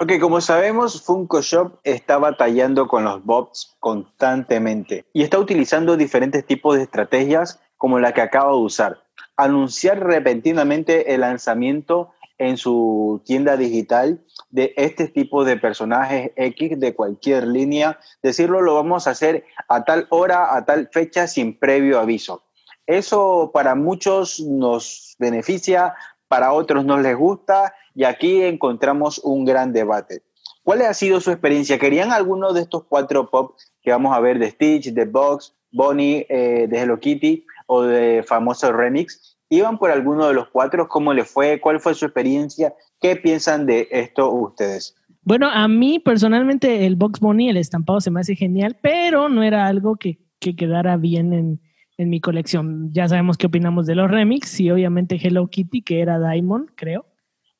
Ok, 0.00 0.18
como 0.20 0.40
sabemos, 0.40 1.02
Funko 1.02 1.42
Shop 1.42 1.78
está 1.84 2.18
batallando 2.18 2.88
con 2.88 3.04
los 3.04 3.24
bots 3.24 3.76
constantemente 3.78 5.04
y 5.12 5.22
está 5.22 5.38
utilizando 5.38 5.96
diferentes 5.96 6.44
tipos 6.46 6.76
de 6.76 6.82
estrategias 6.82 7.60
como 7.76 7.98
la 7.98 8.12
que 8.12 8.22
acaba 8.22 8.52
de 8.52 8.58
usar. 8.58 9.02
Anunciar 9.36 10.02
repentinamente 10.02 11.14
el 11.14 11.20
lanzamiento 11.20 12.12
en 12.38 12.56
su 12.56 13.22
tienda 13.24 13.56
digital 13.56 14.22
de 14.50 14.72
este 14.76 15.08
tipo 15.08 15.44
de 15.44 15.56
personajes 15.56 16.32
X 16.36 16.78
de 16.78 16.94
cualquier 16.94 17.46
línea, 17.46 17.98
decirlo 18.22 18.60
lo 18.60 18.74
vamos 18.74 19.06
a 19.06 19.10
hacer 19.10 19.44
a 19.68 19.84
tal 19.84 20.06
hora, 20.10 20.54
a 20.56 20.64
tal 20.64 20.88
fecha, 20.92 21.26
sin 21.26 21.58
previo 21.58 21.98
aviso. 21.98 22.45
Eso 22.86 23.50
para 23.52 23.74
muchos 23.74 24.40
nos 24.40 25.16
beneficia, 25.18 25.94
para 26.28 26.52
otros 26.52 26.84
no 26.84 26.98
les 26.98 27.16
gusta 27.16 27.74
y 27.94 28.04
aquí 28.04 28.42
encontramos 28.42 29.20
un 29.24 29.44
gran 29.44 29.72
debate. 29.72 30.22
¿Cuál 30.62 30.82
ha 30.82 30.94
sido 30.94 31.20
su 31.20 31.30
experiencia? 31.30 31.78
¿Querían 31.78 32.12
alguno 32.12 32.52
de 32.52 32.62
estos 32.62 32.84
cuatro 32.88 33.30
pop 33.30 33.56
que 33.82 33.92
vamos 33.92 34.16
a 34.16 34.20
ver 34.20 34.38
de 34.38 34.50
Stitch, 34.50 34.92
de 34.92 35.04
Box, 35.04 35.54
Bonnie, 35.72 36.26
eh, 36.28 36.66
de 36.68 36.78
Hello 36.78 36.98
Kitty 36.98 37.44
o 37.66 37.82
de 37.82 38.24
famoso 38.26 38.72
remix? 38.72 39.36
¿Iban 39.48 39.78
por 39.78 39.90
alguno 39.90 40.26
de 40.26 40.34
los 40.34 40.48
cuatro? 40.48 40.88
¿Cómo 40.88 41.14
le 41.14 41.24
fue? 41.24 41.60
¿Cuál 41.60 41.80
fue 41.80 41.94
su 41.94 42.04
experiencia? 42.04 42.74
¿Qué 43.00 43.14
piensan 43.14 43.66
de 43.66 43.86
esto 43.92 44.30
ustedes? 44.32 44.96
Bueno, 45.22 45.48
a 45.52 45.66
mí 45.68 45.98
personalmente 45.98 46.86
el 46.86 46.96
Box 46.96 47.20
Bunny, 47.20 47.48
el 47.48 47.56
estampado 47.56 48.00
se 48.00 48.10
me 48.10 48.20
hace 48.20 48.34
genial, 48.34 48.76
pero 48.80 49.28
no 49.28 49.42
era 49.42 49.66
algo 49.66 49.96
que, 49.96 50.18
quedara 50.38 50.96
bien 50.96 51.32
en, 51.32 51.60
en, 51.96 52.10
mi 52.10 52.20
colección. 52.20 52.92
Ya 52.92 53.08
sabemos 53.08 53.36
qué 53.36 53.46
opinamos 53.46 53.86
de 53.86 53.94
los 53.94 54.10
remix 54.10 54.60
y 54.60 54.70
obviamente 54.70 55.18
Hello 55.20 55.48
Kitty, 55.48 55.82
que 55.82 56.00
era 56.00 56.18
Diamond, 56.18 56.70
creo, 56.74 57.06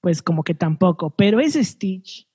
pues 0.01 0.23
como 0.23 0.45
que 0.45 0.55
tampoco. 0.55 1.11
Pero 1.11 1.41
ese 1.41 1.63
Stitch 1.65 2.29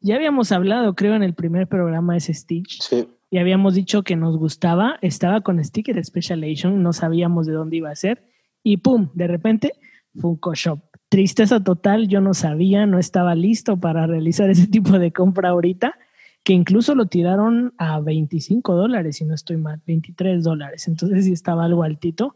Ya 0.00 0.16
habíamos 0.16 0.52
hablado, 0.52 0.94
creo, 0.94 1.14
en 1.14 1.22
el 1.22 1.34
primer 1.34 1.68
programa 1.68 2.14
de 2.14 2.18
ese 2.18 2.34
Stitch. 2.34 2.80
Sí. 2.80 3.08
Y 3.30 3.38
habíamos 3.38 3.74
dicho 3.74 4.02
que 4.02 4.16
nos 4.16 4.36
gustaba. 4.36 4.98
Estaba 5.00 5.40
con 5.40 5.62
sticker 5.64 6.04
Special 6.04 6.44
Edition, 6.44 6.82
no 6.82 6.92
sabíamos 6.92 7.46
de 7.46 7.54
dónde 7.54 7.78
iba 7.78 7.90
a 7.90 7.96
ser. 7.96 8.28
Y 8.62 8.78
pum, 8.78 9.08
de 9.14 9.26
repente, 9.26 9.72
Funko 10.14 10.54
Shop. 10.54 10.80
Tristeza 11.08 11.62
total, 11.62 12.08
yo 12.08 12.20
no 12.20 12.34
sabía, 12.34 12.86
no 12.86 12.98
estaba 12.98 13.34
listo 13.34 13.78
para 13.78 14.06
realizar 14.06 14.50
ese 14.50 14.66
tipo 14.66 14.98
de 14.98 15.12
compra 15.12 15.50
ahorita, 15.50 15.94
que 16.44 16.52
incluso 16.52 16.94
lo 16.94 17.06
tiraron 17.06 17.72
a 17.78 18.00
25 18.00 18.74
dólares, 18.74 19.16
si 19.16 19.24
no 19.24 19.34
estoy 19.34 19.56
mal, 19.56 19.80
23 19.86 20.42
dólares. 20.42 20.88
Entonces 20.88 21.24
sí 21.24 21.32
estaba 21.32 21.64
algo 21.64 21.82
altito. 21.82 22.34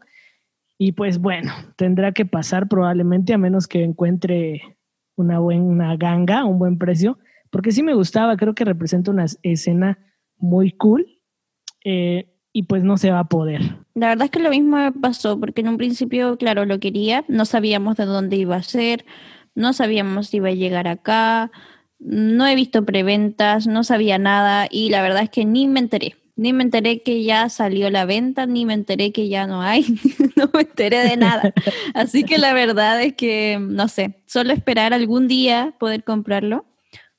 Y 0.77 0.93
pues 0.93 1.17
bueno, 1.17 1.51
tendrá 1.75 2.11
que 2.11 2.25
pasar 2.25 2.67
probablemente 2.67 3.33
a 3.33 3.37
menos 3.37 3.67
que 3.67 3.83
encuentre 3.83 4.77
una 5.15 5.39
buena 5.39 5.97
ganga, 5.97 6.45
un 6.45 6.59
buen 6.59 6.77
precio, 6.77 7.17
porque 7.49 7.71
sí 7.71 7.83
me 7.83 7.95
gustaba, 7.95 8.37
creo 8.37 8.53
que 8.53 8.63
representa 8.63 9.11
una 9.11 9.25
escena 9.41 9.97
muy 10.37 10.71
cool 10.71 11.19
eh, 11.83 12.33
y 12.53 12.63
pues 12.63 12.83
no 12.83 12.97
se 12.97 13.11
va 13.11 13.19
a 13.19 13.27
poder. 13.27 13.61
La 13.95 14.09
verdad 14.09 14.25
es 14.25 14.31
que 14.31 14.39
lo 14.39 14.51
mismo 14.51 14.77
pasó, 15.01 15.39
porque 15.39 15.61
en 15.61 15.69
un 15.69 15.77
principio, 15.77 16.37
claro, 16.37 16.65
lo 16.65 16.79
quería, 16.79 17.25
no 17.27 17.45
sabíamos 17.45 17.97
de 17.97 18.05
dónde 18.05 18.35
iba 18.35 18.55
a 18.55 18.63
ser, 18.63 19.05
no 19.55 19.73
sabíamos 19.73 20.27
si 20.27 20.37
iba 20.37 20.49
a 20.49 20.53
llegar 20.53 20.87
acá, 20.87 21.51
no 21.99 22.47
he 22.47 22.55
visto 22.55 22.85
preventas, 22.85 23.67
no 23.67 23.83
sabía 23.83 24.17
nada 24.17 24.67
y 24.69 24.89
la 24.89 25.01
verdad 25.01 25.23
es 25.23 25.29
que 25.29 25.45
ni 25.45 25.67
me 25.67 25.79
enteré. 25.79 26.15
Ni 26.35 26.53
me 26.53 26.63
enteré 26.63 27.01
que 27.01 27.23
ya 27.23 27.49
salió 27.49 27.89
la 27.89 28.05
venta, 28.05 28.45
ni 28.45 28.63
me 28.65 28.75
enteré 28.75 29.11
que 29.11 29.27
ya 29.27 29.47
no 29.47 29.63
hay, 29.63 29.83
no 30.35 30.49
me 30.53 30.61
enteré 30.61 30.99
de 30.99 31.17
nada. 31.17 31.51
Así 31.95 32.23
que 32.23 32.37
la 32.37 32.53
verdad 32.53 33.01
es 33.01 33.15
que, 33.15 33.57
no 33.59 33.87
sé, 33.87 34.21
solo 34.27 34.53
esperar 34.53 34.93
algún 34.93 35.27
día 35.27 35.73
poder 35.79 36.03
comprarlo 36.03 36.65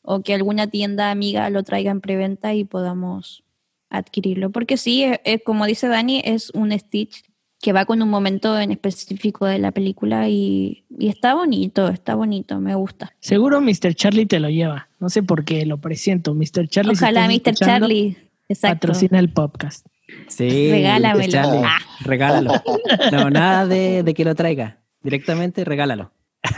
o 0.03 0.22
que 0.22 0.35
alguna 0.35 0.68
tienda 0.68 1.11
amiga 1.11 1.51
lo 1.51 1.64
traiga 1.64 1.91
en 1.91 2.01
preventa 2.01 2.55
y 2.55 2.64
podamos 2.64 3.43
adquirirlo. 3.91 4.51
Porque 4.51 4.76
sí, 4.76 5.05
es, 5.24 5.43
como 5.45 5.66
dice 5.66 5.89
Dani, 5.89 6.22
es 6.24 6.51
un 6.51 6.70
Stitch 6.79 7.24
que 7.61 7.72
va 7.72 7.84
con 7.84 8.02
un 8.02 8.09
momento 8.09 8.59
en 8.59 8.70
específico 8.70 9.46
de 9.46 9.59
la 9.59 9.72
película 9.72 10.28
y, 10.28 10.84
y, 10.98 11.09
está 11.09 11.34
bonito, 11.34 11.88
está 11.88 12.14
bonito, 12.14 12.61
me 12.61 12.74
gusta. 12.74 13.14
Seguro 13.20 13.61
Mr. 13.61 13.94
Charlie 13.94 14.26
te 14.26 14.40
lo 14.40 14.48
lleva, 14.48 14.88
no 15.00 15.09
sé 15.09 15.22
por 15.22 15.44
qué, 15.44 15.66
lo 15.66 15.78
presiento. 15.78 16.34
Mr. 16.34 16.68
Charlie. 16.68 16.92
Ojalá 16.92 17.26
Mr. 17.28 17.54
Charlie 17.54 18.16
Exacto. 18.48 18.88
Patrocina 18.88 19.18
el 19.18 19.30
podcast. 19.30 19.86
Sí, 20.28 20.70
regálamelo. 20.70 21.62
Ah. 21.64 21.78
Regálalo. 22.00 22.52
No, 23.12 23.28
nada 23.30 23.66
de, 23.66 24.14
que 24.16 24.24
lo 24.24 24.34
traiga. 24.34 24.78
Directamente 25.02 25.64
regálalo. 25.64 26.11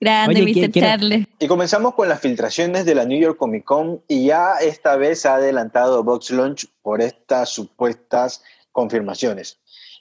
Grande, 0.00 0.42
Mr. 0.42 0.70
Charlie. 0.70 1.28
Y 1.38 1.46
comenzamos 1.46 1.94
con 1.94 2.08
las 2.08 2.20
filtraciones 2.20 2.86
de 2.86 2.94
la 2.94 3.04
New 3.04 3.20
York 3.20 3.36
Comic 3.36 3.64
Con 3.64 4.00
y 4.08 4.26
ya 4.26 4.54
esta 4.62 4.96
vez 4.96 5.26
ha 5.26 5.34
adelantado 5.34 6.02
Box 6.04 6.30
Launch 6.30 6.66
por 6.82 7.02
estas 7.02 7.50
supuestas 7.50 8.42
confirmaciones. 8.76 9.58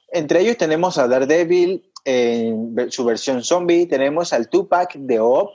Entre 0.09 0.41
ellos 0.41 0.57
tenemos 0.57 0.97
a 0.97 1.07
Daredevil 1.07 1.89
en 2.03 2.91
su 2.91 3.05
versión 3.05 3.41
zombie, 3.41 3.87
tenemos 3.87 4.33
al 4.33 4.49
Tupac 4.49 4.95
de 4.95 5.19
OP. 5.21 5.49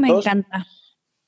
me 0.00 0.08
encanta. 0.08 0.66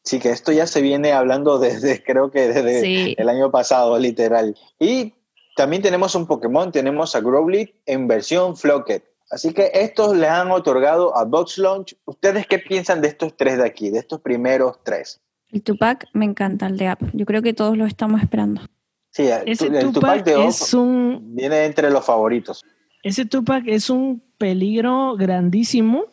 Sí, 0.02 0.18
que 0.18 0.30
esto 0.30 0.50
ya 0.50 0.66
se 0.66 0.82
viene 0.82 1.12
hablando 1.12 1.60
desde, 1.60 2.02
creo 2.08 2.32
que 2.32 2.48
desde 2.48 3.14
el 3.20 3.28
año 3.28 3.52
pasado, 3.52 3.98
literal. 3.98 4.56
Y 4.80 5.14
también 5.54 5.80
tenemos 5.80 6.14
un 6.16 6.26
Pokémon, 6.26 6.72
tenemos 6.72 7.14
a 7.14 7.20
Growlithe 7.20 7.80
en 7.86 8.08
versión 8.08 8.56
Flocket. 8.56 9.04
Así 9.30 9.54
que 9.54 9.70
estos 9.72 10.16
le 10.16 10.26
han 10.26 10.50
otorgado 10.50 11.16
a 11.16 11.24
Box 11.24 11.56
Launch. 11.58 11.96
¿Ustedes 12.04 12.48
qué 12.48 12.58
piensan 12.58 13.00
de 13.00 13.08
estos 13.08 13.36
tres 13.36 13.58
de 13.58 13.64
aquí, 13.64 13.90
de 13.90 14.00
estos 14.00 14.20
primeros 14.20 14.82
tres? 14.82 15.20
El 15.50 15.62
Tupac 15.62 16.06
me 16.14 16.24
encanta, 16.24 16.66
el 16.66 16.76
de 16.76 16.88
App. 16.88 17.00
Yo 17.12 17.26
creo 17.26 17.42
que 17.42 17.54
todos 17.54 17.76
lo 17.76 17.86
estamos 17.86 18.20
esperando. 18.20 18.62
Sí, 19.10 19.28
el 19.28 19.92
Tupac, 19.92 20.24
de 20.24 20.46
es 20.46 20.72
un, 20.72 21.34
viene 21.34 21.64
entre 21.64 21.90
los 21.90 22.04
favoritos. 22.04 22.64
Ese 23.02 23.24
Tupac 23.24 23.64
es 23.66 23.90
un 23.90 24.22
peligro 24.38 25.16
grandísimo 25.16 26.06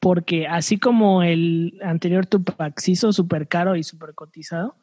porque 0.00 0.46
así 0.46 0.78
como 0.78 1.22
el 1.22 1.78
anterior 1.82 2.26
Tupac 2.26 2.78
se 2.78 2.92
hizo 2.92 3.12
súper 3.12 3.48
caro 3.48 3.74
y 3.74 3.82
súper 3.82 4.14
cotizado, 4.14 4.76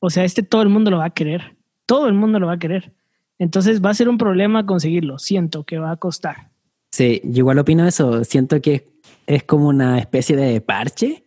o 0.00 0.10
sea, 0.10 0.24
este 0.24 0.42
todo 0.42 0.62
el 0.62 0.68
mundo 0.68 0.90
lo 0.90 0.98
va 0.98 1.06
a 1.06 1.10
querer, 1.10 1.56
todo 1.86 2.08
el 2.08 2.14
mundo 2.14 2.38
lo 2.38 2.48
va 2.48 2.54
a 2.54 2.58
querer. 2.58 2.92
Entonces 3.38 3.82
va 3.82 3.90
a 3.90 3.94
ser 3.94 4.08
un 4.08 4.18
problema 4.18 4.66
conseguirlo, 4.66 5.18
siento 5.18 5.64
que 5.64 5.78
va 5.78 5.92
a 5.92 5.96
costar. 5.96 6.50
Sí, 6.90 7.20
yo 7.24 7.38
igual 7.38 7.58
opino 7.58 7.86
eso, 7.86 8.22
siento 8.24 8.60
que 8.60 8.92
es 9.26 9.44
como 9.44 9.68
una 9.68 9.98
especie 9.98 10.36
de 10.36 10.60
parche. 10.60 11.24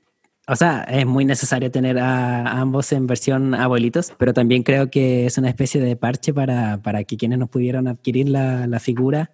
O 0.48 0.56
sea, 0.56 0.84
es 0.84 1.06
muy 1.06 1.26
necesario 1.26 1.72
tener 1.72 1.98
a 1.98 2.60
ambos 2.60 2.92
en 2.92 3.08
versión 3.08 3.56
abuelitos, 3.56 4.14
pero 4.18 4.34
también 4.34 4.62
creo 4.62 4.92
que 4.92 5.26
es 5.26 5.38
una 5.40 5.50
especie 5.50 5.82
de 5.82 5.96
parche 5.96 6.34
para, 6.34 6.78
para 6.84 7.04
que 7.04 7.18
quienes 7.18 7.40
no 7.40 7.48
pudieron 7.48 7.88
adquirir 7.88 8.30
la, 8.30 8.68
la 8.68 8.80
figura 8.80 9.32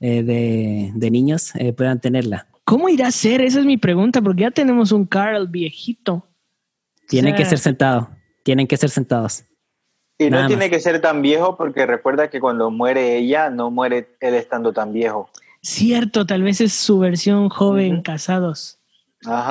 eh, 0.00 0.22
de, 0.22 0.92
de, 0.94 1.10
niños 1.10 1.52
eh, 1.56 1.72
puedan 1.72 2.00
tenerla. 2.00 2.46
¿Cómo 2.64 2.88
irá 2.88 3.08
a 3.08 3.10
ser? 3.10 3.40
Esa 3.40 3.60
es 3.60 3.66
mi 3.66 3.78
pregunta, 3.78 4.22
porque 4.22 4.42
ya 4.42 4.50
tenemos 4.52 4.92
un 4.92 5.06
Carl 5.06 5.48
viejito. 5.48 6.24
Tienen 7.08 7.34
que 7.34 7.44
ser 7.44 7.58
sentados. 7.58 8.08
Tienen 8.44 8.66
que 8.66 8.76
ser 8.76 8.90
sentados. 8.90 9.44
Y 10.18 10.30
no 10.30 10.46
tiene 10.46 10.70
que 10.70 10.78
ser 10.78 11.00
tan 11.00 11.22
viejo 11.22 11.56
porque 11.56 11.84
recuerda 11.86 12.30
que 12.30 12.38
cuando 12.40 12.70
muere 12.70 13.16
ella, 13.16 13.50
no 13.50 13.70
muere 13.70 14.16
él 14.20 14.34
estando 14.34 14.72
tan 14.72 14.92
viejo. 14.92 15.28
Cierto, 15.62 16.24
tal 16.24 16.42
vez 16.42 16.60
es 16.60 16.72
su 16.72 16.98
versión 17.00 17.48
joven, 17.48 18.02
casados. 18.02 18.78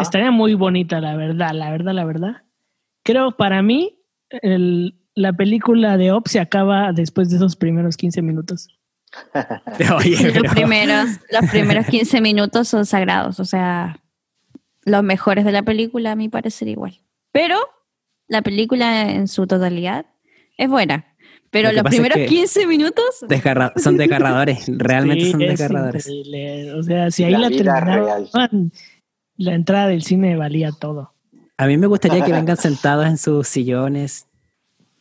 Estaría 0.02 0.32
muy 0.32 0.54
bonita, 0.54 1.00
la 1.00 1.16
verdad, 1.16 1.52
la 1.54 1.72
verdad, 1.72 1.94
la 1.94 2.06
verdad. 2.06 2.44
Creo 3.04 3.36
para 3.36 3.62
mí, 3.62 4.00
la 5.16 5.34
película 5.34 5.98
de 5.98 6.12
Op 6.12 6.28
se 6.28 6.40
acaba 6.40 6.92
después 6.94 7.30
de 7.30 7.38
esos 7.38 7.56
primeros 7.56 7.98
15 7.98 8.22
minutos. 8.22 8.68
los, 9.80 10.52
primeros, 10.54 11.10
los 11.30 11.50
primeros 11.52 11.86
15 11.86 12.22
minutos 12.22 12.68
son 12.68 12.86
sagrados, 12.86 13.40
o 13.40 13.46
sea, 13.46 14.00
los 14.86 15.04
mejores 15.04 15.46
de 15.46 15.52
la 15.52 15.64
película 15.64 16.14
a 16.14 16.16
mi 16.16 16.30
parecer 16.30 16.68
igual. 16.68 17.00
Pero 17.32 17.58
la 18.28 18.42
película 18.42 19.12
en 19.12 19.28
su 19.28 19.46
totalidad 19.48 20.06
es 20.58 20.70
buena. 20.70 21.06
Pero 21.52 21.72
los 21.72 21.84
primeros 21.84 22.18
15 22.18 22.66
minutos 22.66 23.06
son 23.78 23.98
desgarradores, 23.98 24.66
realmente 24.68 25.30
son 25.30 25.40
desgarradores. 25.40 26.10
O 26.76 26.82
sea, 26.82 27.12
si 27.12 27.26
ahí 27.26 27.32
la, 27.32 27.50
la 27.50 28.50
la 29.44 29.54
entrada 29.54 29.88
del 29.88 30.04
cine 30.04 30.36
valía 30.36 30.72
todo. 30.72 31.14
A 31.58 31.68
mí 31.68 31.78
me 31.78 31.88
gustaría 31.88 32.24
que 32.24 32.32
vengan 32.32 32.58
sentados 32.58 33.06
en 33.06 33.18
sus 33.18 33.48
sillones. 33.48 34.28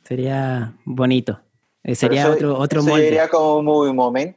Sería 0.05 0.75
bonito. 0.85 1.41
Eh, 1.85 1.95
sería 1.95 2.31
otro, 2.31 2.59
otro 2.59 2.83
molde. 2.83 3.05
Sería 3.05 3.29
como 3.29 3.59
un 3.59 3.65
movie 3.65 3.93
moment. 3.93 4.37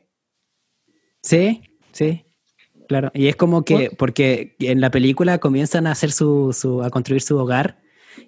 Sí, 1.21 1.63
sí, 1.91 2.23
claro. 2.87 3.11
Y 3.13 3.27
es 3.27 3.35
como 3.35 3.63
que, 3.63 3.91
porque 3.97 4.55
en 4.59 4.79
la 4.79 4.91
película 4.91 5.39
comienzan 5.39 5.87
a 5.87 5.91
hacer 5.91 6.11
su, 6.11 6.53
su, 6.53 6.83
a 6.83 6.89
construir 6.89 7.21
su 7.21 7.37
hogar. 7.37 7.79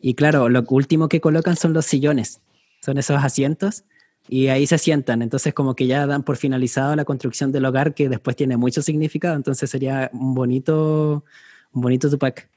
Y 0.02 0.16
claro, 0.16 0.50
lo 0.50 0.64
último 0.70 1.08
que 1.08 1.22
colocan 1.22 1.56
son 1.56 1.74
los 1.74 1.86
sillones. 1.86 2.42
Son 2.82 2.98
esos 2.98 3.24
asientos. 3.24 3.84
Y 4.30 4.48
ahí 4.48 4.68
se 4.68 4.78
sientan. 4.78 5.22
Entonces, 5.22 5.54
como 5.54 5.76
que 5.76 5.88
ya 5.88 6.06
dan 6.06 6.24
por 6.24 6.38
finalizado 6.38 6.96
la 6.96 7.06
construcción 7.06 7.52
del 7.52 7.66
hogar, 7.66 7.94
que 7.94 8.10
después 8.10 8.36
tiene 8.36 8.58
mucho 8.58 8.82
significado. 8.82 9.36
Entonces 9.36 9.70
sería 9.70 10.10
un 10.14 10.34
bonito, 10.34 11.24
bonito 11.72 12.10
Tupac. 12.10 12.50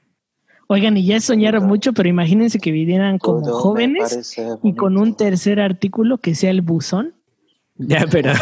Oigan, 0.66 0.96
y 0.96 1.04
ya 1.04 1.20
soñaron 1.20 1.66
mucho, 1.66 1.92
pero 1.92 2.08
imagínense 2.08 2.60
que 2.60 2.70
vinieran 2.70 3.18
como 3.18 3.44
jóvenes 3.44 4.38
y 4.62 4.74
con 4.74 4.96
un 4.96 5.16
tercer 5.16 5.60
artículo 5.60 6.18
que 6.18 6.36
sea 6.36 6.50
el 6.50 6.62
buzón. 6.62 7.14
Ya, 7.76 8.06
pero. 8.10 8.30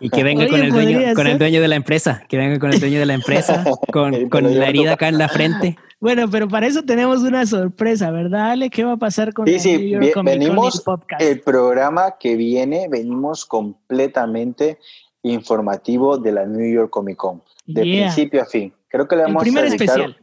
y 0.00 0.10
que 0.10 0.22
venga 0.22 0.46
con, 0.46 0.60
el 0.60 0.70
dueño, 0.70 1.00
con 1.14 1.26
el 1.26 1.38
dueño 1.38 1.60
de 1.60 1.66
la 1.68 1.74
empresa. 1.74 2.22
Que 2.28 2.38
venga 2.38 2.60
con 2.60 2.72
el 2.72 2.80
dueño 2.80 3.00
de 3.00 3.06
la 3.06 3.14
empresa, 3.14 3.64
con, 3.92 4.28
con 4.28 4.58
la 4.58 4.68
herida 4.68 4.92
acá 4.92 5.08
en 5.08 5.18
la 5.18 5.28
frente. 5.28 5.76
Bueno, 6.00 6.30
pero 6.30 6.48
para 6.48 6.66
eso 6.66 6.82
tenemos 6.82 7.22
una 7.22 7.44
sorpresa, 7.46 8.10
¿verdad, 8.10 8.52
Ale? 8.52 8.70
¿Qué 8.70 8.84
va 8.84 8.92
a 8.92 8.96
pasar 8.96 9.34
con 9.34 9.46
sí, 9.46 9.58
sí, 9.58 9.76
New 9.76 10.02
York 10.02 10.24
venimos, 10.24 10.80
Podcast? 10.80 11.20
El 11.20 11.40
programa 11.40 12.14
que 12.18 12.36
viene, 12.36 12.88
venimos 12.88 13.44
completamente 13.44 14.78
informativo 15.22 16.18
de 16.18 16.32
la 16.32 16.46
New 16.46 16.72
York 16.72 16.90
Comic 16.90 17.16
Con, 17.16 17.42
de 17.64 17.82
principio 17.82 18.42
a 18.42 18.46
fin. 18.46 18.72
Creo 18.88 19.08
que 19.08 19.16
le 19.16 19.22
vamos 19.22 19.42
el 19.42 19.52
primer 19.52 19.64
especial. 19.66 20.16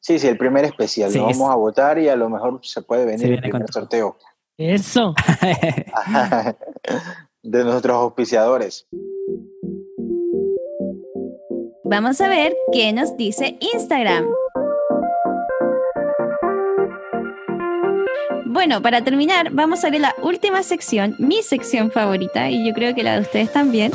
Sí, 0.00 0.18
sí, 0.18 0.26
el 0.26 0.36
primer 0.36 0.64
especial. 0.64 1.12
Lo 1.12 1.26
vamos 1.26 1.50
a 1.50 1.54
votar 1.54 1.98
y 1.98 2.08
a 2.08 2.16
lo 2.16 2.28
mejor 2.28 2.58
se 2.62 2.82
puede 2.82 3.04
venir 3.04 3.32
el 3.32 3.40
primer 3.40 3.72
sorteo. 3.72 4.16
Eso. 4.58 5.14
de 7.42 7.64
nuestros 7.64 7.96
auspiciadores. 7.96 8.86
Vamos 11.84 12.20
a 12.20 12.28
ver 12.28 12.56
qué 12.72 12.92
nos 12.92 13.16
dice 13.16 13.58
Instagram. 13.60 14.26
Bueno, 18.46 18.82
para 18.82 19.02
terminar, 19.02 19.50
vamos 19.50 19.84
a 19.84 19.90
ver 19.90 20.00
la 20.00 20.14
última 20.22 20.62
sección, 20.62 21.16
mi 21.18 21.42
sección 21.42 21.90
favorita, 21.90 22.50
y 22.50 22.66
yo 22.66 22.74
creo 22.74 22.94
que 22.94 23.02
la 23.02 23.14
de 23.14 23.22
ustedes 23.22 23.52
también, 23.52 23.92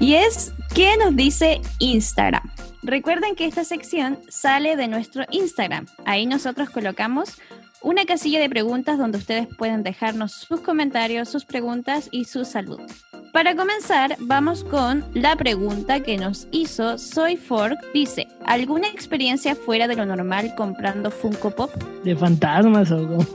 y 0.00 0.14
es 0.14 0.52
¿qué 0.74 0.96
nos 0.96 1.14
dice 1.14 1.60
Instagram? 1.78 2.42
Recuerden 2.82 3.34
que 3.36 3.44
esta 3.46 3.62
sección 3.64 4.18
sale 4.28 4.74
de 4.76 4.88
nuestro 4.88 5.24
Instagram. 5.30 5.86
Ahí 6.06 6.24
nosotros 6.26 6.70
colocamos 6.70 7.34
una 7.82 8.04
casilla 8.04 8.40
de 8.40 8.48
preguntas 8.48 8.98
donde 8.98 9.18
ustedes 9.18 9.46
pueden 9.56 9.82
dejarnos 9.82 10.32
sus 10.32 10.60
comentarios, 10.60 11.28
sus 11.28 11.44
preguntas 11.44 12.08
y 12.10 12.24
sus 12.24 12.48
saludos. 12.48 12.90
Para 13.32 13.54
comenzar, 13.54 14.16
vamos 14.18 14.64
con 14.64 15.04
la 15.14 15.36
pregunta 15.36 16.00
que 16.00 16.16
nos 16.18 16.46
hizo 16.50 16.98
Soy 16.98 17.36
Fork. 17.36 17.78
Dice, 17.94 18.26
¿alguna 18.44 18.88
experiencia 18.88 19.54
fuera 19.54 19.86
de 19.86 19.96
lo 19.96 20.04
normal 20.04 20.54
comprando 20.56 21.10
Funko 21.10 21.50
Pop? 21.52 21.70
¿De 22.04 22.16
fantasmas 22.16 22.90
o 22.90 23.06
cómo? 23.06 23.26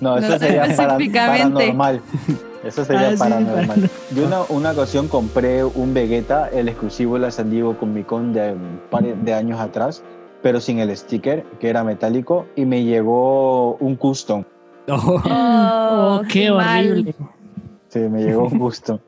no, 0.00 0.18
eso 0.18 0.28
No 0.28 0.32
sé 0.32 0.38
sería 0.38 0.60
para- 0.62 0.72
específicamente. 0.72 1.72
paranormal. 1.72 2.00
Eso 2.64 2.84
sería 2.84 3.08
Ah, 3.08 3.10
sí, 3.12 3.16
paranormal. 3.18 3.66
para- 3.66 3.90
Yo 4.14 4.26
una, 4.26 4.42
una 4.48 4.70
ocasión 4.72 5.08
compré 5.08 5.64
un 5.64 5.92
Vegeta, 5.94 6.48
el 6.48 6.68
exclusivo 6.68 7.14
de 7.14 7.20
la 7.20 7.30
San 7.30 7.50
Diego 7.50 7.76
Comic 7.78 8.06
Con 8.06 8.32
de 8.32 8.52
un 8.52 8.80
par 8.90 9.04
de 9.04 9.34
años 9.34 9.60
atrás, 9.60 10.02
pero 10.42 10.60
sin 10.60 10.78
el 10.78 10.94
sticker, 10.96 11.44
que 11.60 11.68
era 11.68 11.84
metálico, 11.84 12.46
y 12.56 12.64
me 12.64 12.82
llegó 12.84 13.74
un 13.76 13.96
custom. 13.96 14.44
Oh, 14.88 15.22
Oh, 15.26 16.22
qué 16.30 16.50
mal. 16.50 16.86
horrible. 16.90 17.14
Sí, 17.88 17.98
me 18.00 18.22
llegó 18.24 18.44
un 18.48 18.58
custom. 18.58 18.98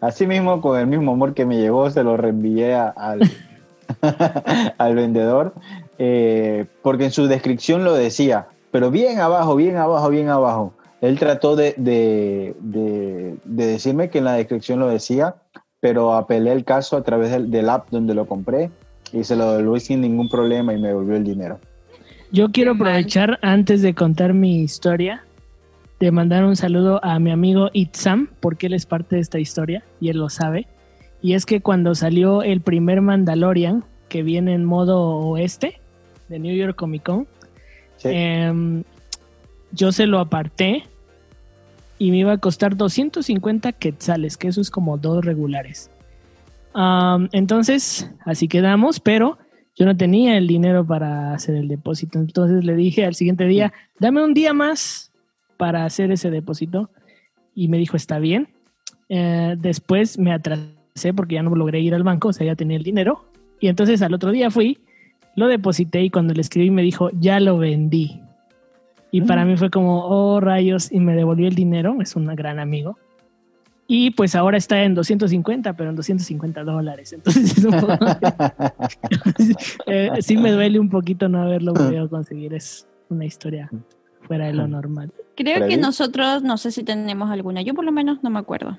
Así 0.00 0.26
mismo, 0.26 0.60
con 0.60 0.78
el 0.78 0.86
mismo 0.86 1.12
amor 1.12 1.34
que 1.34 1.44
me 1.44 1.56
llegó, 1.58 1.90
se 1.90 2.02
lo 2.04 2.16
reenvié 2.16 2.74
a- 2.74 2.88
al, 2.90 3.20
al 4.78 4.94
vendedor, 4.94 5.54
eh, 5.98 6.66
porque 6.82 7.04
en 7.06 7.10
su 7.10 7.26
descripción 7.26 7.82
lo 7.84 7.94
decía, 7.94 8.48
pero 8.70 8.90
bien 8.90 9.18
abajo, 9.20 9.56
bien 9.56 9.76
abajo, 9.76 10.08
bien 10.10 10.28
abajo. 10.28 10.74
Él 11.00 11.18
trató 11.18 11.56
de, 11.56 11.74
de, 11.76 12.54
de- 12.60 13.36
de 13.44 13.66
decirme 13.66 14.08
que 14.10 14.18
en 14.18 14.24
la 14.24 14.34
descripción 14.34 14.80
lo 14.80 14.88
decía, 14.88 15.36
pero 15.80 16.14
apelé 16.14 16.52
el 16.52 16.64
caso 16.64 16.96
a 16.96 17.02
través 17.02 17.30
del, 17.30 17.50
del 17.50 17.68
app 17.68 17.88
donde 17.90 18.14
lo 18.14 18.26
compré 18.26 18.70
y 19.12 19.24
se 19.24 19.36
lo 19.36 19.52
devolví 19.56 19.80
sin 19.80 20.00
ningún 20.00 20.28
problema 20.28 20.72
y 20.72 20.80
me 20.80 20.88
devolvió 20.88 21.16
el 21.16 21.24
dinero. 21.24 21.58
Yo 22.32 22.50
quiero 22.50 22.72
aprovechar 22.72 23.38
antes 23.42 23.82
de 23.82 23.94
contar 23.94 24.32
mi 24.34 24.60
historia 24.60 25.22
de 26.00 26.10
mandar 26.10 26.44
un 26.44 26.56
saludo 26.56 27.02
a 27.04 27.18
mi 27.18 27.30
amigo 27.30 27.70
Itzam, 27.72 28.28
porque 28.40 28.66
él 28.66 28.74
es 28.74 28.84
parte 28.84 29.16
de 29.16 29.22
esta 29.22 29.38
historia 29.38 29.84
y 30.00 30.08
él 30.10 30.18
lo 30.18 30.28
sabe. 30.28 30.66
Y 31.22 31.34
es 31.34 31.46
que 31.46 31.60
cuando 31.60 31.94
salió 31.94 32.42
el 32.42 32.60
primer 32.60 33.00
Mandalorian, 33.00 33.84
que 34.08 34.22
viene 34.22 34.54
en 34.54 34.64
modo 34.64 35.00
oeste 35.00 35.80
de 36.28 36.38
New 36.38 36.54
York 36.54 36.76
Comic 36.76 37.02
Con, 37.04 37.26
Sí. 37.96 38.08
em, 38.12 38.82
yo 39.76 39.92
se 39.92 40.06
lo 40.06 40.18
aparté 40.18 40.84
y 41.98 42.10
me 42.10 42.18
iba 42.18 42.32
a 42.32 42.38
costar 42.38 42.76
250 42.76 43.72
quetzales, 43.72 44.36
que 44.36 44.48
eso 44.48 44.60
es 44.60 44.70
como 44.70 44.98
dos 44.98 45.24
regulares. 45.24 45.90
Entonces, 47.32 48.10
así 48.24 48.48
quedamos, 48.48 49.00
pero 49.00 49.38
yo 49.76 49.86
no 49.86 49.96
tenía 49.96 50.36
el 50.36 50.46
dinero 50.46 50.86
para 50.86 51.32
hacer 51.32 51.54
el 51.54 51.68
depósito. 51.68 52.18
Entonces 52.18 52.64
le 52.64 52.74
dije 52.74 53.04
al 53.04 53.14
siguiente 53.14 53.46
día, 53.46 53.72
dame 53.98 54.22
un 54.22 54.34
día 54.34 54.52
más 54.52 55.12
para 55.56 55.84
hacer 55.84 56.10
ese 56.10 56.30
depósito. 56.30 56.90
Y 57.54 57.68
me 57.68 57.78
dijo, 57.78 57.96
está 57.96 58.18
bien. 58.18 58.48
Eh, 59.08 59.54
después 59.58 60.18
me 60.18 60.32
atrasé 60.32 61.14
porque 61.14 61.36
ya 61.36 61.42
no 61.42 61.54
logré 61.54 61.80
ir 61.80 61.94
al 61.94 62.02
banco, 62.02 62.28
o 62.28 62.32
sea, 62.32 62.46
ya 62.46 62.56
tenía 62.56 62.76
el 62.76 62.82
dinero. 62.82 63.24
Y 63.58 63.68
entonces 63.68 64.02
al 64.02 64.12
otro 64.12 64.32
día 64.32 64.50
fui, 64.50 64.78
lo 65.34 65.46
deposité 65.46 66.02
y 66.02 66.10
cuando 66.10 66.34
le 66.34 66.42
escribí 66.42 66.70
me 66.70 66.82
dijo, 66.82 67.10
ya 67.18 67.40
lo 67.40 67.56
vendí. 67.56 68.20
Y 69.16 69.22
para 69.22 69.46
mí 69.46 69.56
fue 69.56 69.70
como, 69.70 70.04
oh 70.04 70.40
rayos, 70.40 70.92
y 70.92 71.00
me 71.00 71.14
devolvió 71.16 71.48
el 71.48 71.54
dinero, 71.54 71.96
es 72.02 72.16
un 72.16 72.26
gran 72.36 72.58
amigo. 72.58 72.98
Y 73.86 74.10
pues 74.10 74.34
ahora 74.34 74.58
está 74.58 74.82
en 74.82 74.94
250, 74.94 75.72
pero 75.72 75.88
en 75.88 75.96
250 75.96 76.64
dólares. 76.64 77.14
Entonces 77.14 77.56
es 77.58 77.64
un 77.64 77.80
poco... 77.80 77.96
Eh, 79.86 80.10
sí 80.20 80.36
me 80.36 80.50
duele 80.50 80.78
un 80.78 80.90
poquito 80.90 81.30
no 81.30 81.40
haberlo 81.40 81.72
podido 81.72 82.10
conseguir. 82.10 82.52
Es 82.52 82.86
una 83.08 83.24
historia 83.24 83.70
fuera 84.20 84.48
de 84.48 84.52
lo 84.52 84.68
normal. 84.68 85.10
Creo 85.34 85.66
que 85.66 85.78
nosotros, 85.78 86.42
no 86.42 86.58
sé 86.58 86.70
si 86.70 86.82
tenemos 86.82 87.30
alguna. 87.30 87.62
Yo 87.62 87.72
por 87.72 87.86
lo 87.86 87.92
menos 87.92 88.22
no 88.22 88.28
me 88.28 88.38
acuerdo. 88.38 88.76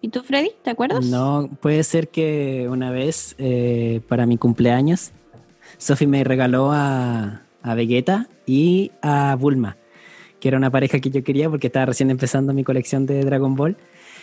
¿Y 0.00 0.10
tú, 0.10 0.22
Freddy? 0.22 0.52
¿Te 0.62 0.70
acuerdas? 0.70 1.04
No, 1.06 1.50
puede 1.60 1.82
ser 1.82 2.10
que 2.10 2.68
una 2.70 2.92
vez 2.92 3.34
eh, 3.38 4.02
para 4.08 4.26
mi 4.26 4.36
cumpleaños, 4.36 5.10
Sophie 5.78 6.06
me 6.06 6.22
regaló 6.22 6.70
a, 6.70 7.42
a 7.62 7.74
Vegeta 7.74 8.28
y 8.46 8.90
a 9.02 9.36
Bulma, 9.36 9.76
que 10.40 10.48
era 10.48 10.56
una 10.56 10.70
pareja 10.70 10.98
que 10.98 11.10
yo 11.10 11.22
quería 11.22 11.48
porque 11.50 11.66
estaba 11.68 11.86
recién 11.86 12.10
empezando 12.10 12.52
mi 12.52 12.64
colección 12.64 13.06
de 13.06 13.22
Dragon 13.24 13.54
Ball 13.54 13.76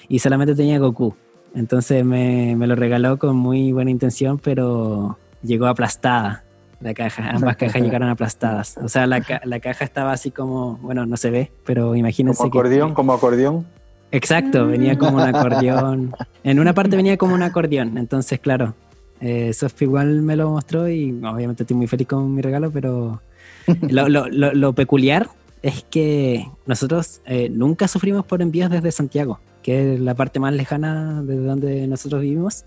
y 0.09 0.19
solamente 0.19 0.55
tenía 0.55 0.79
Goku. 0.79 1.15
Entonces 1.55 2.03
me, 2.03 2.55
me 2.55 2.67
lo 2.67 2.75
regaló 2.75 3.17
con 3.17 3.35
muy 3.35 3.71
buena 3.71 3.91
intención, 3.91 4.37
pero 4.39 5.17
llegó 5.43 5.67
aplastada 5.67 6.43
la 6.81 6.93
caja. 6.93 7.29
Ambas 7.31 7.55
cajas 7.57 7.81
llegaron 7.81 8.09
aplastadas. 8.09 8.77
O 8.77 8.89
sea, 8.89 9.07
la, 9.07 9.21
ca- 9.21 9.41
la 9.45 9.59
caja 9.59 9.85
estaba 9.85 10.11
así 10.11 10.31
como, 10.31 10.77
bueno, 10.77 11.05
no 11.05 11.17
se 11.17 11.29
ve, 11.31 11.51
pero 11.65 11.95
imagínense 11.95 12.37
Como 12.39 12.51
que- 12.51 12.57
acordeón, 12.59 12.93
como 12.93 13.13
acordeón. 13.13 13.65
Exacto, 14.11 14.67
venía 14.67 14.97
como 14.97 15.17
un 15.17 15.21
acordeón. 15.35 16.13
En 16.43 16.59
una 16.59 16.73
parte 16.73 16.95
venía 16.95 17.17
como 17.17 17.33
un 17.35 17.43
acordeón, 17.43 17.97
entonces 17.97 18.39
claro, 18.39 18.73
eh, 19.19 19.51
Sophie 19.53 19.85
igual 19.87 20.21
me 20.21 20.35
lo 20.35 20.51
mostró 20.51 20.87
y 20.87 21.11
obviamente 21.11 21.63
estoy 21.63 21.75
muy 21.75 21.87
feliz 21.87 22.07
con 22.07 22.33
mi 22.33 22.41
regalo, 22.41 22.71
pero 22.71 23.21
lo, 23.89 24.07
lo- 24.09 24.27
lo- 24.29 24.53
lo 24.53 24.73
peculiar 24.73 25.27
es 25.61 25.83
que 25.89 26.47
nosotros 26.65 27.21
eh, 27.25 27.49
nunca 27.49 27.87
sufrimos 27.87 28.25
por 28.25 28.41
envíos 28.41 28.69
desde 28.69 28.91
Santiago, 28.91 29.39
que 29.63 29.93
es 29.95 29.99
la 29.99 30.15
parte 30.15 30.39
más 30.39 30.53
lejana 30.53 31.21
de 31.23 31.35
donde 31.37 31.87
nosotros 31.87 32.21
vivimos, 32.21 32.65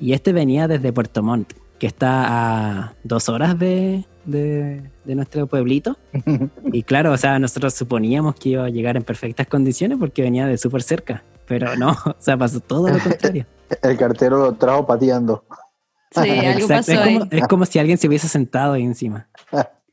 y 0.00 0.12
este 0.12 0.32
venía 0.32 0.68
desde 0.68 0.92
Puerto 0.92 1.22
Montt, 1.22 1.52
que 1.78 1.86
está 1.86 2.24
a 2.84 2.94
dos 3.04 3.28
horas 3.28 3.58
de, 3.58 4.04
de- 4.24 4.88
de 5.04 5.14
nuestro 5.14 5.46
pueblito. 5.46 5.96
Y 6.72 6.84
claro, 6.84 7.12
o 7.12 7.16
sea, 7.16 7.38
nosotros 7.38 7.74
suponíamos 7.74 8.34
que 8.36 8.50
iba 8.50 8.64
a 8.64 8.68
llegar 8.70 8.96
en 8.96 9.02
perfectas 9.02 9.46
condiciones 9.46 9.98
porque 9.98 10.22
venía 10.22 10.46
de 10.46 10.56
súper 10.58 10.82
cerca, 10.82 11.22
pero 11.46 11.76
no, 11.76 11.90
o 12.06 12.14
sea, 12.18 12.36
pasó 12.36 12.60
todo 12.60 12.88
lo 12.88 12.98
contrario. 12.98 13.46
El 13.82 13.96
cartero 13.98 14.38
lo 14.38 14.52
trajo 14.54 14.86
pateando. 14.86 15.44
Sí, 16.12 16.20
algo 16.28 16.60
Exacto, 16.60 16.68
pasó 16.68 16.92
es, 16.92 16.98
ahí. 16.98 17.18
como, 17.18 17.28
es 17.30 17.48
como 17.48 17.64
si 17.66 17.78
alguien 17.78 17.96
se 17.98 18.06
hubiese 18.06 18.28
sentado 18.28 18.74
ahí 18.74 18.82
encima. 18.82 19.28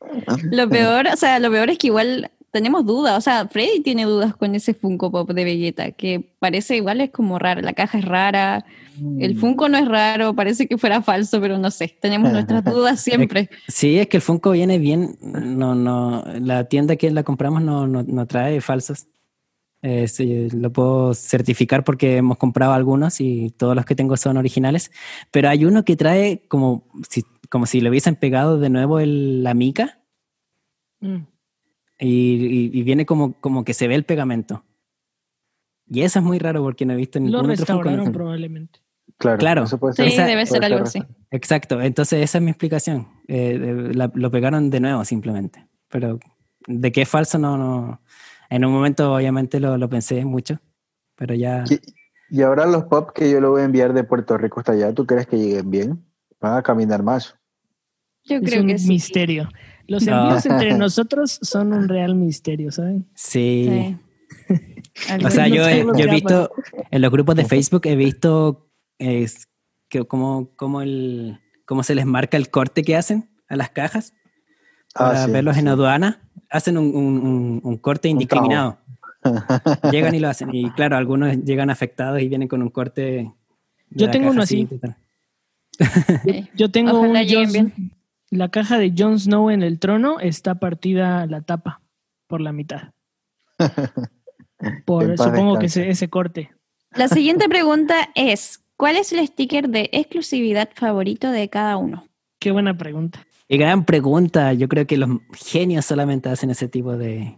Lo 0.52 0.70
peor, 0.70 1.08
o 1.08 1.16
sea, 1.16 1.40
lo 1.40 1.52
peor 1.52 1.70
es 1.70 1.78
que 1.78 1.88
igual 1.88 2.30
tenemos 2.52 2.86
dudas. 2.86 3.18
O 3.18 3.22
sea, 3.22 3.48
Freddy 3.48 3.82
tiene 3.82 4.06
dudas 4.06 4.36
con 4.36 4.56
ese 4.56 4.74
Funko 4.74 5.12
Pop 5.12 5.32
de 5.32 5.44
Vegeta, 5.44 5.92
que 5.92 6.24
parece 6.40 6.76
igual 6.76 7.02
es 7.02 7.12
como 7.12 7.40
raro. 7.40 7.62
La 7.62 7.74
caja 7.74 8.00
es 8.00 8.06
rara, 8.06 8.66
el 9.20 9.38
Funko 9.38 9.70
no 9.70 9.78
es 9.78 9.88
raro, 9.88 10.34
parece 10.34 10.68
que 10.68 10.78
fuera 10.78 11.02
falso, 11.02 11.40
pero 11.40 11.58
no 11.58 11.72
sé. 11.72 11.96
Tenemos 12.02 12.32
nuestras 12.32 12.64
dudas 12.66 13.00
siempre. 13.02 13.50
Sí, 13.68 14.00
es 14.00 14.08
que 14.08 14.18
el 14.18 14.24
Funko 14.24 14.52
viene 14.52 14.78
bien, 14.78 15.18
no, 15.22 15.76
no, 15.76 16.24
la 16.40 16.66
tienda 16.66 16.96
que 16.96 17.12
la 17.12 17.24
compramos 17.24 17.62
no, 17.62 17.88
no, 17.88 18.04
no 18.04 18.26
trae 18.26 18.62
falsos. 18.62 19.08
Eh, 19.82 20.10
sí, 20.10 20.50
lo 20.50 20.74
puedo 20.74 21.14
certificar 21.14 21.86
porque 21.86 22.18
hemos 22.18 22.38
comprado 22.38 22.74
algunos 22.74 23.22
y 23.22 23.52
todos 23.52 23.78
los 23.78 23.86
que 23.86 23.96
tengo 23.96 24.18
son 24.18 24.36
originales, 24.36 24.92
pero 25.32 25.48
hay 25.48 25.64
uno 25.64 25.86
que 25.86 25.96
trae 25.96 26.44
como 26.50 26.84
si, 27.10 27.24
como 27.50 27.66
si 27.66 27.80
le 27.80 27.90
hubiesen 27.90 28.18
pegado 28.18 28.60
de 28.60 28.70
nuevo 28.70 29.00
el, 29.00 29.42
la 29.42 29.54
mica 29.54 29.99
Mm. 31.02 31.26
y, 32.00 32.08
y- 32.08 32.72
y 32.80 32.84
viene 32.84 33.06
como, 33.06 33.34
como 33.40 33.64
que 33.64 33.74
se 33.74 33.88
ve 33.88 33.96
el 33.96 34.04
pegamento. 34.06 34.64
Y 35.88 36.02
eso 36.02 36.20
es 36.20 36.26
muy 36.26 36.38
raro 36.40 36.62
porque 36.62 36.86
no 36.86 36.94
he 36.94 36.98
visto 36.98 37.20
Lo 37.20 37.26
ningún 37.26 37.38
otro 37.52 37.66
Funko. 37.66 37.74
restauraron 37.84 38.12
probablemente. 38.14 38.80
Claro, 39.18 39.38
Claro. 39.38 39.64
eso 39.64 39.78
puede 39.80 39.94
Sí, 39.96 40.04
ser. 40.04 40.08
Esa- 40.12 40.26
debe 40.26 40.46
ser 40.46 40.64
algo 40.64 40.84
así. 40.84 41.02
Exacto, 41.32 41.82
entonces 41.82 42.24
esa 42.24 42.38
es 42.38 42.44
mi 42.44 42.52
explicación. 42.52 43.08
Eh, 43.28 43.58
de- 43.58 43.94
la- 43.96 44.12
lo 44.14 44.30
pegaron 44.32 44.70
de 44.70 44.80
nuevo 44.80 45.04
simplemente. 45.04 45.68
Pero 45.90 46.20
de 46.68 46.92
que 46.92 47.02
es 47.02 47.10
falso, 47.10 47.40
no, 47.40 47.58
no. 47.58 48.02
En 48.50 48.66
un 48.66 48.72
momento 48.72 49.14
obviamente 49.14 49.60
lo, 49.60 49.78
lo 49.78 49.90
pensé 49.90 50.24
mucho, 50.26 50.60
pero 51.16 51.34
ya... 51.34 51.64
Y, 51.70 51.80
y 52.38 52.42
ahora 52.44 52.66
los 52.68 52.86
pop 52.86 53.10
que 53.14 53.30
yo 53.32 53.42
le 53.42 53.48
voy 53.48 53.62
a 53.62 53.66
enviar 53.66 53.94
de 53.94 54.04
Puerto 54.04 54.38
Rico 54.38 54.60
hasta 54.60 54.74
allá, 54.74 54.94
¿tú 54.94 55.06
crees 55.06 55.26
que 55.28 55.38
lleguen 55.38 55.70
bien? 55.70 56.06
Van 56.40 56.56
a 56.58 56.62
caminar 56.64 57.02
más. 57.04 57.36
Yo 58.24 58.38
es 58.38 58.44
creo 58.44 58.62
un 58.62 58.68
que 58.68 58.78
sí. 58.78 58.88
misterio. 58.88 59.50
Los 59.90 60.04
No. 60.06 60.24
envíos 60.24 60.46
entre 60.46 60.74
nosotros 60.78 61.40
son 61.42 61.74
un 61.74 61.88
real 61.90 62.16
misterio, 62.16 62.72
¿saben? 62.72 63.08
Sí. 63.16 63.98
O 65.26 65.30
sea, 65.30 65.48
yo, 65.48 65.66
he- 65.66 65.86
yo 65.98 66.12
visto 66.12 66.52
en 66.92 67.02
los 67.02 67.10
grupos 67.12 67.34
de 67.36 67.46
Facebook, 67.46 67.82
he 67.86 67.96
visto 67.96 68.70
es, 68.98 69.48
que 69.88 70.04
cómo, 70.06 70.52
cómo, 70.58 70.82
el, 70.82 71.40
cómo 71.66 71.84
se 71.84 71.96
les 71.96 72.06
marca 72.06 72.36
el 72.36 72.50
corte 72.50 72.84
que 72.84 72.98
hacen 72.98 73.30
a 73.48 73.56
las 73.56 73.70
cajas 73.70 74.14
Ah, 74.96 75.06
para 75.10 75.26
sí, 75.26 75.32
verlos 75.32 75.56
en 75.58 75.68
aduana. 75.70 76.30
Hacen 76.50 76.78
un, 76.78 76.88
un- 76.94 77.18
un- 77.20 77.62
un 77.64 77.78
corte 77.78 78.10
indiscriminado. 78.10 78.80
Llegan 79.92 80.16
y 80.16 80.20
lo 80.20 80.28
hacen. 80.28 80.50
Y 80.54 80.70
claro, 80.72 80.98
algunos 80.98 81.38
llegan 81.46 81.70
afectados 81.70 82.22
y 82.22 82.28
vienen 82.28 82.48
con 82.50 82.62
un 82.62 82.70
corte. 82.70 83.32
Yo 83.92 84.10
tengo 84.12 84.32
uno 84.32 84.42
así. 84.42 84.68
Yo 86.56 86.70
tengo 86.72 87.00
Ojalá 87.00 87.22
un. 87.22 87.92
La 88.32 88.50
caja 88.50 88.78
de 88.78 88.94
Jon 88.96 89.20
Snow 89.20 89.50
en 89.50 89.64
el 89.64 89.80
trono 89.80 90.20
está 90.20 90.56
partida 90.56 91.26
la 91.26 91.42
tapa 91.42 91.82
por 92.28 92.42
la 92.42 92.52
mitad. 92.52 92.92
Por 94.86 95.18
supongo 95.18 95.58
que 95.58 95.68
ese, 95.68 95.90
ese 95.90 96.10
corte. 96.10 96.52
La 96.96 97.08
siguiente 97.08 97.50
pregunta 97.50 98.10
es: 98.16 98.64
¿cuál 98.78 98.98
es 98.98 99.12
el 99.12 99.26
sticker 99.28 99.70
de 99.70 99.90
exclusividad 99.92 100.70
favorito 100.76 101.32
de 101.32 101.50
cada 101.50 101.78
uno? 101.78 102.06
Qué 102.40 102.52
buena 102.52 102.78
pregunta. 102.78 103.26
Y 103.48 103.58
gran 103.58 103.84
pregunta. 103.84 104.54
Yo 104.54 104.68
creo 104.70 104.86
que 104.86 104.98
los 104.98 105.10
genios 105.34 105.86
solamente 105.86 106.30
hacen 106.30 106.52
ese 106.52 106.68
tipo 106.68 106.96
de, 106.96 107.38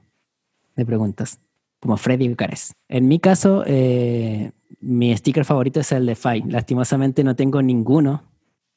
de 0.76 0.86
preguntas, 0.86 1.40
como 1.80 1.96
Freddy 1.98 2.28
Bucares. 2.28 2.74
En 2.90 3.08
mi 3.08 3.20
caso, 3.20 3.64
eh, 3.66 4.52
mi 4.82 5.16
sticker 5.16 5.46
favorito 5.46 5.80
es 5.80 5.92
el 5.94 6.06
de 6.06 6.16
Fai. 6.16 6.42
Lastimosamente 6.42 7.24
no 7.24 7.36
tengo 7.36 7.62
ninguno 7.62 8.31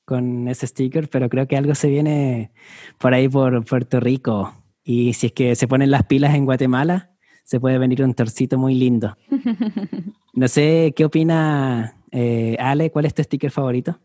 con 0.05 0.49
ese 0.49 0.67
sticker, 0.67 1.09
pero 1.09 1.29
creo 1.29 1.47
que 1.47 1.57
algo 1.57 1.75
se 1.75 1.89
viene 1.89 2.53
por 2.99 3.15
ahí 3.15 3.29
por 3.29 3.65
Puerto 3.65 4.01
Rico. 4.01 4.55
Y 4.83 5.15
si 5.15 5.29
es 5.29 5.33
que 5.33 5.57
se 5.57 5.67
ponen 5.67 5.91
las 5.91 6.05
pilas 6.05 6.35
en 6.35 6.45
Guatemala, 6.45 7.11
se 7.45 7.61
puede 7.61 7.79
venir 7.79 8.03
un 8.03 8.15
torcito 8.15 8.59
muy 8.59 8.75
lindo. 8.75 9.17
No 10.37 10.49
sé, 10.49 10.93
¿qué 10.97 11.05
opina 11.05 11.95
eh, 12.11 12.57
Ale? 12.59 12.91
¿Cuál 12.91 13.05
es 13.05 13.15
tu 13.15 13.23
sticker 13.23 13.53
favorito? 13.53 14.01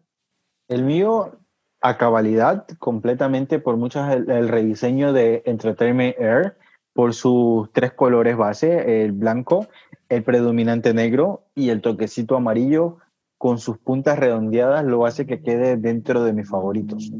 El 0.67 0.83
mío, 0.83 1.39
a 1.81 1.97
cabalidad, 1.97 2.67
completamente 2.77 3.57
por 3.57 3.77
muchos, 3.77 4.07
el, 4.11 4.29
el 4.29 4.47
rediseño 4.47 5.11
de 5.11 5.41
Entertainment 5.47 6.15
Air, 6.19 6.55
por 6.93 7.15
sus 7.15 7.71
tres 7.73 7.93
colores 7.93 8.37
base, 8.37 9.03
el 9.03 9.11
blanco, 9.11 9.69
el 10.07 10.23
predominante 10.23 10.93
negro 10.93 11.45
y 11.55 11.69
el 11.69 11.81
toquecito 11.81 12.35
amarillo 12.35 12.97
con 13.39 13.57
sus 13.57 13.79
puntas 13.79 14.19
redondeadas 14.19 14.85
lo 14.85 15.07
hace 15.07 15.25
que 15.25 15.41
quede 15.41 15.77
dentro 15.77 16.23
de 16.23 16.33
mis 16.33 16.47
favoritos. 16.47 17.11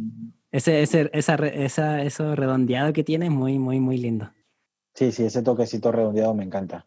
Ese, 0.52 0.82
ese, 0.82 1.10
esa, 1.14 1.38
re- 1.38 1.64
esa, 1.64 2.04
eso 2.04 2.36
redondeado 2.36 2.94
que 2.94 3.04
tiene 3.04 3.26
es 3.28 3.32
muy, 3.32 3.58
muy, 3.58 3.80
muy 3.80 3.98
lindo. 3.98 4.30
Sí, 4.96 5.12
sí, 5.14 5.24
ese 5.24 5.42
toquecito 5.42 5.92
redondeado 5.92 6.34
me 6.34 6.44
encanta. 6.44 6.86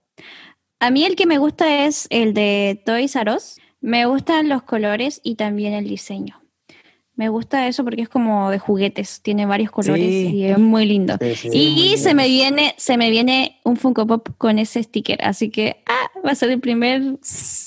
A 0.80 0.90
mí 0.90 1.04
el 1.04 1.16
que 1.16 1.26
me 1.26 1.38
gusta 1.38 1.86
es 1.86 2.06
el 2.10 2.34
de 2.34 2.82
Toys 2.84 3.16
R 3.16 3.34
Us. 3.34 3.58
Me 3.80 4.04
gustan 4.04 4.48
los 4.48 4.64
colores 4.64 5.20
y 5.24 5.36
también 5.36 5.72
el 5.72 5.88
diseño. 5.88 6.41
Me 7.14 7.28
gusta 7.28 7.68
eso 7.68 7.84
porque 7.84 8.02
es 8.02 8.08
como 8.08 8.50
de 8.50 8.58
juguetes, 8.58 9.20
tiene 9.22 9.44
varios 9.44 9.70
colores 9.70 10.04
Sí. 10.06 10.28
y 10.34 10.44
es 10.44 10.58
muy 10.58 10.86
lindo. 10.86 11.16
Sí, 11.20 11.34
sí, 11.34 11.48
y 11.52 11.88
muy 11.90 11.98
se 11.98 12.14
me 12.14 12.26
viene, 12.26 12.74
se 12.78 12.96
me 12.96 13.10
viene 13.10 13.58
un 13.64 13.76
Funko 13.76 14.06
Pop 14.06 14.28
con 14.38 14.58
ese 14.58 14.82
sticker, 14.82 15.22
así 15.22 15.50
que 15.50 15.82
ah, 15.86 16.20
va 16.26 16.30
a 16.30 16.34
ser 16.34 16.50
el 16.50 16.60
primer 16.60 17.02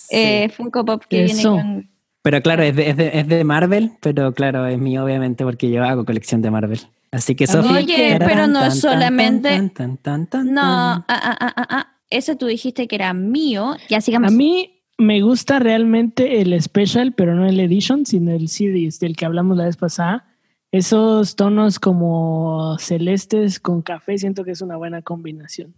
eh, 0.09 0.49
Funko 0.49 0.83
Pop 0.83 1.03
que 1.07 1.25
Eso. 1.25 1.53
viene 1.55 1.63
con. 1.63 1.89
Pero 2.23 2.41
claro, 2.41 2.63
es 2.63 2.75
de, 2.75 2.89
es, 2.89 2.97
de, 2.97 3.11
es 3.19 3.27
de 3.27 3.43
Marvel, 3.43 3.91
pero 4.01 4.33
claro, 4.33 4.65
es 4.65 4.79
mío 4.79 5.03
obviamente 5.05 5.43
porque 5.43 5.69
yo 5.69 5.83
hago 5.83 6.05
colección 6.05 6.41
de 6.41 6.49
Marvel. 6.49 6.79
Así 7.11 7.35
que 7.35 7.45
Sofi. 7.45 7.69
Oye, 7.71 8.15
pero 8.17 8.47
no 8.47 8.65
es 8.65 8.79
solamente- 8.81 9.49
tan, 9.49 9.69
tan, 9.69 9.97
tan, 9.97 10.27
tan, 10.27 10.51
No, 10.53 10.61
ah, 10.63 11.05
ah, 11.07 11.37
ah, 11.39 11.53
ah, 11.55 11.67
ah. 11.69 11.87
Ese 12.09 12.35
tú 12.35 12.47
dijiste 12.47 12.87
que 12.87 12.95
era 12.95 13.13
mío. 13.13 13.75
Ya 13.89 14.01
sigamos. 14.01 14.31
A 14.31 14.35
mí 14.35 14.74
me 14.97 15.21
gusta 15.21 15.59
realmente 15.59 16.41
el 16.41 16.59
Special, 16.61 17.13
pero 17.13 17.35
no 17.35 17.45
el 17.47 17.59
Edition, 17.59 18.05
sino 18.05 18.31
el 18.31 18.47
Series 18.49 18.99
del 18.99 19.15
que 19.15 19.25
hablamos 19.25 19.57
la 19.57 19.65
vez 19.65 19.77
pasada. 19.77 20.27
Esos 20.71 21.35
tonos 21.35 21.79
como 21.79 22.77
celestes 22.79 23.59
con 23.59 23.81
café, 23.81 24.17
siento 24.17 24.43
que 24.43 24.51
es 24.51 24.61
una 24.61 24.75
buena 24.77 25.01
combinación. 25.01 25.73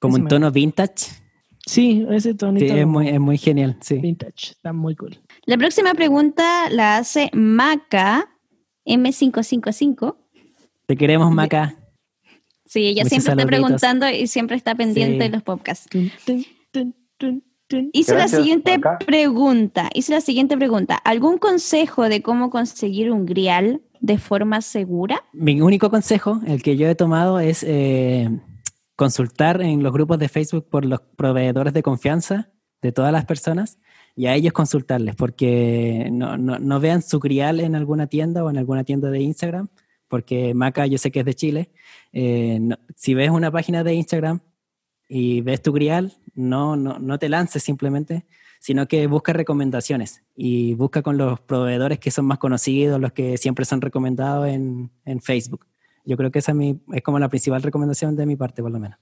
Como 0.00 0.16
un 0.16 0.28
tono 0.28 0.50
vintage. 0.50 1.06
Sí, 1.66 2.06
ese 2.10 2.30
Sí, 2.32 2.36
tonito 2.36 2.64
es 2.66 2.72
como 2.82 2.92
muy, 2.92 3.08
es 3.08 3.20
muy 3.20 3.36
genial, 3.38 3.76
sí. 3.80 3.96
vintage, 3.98 4.52
está 4.52 4.72
muy 4.72 4.96
cool. 4.96 5.18
La 5.44 5.56
próxima 5.58 5.92
pregunta 5.94 6.70
la 6.70 6.96
hace 6.98 7.30
Maca 7.34 8.30
M555. 8.86 10.16
Te 10.86 10.96
queremos, 10.96 11.30
Maca. 11.30 11.74
Sí, 12.64 12.86
ella 12.86 13.04
Muchos 13.04 13.22
siempre 13.22 13.32
está 13.42 13.46
preguntando 13.46 14.08
y 14.10 14.26
siempre 14.26 14.56
está 14.56 14.74
pendiente 14.74 15.14
Sí. 15.14 15.18
de 15.18 15.28
los 15.30 15.42
podcasts. 15.42 15.86
Tun, 15.90 16.10
tun, 16.70 16.94
tun, 17.18 17.44
Hice 17.92 18.12
Gracias, 18.12 18.32
la 18.32 18.38
siguiente 18.38 18.80
pregunta. 19.06 19.90
Hice 19.94 20.12
la 20.12 20.20
siguiente 20.20 20.56
pregunta. 20.56 20.96
¿Algún 20.96 21.38
consejo 21.38 22.08
de 22.08 22.22
cómo 22.22 22.50
conseguir 22.50 23.10
un 23.12 23.26
grial 23.26 23.82
de 24.00 24.16
forma 24.18 24.60
segura? 24.62 25.22
Mi 25.32 25.60
único 25.60 25.90
consejo, 25.90 26.40
el 26.46 26.62
que 26.62 26.76
yo 26.76 26.88
he 26.88 26.94
tomado, 26.94 27.40
es 27.40 27.62
eh, 27.66 28.30
consultar 28.96 29.60
en 29.60 29.82
los 29.82 29.92
grupos 29.92 30.18
de 30.18 30.28
Facebook 30.28 30.66
por 30.70 30.84
los 30.84 31.00
proveedores 31.16 31.74
de 31.74 31.82
confianza 31.82 32.50
de 32.80 32.92
todas 32.92 33.12
las 33.12 33.24
personas 33.26 33.78
y 34.16 34.26
a 34.26 34.34
ellos 34.34 34.52
consultarles, 34.52 35.14
porque 35.14 36.08
no, 36.10 36.36
no, 36.36 36.58
no 36.58 36.80
vean 36.80 37.02
su 37.02 37.20
grial 37.20 37.60
en 37.60 37.74
alguna 37.74 38.06
tienda 38.06 38.42
o 38.44 38.50
en 38.50 38.56
alguna 38.56 38.82
tienda 38.84 39.10
de 39.10 39.20
Instagram, 39.20 39.68
porque 40.08 40.54
Maca 40.54 40.86
yo 40.86 40.96
sé 40.98 41.10
que 41.10 41.20
es 41.20 41.26
de 41.26 41.34
Chile. 41.34 41.70
eh, 42.12 42.58
no- 42.60 42.78
si 42.96 43.14
ves 43.14 43.30
una 43.30 43.50
página 43.50 43.84
de 43.84 43.94
Instagram 43.94 44.40
y 45.08 45.40
ves 45.40 45.62
tu 45.62 45.72
grial, 45.72 46.12
no, 46.34 46.76
no, 46.76 46.98
no 46.98 47.18
te 47.18 47.28
lances 47.28 47.62
simplemente, 47.62 48.26
sino 48.60 48.86
que 48.86 49.06
busca 49.06 49.32
recomendaciones 49.32 50.22
y 50.36 50.74
busca 50.74 51.02
con 51.02 51.16
los 51.16 51.40
proveedores 51.40 51.98
que 51.98 52.10
son 52.10 52.26
más 52.26 52.38
conocidos, 52.38 53.00
los 53.00 53.12
que 53.12 53.36
siempre 53.36 53.64
son 53.64 53.80
recomendados 53.80 54.48
en, 54.48 54.90
en 55.04 55.20
Facebook. 55.20 55.66
Yo 56.04 56.16
creo 56.16 56.30
que 56.30 56.40
esa 56.40 56.52
es, 56.52 56.56
mi, 56.56 56.80
es 56.92 57.02
como 57.02 57.18
la 57.18 57.28
principal 57.28 57.62
recomendación 57.62 58.16
de 58.16 58.26
mi 58.26 58.36
parte, 58.36 58.62
por 58.62 58.70
lo 58.70 58.78
menos. 58.78 58.98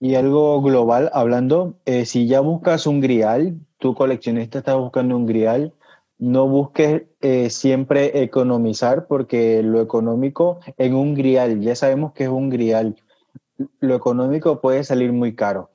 Y 0.00 0.14
algo 0.14 0.62
global, 0.62 1.10
hablando, 1.12 1.78
eh, 1.84 2.06
si 2.06 2.26
ya 2.26 2.40
buscas 2.40 2.86
un 2.86 3.00
grial, 3.00 3.60
tu 3.78 3.94
coleccionista 3.94 4.58
está 4.58 4.74
buscando 4.74 5.14
un 5.14 5.26
grial, 5.26 5.74
no 6.18 6.48
busques 6.48 7.02
eh, 7.20 7.50
siempre 7.50 8.22
economizar 8.22 9.06
porque 9.06 9.62
lo 9.62 9.80
económico 9.80 10.60
en 10.78 10.94
un 10.94 11.14
grial, 11.14 11.60
ya 11.60 11.74
sabemos 11.74 12.12
que 12.12 12.24
es 12.24 12.30
un 12.30 12.48
grial, 12.48 12.96
lo 13.80 13.94
económico 13.94 14.60
puede 14.60 14.84
salir 14.84 15.12
muy 15.12 15.34
caro. 15.34 15.70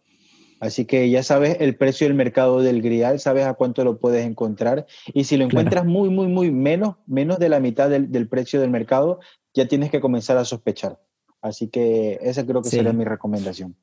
Así 0.59 0.85
que 0.85 1.09
ya 1.09 1.21
sabes 1.21 1.57
el 1.59 1.75
precio 1.75 2.07
del 2.07 2.15
mercado 2.15 2.61
del 2.61 2.81
grial, 2.81 3.19
sabes 3.19 3.45
a 3.45 3.53
cuánto 3.55 3.83
lo 3.83 3.99
puedes 3.99 4.25
encontrar 4.25 4.85
y 5.13 5.25
si 5.25 5.35
lo 5.37 5.47
Claro. 5.47 5.59
encuentras 5.59 5.85
muy, 5.85 6.09
muy, 6.09 6.27
muy 6.27 6.49
menos, 6.51 6.95
menos 7.05 7.39
de 7.39 7.49
la 7.49 7.59
mitad 7.59 7.89
del, 7.89 8.11
del 8.11 8.27
precio 8.27 8.61
del 8.61 8.69
mercado, 8.71 9.19
ya 9.53 9.67
tienes 9.67 9.91
que 9.91 9.99
comenzar 9.99 10.37
a 10.37 10.45
sospechar. 10.45 10.99
Así 11.41 11.67
que 11.67 12.17
esa 12.21 12.45
creo 12.45 12.61
que 12.61 12.69
Sí. 12.69 12.77
sería 12.77 12.93
mi 12.93 13.03
recomendación. 13.03 13.75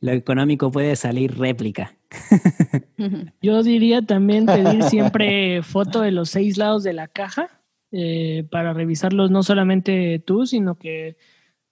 Lo 0.00 0.12
económico 0.12 0.70
puede 0.70 0.94
salir 0.96 1.36
réplica. 1.38 1.96
Yo 3.42 3.62
diría 3.62 4.02
también 4.02 4.46
pedir 4.46 4.82
siempre 4.84 5.62
foto 5.62 6.00
de 6.02 6.10
los 6.12 6.30
seis 6.30 6.58
lados 6.58 6.82
de 6.84 6.92
la 6.92 7.08
caja 7.08 7.62
eh, 7.90 8.46
para 8.50 8.72
revisarlos 8.72 9.30
no 9.30 9.42
solamente 9.42 10.18
tú, 10.24 10.46
sino 10.46 10.76
que 10.76 11.16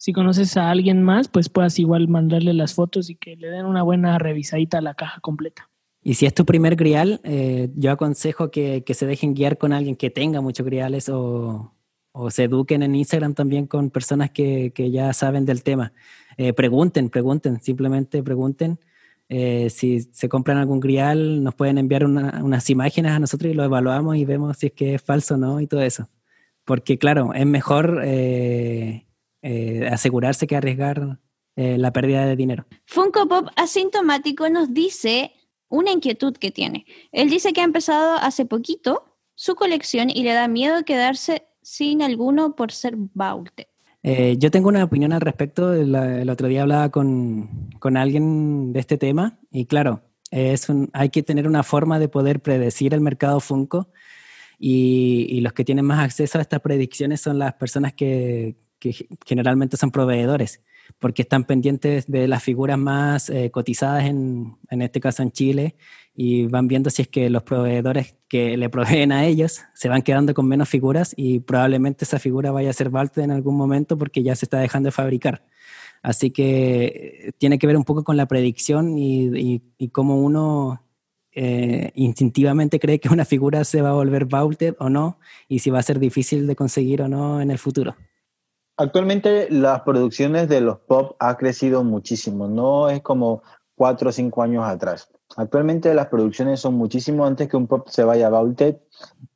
si 0.03 0.13
conoces 0.13 0.57
a 0.57 0.69
alguien 0.69 1.01
más, 1.05 1.29
pues 1.29 1.49
puedas 1.49 1.79
igual 1.79 2.09
mandarle 2.09 2.55
las 2.55 2.75
fotos 2.75 3.09
y 3.09 3.15
que 3.15 3.37
le 3.37 3.47
den 3.51 3.67
una 3.67 3.85
buena 3.85 4.19
revisadita 4.19 4.79
a 4.79 4.81
la 4.81 4.95
caja 4.95 5.21
completa. 5.21 5.71
Y 6.03 6.15
si 6.15 6.27
es 6.27 6.35
tu 6.35 6.45
primer 6.45 6.75
grial, 6.75 7.21
eh, 7.23 7.71
yo 7.77 7.93
aconsejo 7.93 8.51
que, 8.51 8.83
que 8.83 8.95
se 8.95 9.07
dejen 9.07 9.33
guiar 9.33 9.59
con 9.59 9.73
alguien 9.73 9.95
que 9.95 10.11
tenga 10.11 10.41
muchos 10.41 10.67
griales 10.67 11.09
o, 11.09 11.73
o 12.11 12.31
se 12.33 12.43
eduquen 12.43 12.83
en 12.83 12.97
Instagram 12.97 13.35
también 13.35 13.69
con 13.69 13.91
personas 13.91 14.31
que, 14.33 14.73
que 14.75 14.91
ya 14.91 15.13
saben 15.13 15.47
del 15.47 15.63
tema. 15.63 15.93
Eh, 16.37 16.53
pregunten, 16.53 17.09
pregunten, 17.09 17.61
simplemente 17.61 18.25
pregunten. 18.25 18.81
Eh, 19.29 19.71
si 19.71 20.01
se 20.01 20.29
compran 20.29 20.59
algún 20.59 20.81
grial, 20.81 21.45
nos 21.45 21.55
pueden 21.55 21.79
enviar 21.79 22.05
una- 22.05 22.43
unas 22.43 22.69
imágenes 22.71 23.13
a 23.13 23.21
nosotros 23.21 23.53
y 23.53 23.55
lo 23.55 23.63
evaluamos 23.63 24.17
y 24.17 24.25
vemos 24.25 24.57
si 24.57 24.67
es 24.67 24.73
que 24.73 24.95
es 24.97 25.03
falso 25.03 25.35
o 25.35 25.39
no 25.39 25.61
y 25.61 25.69
todo 25.69 25.83
eso. 25.83 26.09
Porque 26.65 26.99
claro, 26.99 27.35
es 27.35 27.47
mejor 27.47 28.03
eh, 29.43 29.88
asegurarse 29.90 30.47
que 30.47 30.57
arriesgar 30.57 31.18
eh, 31.57 31.76
la 31.78 31.93
pérdida 31.93 32.24
de 32.26 32.36
dinero. 32.36 32.66
Funko 32.86 33.28
Pop 33.28 33.49
asintomático 33.57 34.49
nos 34.49 34.72
dice 34.72 35.32
una 35.68 35.90
inquietud 35.90 36.36
que 36.36 36.51
tiene. 36.51 36.86
Él 37.12 37.28
dice 37.28 37.53
que 37.53 37.61
ha 37.61 37.64
empezado 37.64 38.16
hace 38.16 38.45
poquito 38.47 39.05
su 39.34 39.55
colección 39.55 40.11
y 40.11 40.22
le 40.22 40.32
da 40.32 40.49
miedo 40.49 40.84
quedarse 40.84 41.45
sin 41.62 42.03
alguno 42.03 42.55
por 42.57 42.72
ser 42.72 42.95
vaulted. 42.97 43.66
Eh, 44.03 44.36
yo 44.38 44.51
tengo 44.51 44.68
una 44.68 44.82
opinión 44.84 45.12
al 45.12 45.20
respecto. 45.20 45.72
El, 45.72 45.95
el 45.95 46.28
otro 46.28 46.49
día 46.49 46.62
hablaba 46.62 46.90
con, 46.90 47.70
con 47.78 47.97
alguien 47.97 48.72
de 48.72 48.80
este 48.80 48.99
tema 48.99 49.38
y 49.51 49.66
claro, 49.66 50.03
es 50.30 50.68
un- 50.68 50.90
hay 50.93 51.09
que 51.11 51.22
tener 51.22 51.47
una 51.47 51.62
forma 51.62 51.99
de 51.99 52.09
poder 52.09 52.40
predecir 52.40 52.95
el 52.95 53.01
mercado 53.01 53.38
Funko 53.40 53.88
y, 54.59 55.26
y 55.30 55.40
los 55.40 55.53
que 55.53 55.64
tienen 55.64 55.84
más 55.84 56.01
acceso 56.01 56.38
a 56.38 56.43
estas 56.43 56.61
predicciones 56.61 57.20
son 57.20 57.38
las 57.38 57.55
personas 57.55 57.93
que, 57.93 58.57
que 58.83 59.07
generalmente 59.24 59.76
son 59.76 59.93
proveedores 59.93 60.61
porque 60.99 61.22
están 61.22 61.45
pendientes 61.45 62.11
de 62.11 62.26
las 62.26 62.43
figuras 62.43 62.76
más 62.76 63.30
eh, 63.30 63.51
cotizadas 63.53 64.07
en, 64.07 64.57
en 64.70 64.83
este 64.83 64.99
caso 64.99 65.22
en 65.22 65.30
Chile 65.30 65.76
y 66.16 66.47
van 66.47 66.66
viendo 66.66 66.91
si 66.91 67.03
es 67.03 67.09
que 67.09 67.30
los 67.30 67.45
proveedores 67.45 68.16
que 68.28 68.57
le 68.57 68.68
proveen 68.68 69.12
a 69.12 69.24
ellos 69.24 69.61
se 69.72 69.89
van 69.89 70.03
quedando 70.03 70.35
con 70.35 70.49
menos 70.49 70.68
figuras 70.68 71.14
y 71.16 71.39
probablemente 71.39 72.05
esa 72.05 72.18
figura 72.18 72.51
vaya 72.51 72.70
a 72.70 72.72
ser 72.72 72.91
Valte 72.91 73.22
en 73.22 73.30
algún 73.30 73.57
momento 73.57 73.97
porque 73.97 74.24
ya 74.24 74.35
se 74.35 74.47
está 74.47 74.59
dejando 74.59 74.89
de 74.89 74.93
fabricar. 74.93 75.45
Así 76.03 76.33
que 76.33 77.28
eh, 77.28 77.33
tiene 77.39 77.61
que 77.61 77.68
ver 77.68 77.76
un 77.76 77.85
poco 77.85 78.03
con 78.03 78.16
la 78.16 78.26
predicción 78.26 78.99
y, 78.99 79.26
y, 79.39 79.62
y 79.78 79.89
cómo 79.91 80.20
uno 80.20 80.83
eh, 81.35 81.93
instintivamente 81.95 82.80
cree 82.80 82.99
que 82.99 83.09
una 83.09 83.24
figura 83.24 83.62
se 83.62 83.80
va 83.80 83.91
a 83.91 83.95
volver 83.95 84.26
vaulted 84.26 84.74
o 84.80 84.91
no 84.91 85.20
y 85.47 85.61
si 85.61 85.70
va 85.70 85.78
a 85.78 85.83
ser 85.83 86.01
difícil 86.01 86.49
de 86.49 86.57
conseguir 86.57 87.01
o 87.01 87.09
no 87.09 87.41
en 87.41 87.53
el 87.53 87.59
futuro. 87.59 87.95
Actualmente 88.77 89.49
las 89.51 89.83
producciones 89.83 90.49
de 90.49 90.61
los 90.61 90.79
pop 90.79 91.16
ha 91.18 91.37
crecido 91.37 91.85
muchísimo, 91.85 92.49
no 92.49 92.89
es 92.89 93.03
como 93.03 93.43
cuatro 93.75 94.11
o 94.11 94.12
cinco 94.12 94.43
años 94.43 94.64
atrás. 94.64 95.09
Actualmente 95.37 95.95
las 95.95 96.09
producciones 96.09 96.61
son 96.61 96.75
muchísimo 96.75 97.27
antes 97.27 97.49
que 97.49 97.57
un 97.57 97.66
pop 97.66 97.89
se 97.89 98.05
vaya 98.05 98.27
a 98.27 98.31
Vaulted 98.31 98.77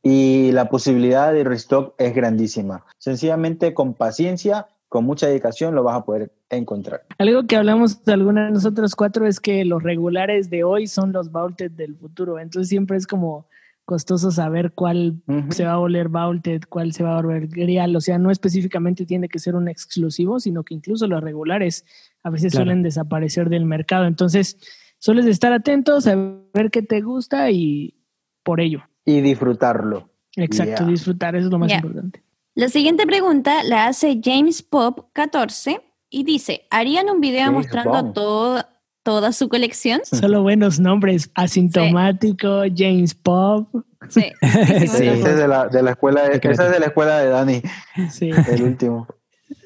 y 0.02 0.52
la 0.52 0.68
posibilidad 0.68 1.32
de 1.32 1.44
restock 1.44 1.94
es 1.98 2.14
grandísima. 2.14 2.84
Sencillamente 2.98 3.72
con 3.74 3.94
paciencia, 3.94 4.68
con 4.88 5.04
mucha 5.04 5.26
dedicación 5.26 5.74
lo 5.74 5.82
vas 5.82 5.96
a 5.96 6.04
poder 6.04 6.32
encontrar. 6.50 7.02
Algo 7.18 7.46
que 7.46 7.56
hablamos 7.56 8.04
de 8.04 8.12
alguna 8.12 8.46
de 8.46 8.52
nosotros 8.52 8.94
cuatro 8.94 9.26
es 9.26 9.40
que 9.40 9.64
los 9.64 9.82
regulares 9.82 10.48
de 10.50 10.64
hoy 10.64 10.86
son 10.86 11.12
los 11.12 11.32
Vaulted 11.32 11.70
del 11.70 11.96
futuro. 11.96 12.38
Entonces 12.38 12.68
siempre 12.68 12.96
es 12.96 13.06
como 13.06 13.46
costoso 13.86 14.30
saber 14.30 14.72
cuál 14.74 15.22
se 15.50 15.64
va 15.64 15.72
a 15.72 15.76
volver 15.78 16.08
Vaulted, 16.08 16.62
cuál 16.68 16.92
se 16.92 17.02
va 17.04 17.16
a 17.16 17.22
volver 17.22 17.46
Grial. 17.46 17.96
O 17.96 18.00
sea, 18.00 18.18
no 18.18 18.30
específicamente 18.30 19.06
tiene 19.06 19.28
que 19.28 19.38
ser 19.38 19.54
un 19.54 19.68
exclusivo, 19.68 20.38
sino 20.40 20.62
que 20.64 20.74
incluso 20.74 21.06
los 21.06 21.22
regulares 21.22 21.86
a 22.22 22.28
veces 22.30 22.52
Claro. 22.52 22.66
suelen 22.66 22.82
desaparecer 22.82 23.48
del 23.48 23.64
mercado. 23.64 24.04
Entonces, 24.06 24.58
sueles 24.98 25.24
estar 25.26 25.52
atentos 25.52 26.06
a 26.06 26.16
ver 26.52 26.70
qué 26.70 26.82
te 26.82 27.00
gusta 27.00 27.50
y 27.50 27.94
por 28.42 28.60
ello. 28.60 28.82
Y 29.04 29.20
disfrutarlo. 29.20 30.10
Exacto, 30.34 30.82
Yeah. 30.82 30.90
disfrutar, 30.90 31.36
eso 31.36 31.46
es 31.46 31.52
lo 31.52 31.58
más 31.58 31.72
importante. 31.72 32.22
La 32.54 32.68
siguiente 32.68 33.06
pregunta 33.06 33.62
la 33.64 33.86
hace 33.86 34.20
James 34.22 34.62
Pop 34.62 35.10
14 35.12 35.80
y 36.10 36.24
dice, 36.24 36.62
¿harían 36.70 37.08
un 37.08 37.20
video 37.20 37.44
James 37.44 37.56
mostrando 37.58 37.90
Bond. 38.02 38.14
todo- 38.14 38.64
toda 39.06 39.30
su 39.30 39.48
colección? 39.48 40.00
Solo 40.04 40.42
buenos 40.42 40.80
nombres, 40.80 41.30
asintomático, 41.36 42.64
James 42.74 43.14
Pop. 43.14 43.68
Sí. 44.08 44.32
Sí. 44.88 45.06
Ese 45.06 45.30
es 45.30 45.36
de 45.36 45.48
la, 45.48 45.66
de 45.66 45.82
la 45.82 45.90
escuela 45.92 46.28
de, 46.28 46.40
esa 46.40 46.66
es 46.66 46.70
de 46.70 46.78
la 46.78 46.86
escuela 46.86 47.18
de 47.18 47.28
Dani, 47.28 47.62
Sí, 48.10 48.30
el 48.30 48.62
último. 48.62 49.08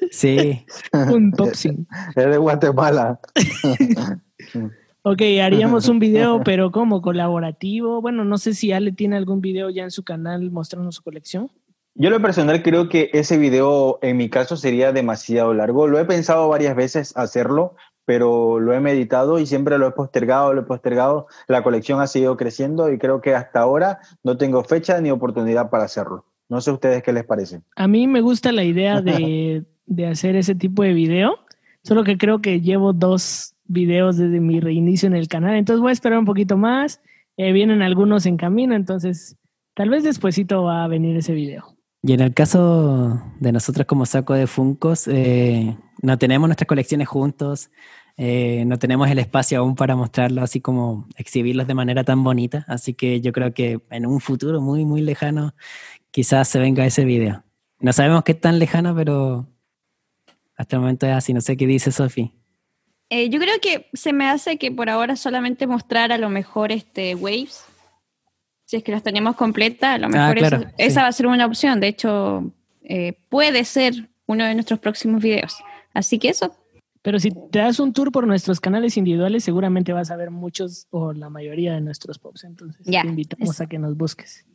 Sí, 0.09 0.65
un 0.93 1.31
popsing. 1.31 1.87
Es 2.15 2.25
de 2.25 2.37
Guatemala. 2.37 3.19
Ok, 5.03 5.21
haríamos 5.43 5.89
un 5.89 5.99
video, 5.99 6.41
pero 6.43 6.71
como 6.71 7.03
colaborativo. 7.03 8.01
Bueno, 8.01 8.25
no 8.25 8.39
sé 8.39 8.55
si 8.55 8.71
Ale 8.71 8.91
tiene 8.93 9.15
algún 9.15 9.41
video 9.41 9.69
ya 9.69 9.83
en 9.83 9.91
su 9.91 10.03
canal 10.03 10.49
mostrando 10.49 10.91
su 10.91 11.03
colección. 11.03 11.51
Yo 11.93 12.09
lo 12.09 12.21
personal 12.21 12.63
creo 12.63 12.89
que 12.89 13.09
ese 13.13 13.37
video 13.37 13.99
en 14.01 14.17
mi 14.17 14.29
caso 14.29 14.55
sería 14.55 14.91
demasiado 14.91 15.53
largo. 15.53 15.87
Lo 15.87 15.99
he 15.99 16.05
pensado 16.05 16.47
varias 16.47 16.75
veces 16.75 17.15
hacerlo, 17.15 17.75
pero 18.05 18.59
lo 18.59 18.73
he 18.73 18.79
meditado 18.79 19.39
y 19.39 19.45
siempre 19.45 19.77
lo 19.77 19.87
he 19.87 19.91
postergado, 19.91 20.53
lo 20.53 20.61
he 20.61 20.65
postergado. 20.65 21.27
La 21.47 21.63
colección 21.63 22.01
ha 22.01 22.07
seguido 22.07 22.37
creciendo 22.37 22.91
y 22.91 22.97
creo 22.97 23.21
que 23.21 23.35
hasta 23.35 23.59
ahora 23.59 23.99
no 24.23 24.37
tengo 24.37 24.63
fecha 24.63 24.99
ni 25.01 25.11
oportunidad 25.11 25.69
para 25.69 25.85
hacerlo. 25.85 26.25
No 26.49 26.59
sé 26.61 26.71
a 26.71 26.73
ustedes 26.73 27.03
qué 27.03 27.13
les 27.13 27.23
parece. 27.23 27.61
A 27.75 27.87
mí 27.87 28.07
me 28.07 28.21
gusta 28.21 28.51
la 28.51 28.63
idea 28.63 29.01
de, 29.01 29.63
de 29.85 30.07
hacer 30.07 30.35
ese 30.35 30.55
tipo 30.55 30.83
de 30.83 30.93
video, 30.93 31.39
solo 31.83 32.03
que 32.03 32.17
creo 32.17 32.41
que 32.41 32.61
llevo 32.61 32.93
dos 32.93 33.55
videos 33.65 34.17
desde 34.17 34.39
mi 34.39 34.59
reinicio 34.59 35.07
en 35.07 35.15
el 35.15 35.27
canal, 35.27 35.55
entonces 35.55 35.81
voy 35.81 35.91
a 35.91 35.93
esperar 35.93 36.19
un 36.19 36.25
poquito 36.25 36.57
más. 36.57 37.01
Eh, 37.37 37.53
vienen 37.53 37.81
algunos 37.81 38.25
en 38.25 38.37
camino, 38.37 38.75
entonces 38.75 39.37
tal 39.73 39.89
vez 39.89 40.03
despuesito 40.03 40.63
va 40.63 40.83
a 40.83 40.87
venir 40.87 41.15
ese 41.15 41.33
video. 41.33 41.77
Y 42.03 42.13
en 42.13 42.21
el 42.21 42.33
caso 42.33 43.21
de 43.39 43.51
nosotros 43.51 43.85
como 43.85 44.05
saco 44.05 44.33
de 44.33 44.47
Funcos, 44.47 45.07
eh, 45.07 45.77
no 46.01 46.17
tenemos 46.17 46.47
nuestras 46.47 46.67
colecciones 46.67 47.07
juntos, 47.07 47.69
eh, 48.17 48.63
no 48.65 48.79
tenemos 48.79 49.09
el 49.09 49.19
espacio 49.19 49.59
aún 49.59 49.75
para 49.75 49.95
mostrarlo, 49.95 50.41
así 50.41 50.61
como 50.61 51.07
exhibirlos 51.15 51.67
de 51.67 51.75
manera 51.75 52.03
tan 52.03 52.23
bonita. 52.23 52.65
Así 52.67 52.95
que 52.95 53.21
yo 53.21 53.31
creo 53.31 53.53
que 53.53 53.81
en 53.91 54.05
un 54.07 54.19
futuro 54.19 54.61
muy, 54.61 54.83
muy 54.83 55.01
lejano, 55.01 55.53
quizás 56.09 56.47
se 56.47 56.59
venga 56.59 56.85
ese 56.85 57.05
video. 57.05 57.43
No 57.79 57.93
sabemos 57.93 58.23
qué 58.23 58.33
tan 58.33 58.57
lejano, 58.57 58.95
pero 58.95 59.47
hasta 60.55 60.75
el 60.75 60.81
momento 60.81 61.05
es 61.05 61.13
así. 61.13 61.33
No 61.33 61.41
sé 61.41 61.55
qué 61.55 61.67
dice 61.67 61.91
Sofi. 61.91 62.31
Eh, 63.09 63.29
yo 63.29 63.39
creo 63.39 63.59
que 63.61 63.89
se 63.93 64.13
me 64.13 64.27
hace 64.29 64.57
que 64.57 64.71
por 64.71 64.89
ahora 64.89 65.15
solamente 65.15 65.67
mostrar 65.67 66.11
a 66.11 66.17
lo 66.17 66.29
mejor 66.29 66.71
este 66.71 67.13
Waves. 67.13 67.65
Si 68.71 68.77
es 68.77 68.83
que 68.85 68.93
las 68.93 69.03
tenemos 69.03 69.35
completas, 69.35 69.95
a 69.95 69.97
lo 69.97 70.07
mejor 70.07 70.37
claro, 70.37 70.55
esa, 70.59 70.69
sí. 70.69 70.75
esa 70.77 71.01
va 71.01 71.09
a 71.09 71.11
ser 71.11 71.27
una 71.27 71.45
opción. 71.45 71.81
De 71.81 71.89
hecho, 71.89 72.53
eh, 72.83 73.17
puede 73.27 73.65
ser 73.65 74.09
uno 74.27 74.45
de 74.45 74.53
nuestros 74.53 74.79
próximos 74.79 75.21
videos. 75.21 75.57
Así 75.93 76.17
que 76.19 76.29
eso. 76.29 76.55
Pero 77.01 77.19
si 77.19 77.31
te 77.51 77.59
das 77.59 77.81
un 77.81 77.91
tour 77.91 78.13
por 78.13 78.25
nuestros 78.25 78.61
canales 78.61 78.95
individuales, 78.95 79.43
seguramente 79.43 79.91
vas 79.91 80.09
a 80.09 80.15
ver 80.15 80.31
muchos 80.31 80.87
o 80.89 81.11
la 81.11 81.29
mayoría 81.29 81.73
de 81.73 81.81
nuestros 81.81 82.17
pops. 82.17 82.45
Entonces 82.45 82.81
Ya, 82.85 83.01
te 83.01 83.09
invitamos 83.09 83.59
a 83.59 83.67
que 83.67 83.77
nos 83.77 83.97
busques. 83.97 84.45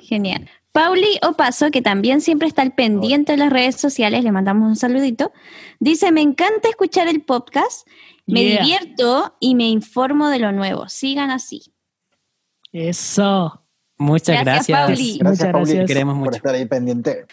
Genial. 0.00 0.48
Pauli 0.72 1.18
Opaso, 1.20 1.70
que 1.70 1.82
también 1.82 2.22
siempre 2.22 2.48
está 2.48 2.62
al 2.62 2.72
pendiente 2.72 3.32
de 3.32 3.38
las 3.38 3.52
redes 3.52 3.76
sociales, 3.76 4.24
le 4.24 4.32
mandamos 4.32 4.70
un 4.70 4.76
saludito. 4.76 5.32
Dice: 5.80 6.12
Me 6.12 6.22
encanta 6.22 6.70
escuchar 6.70 7.08
el 7.08 7.20
podcast, 7.20 7.86
me 8.26 8.42
Yeah. 8.42 8.62
divierto 8.62 9.36
y 9.38 9.54
me 9.54 9.68
informo 9.68 10.30
de 10.30 10.38
lo 10.38 10.50
nuevo. 10.50 10.88
Sigan 10.88 11.30
así. 11.30 11.74
Eso. 12.72 13.62
Muchas 13.98 14.42
Gracias, 14.42 14.68
gracias. 14.68 14.78
Pauli. 14.78 15.18
Gracias, 15.18 15.48
Muchas 15.48 15.52
Pauli. 15.52 15.86
Queremos 15.86 16.14
por 16.14 16.24
mucho. 16.24 16.36
estar 16.36 16.54
ahí 16.54 16.64
pendiente. 16.66 17.26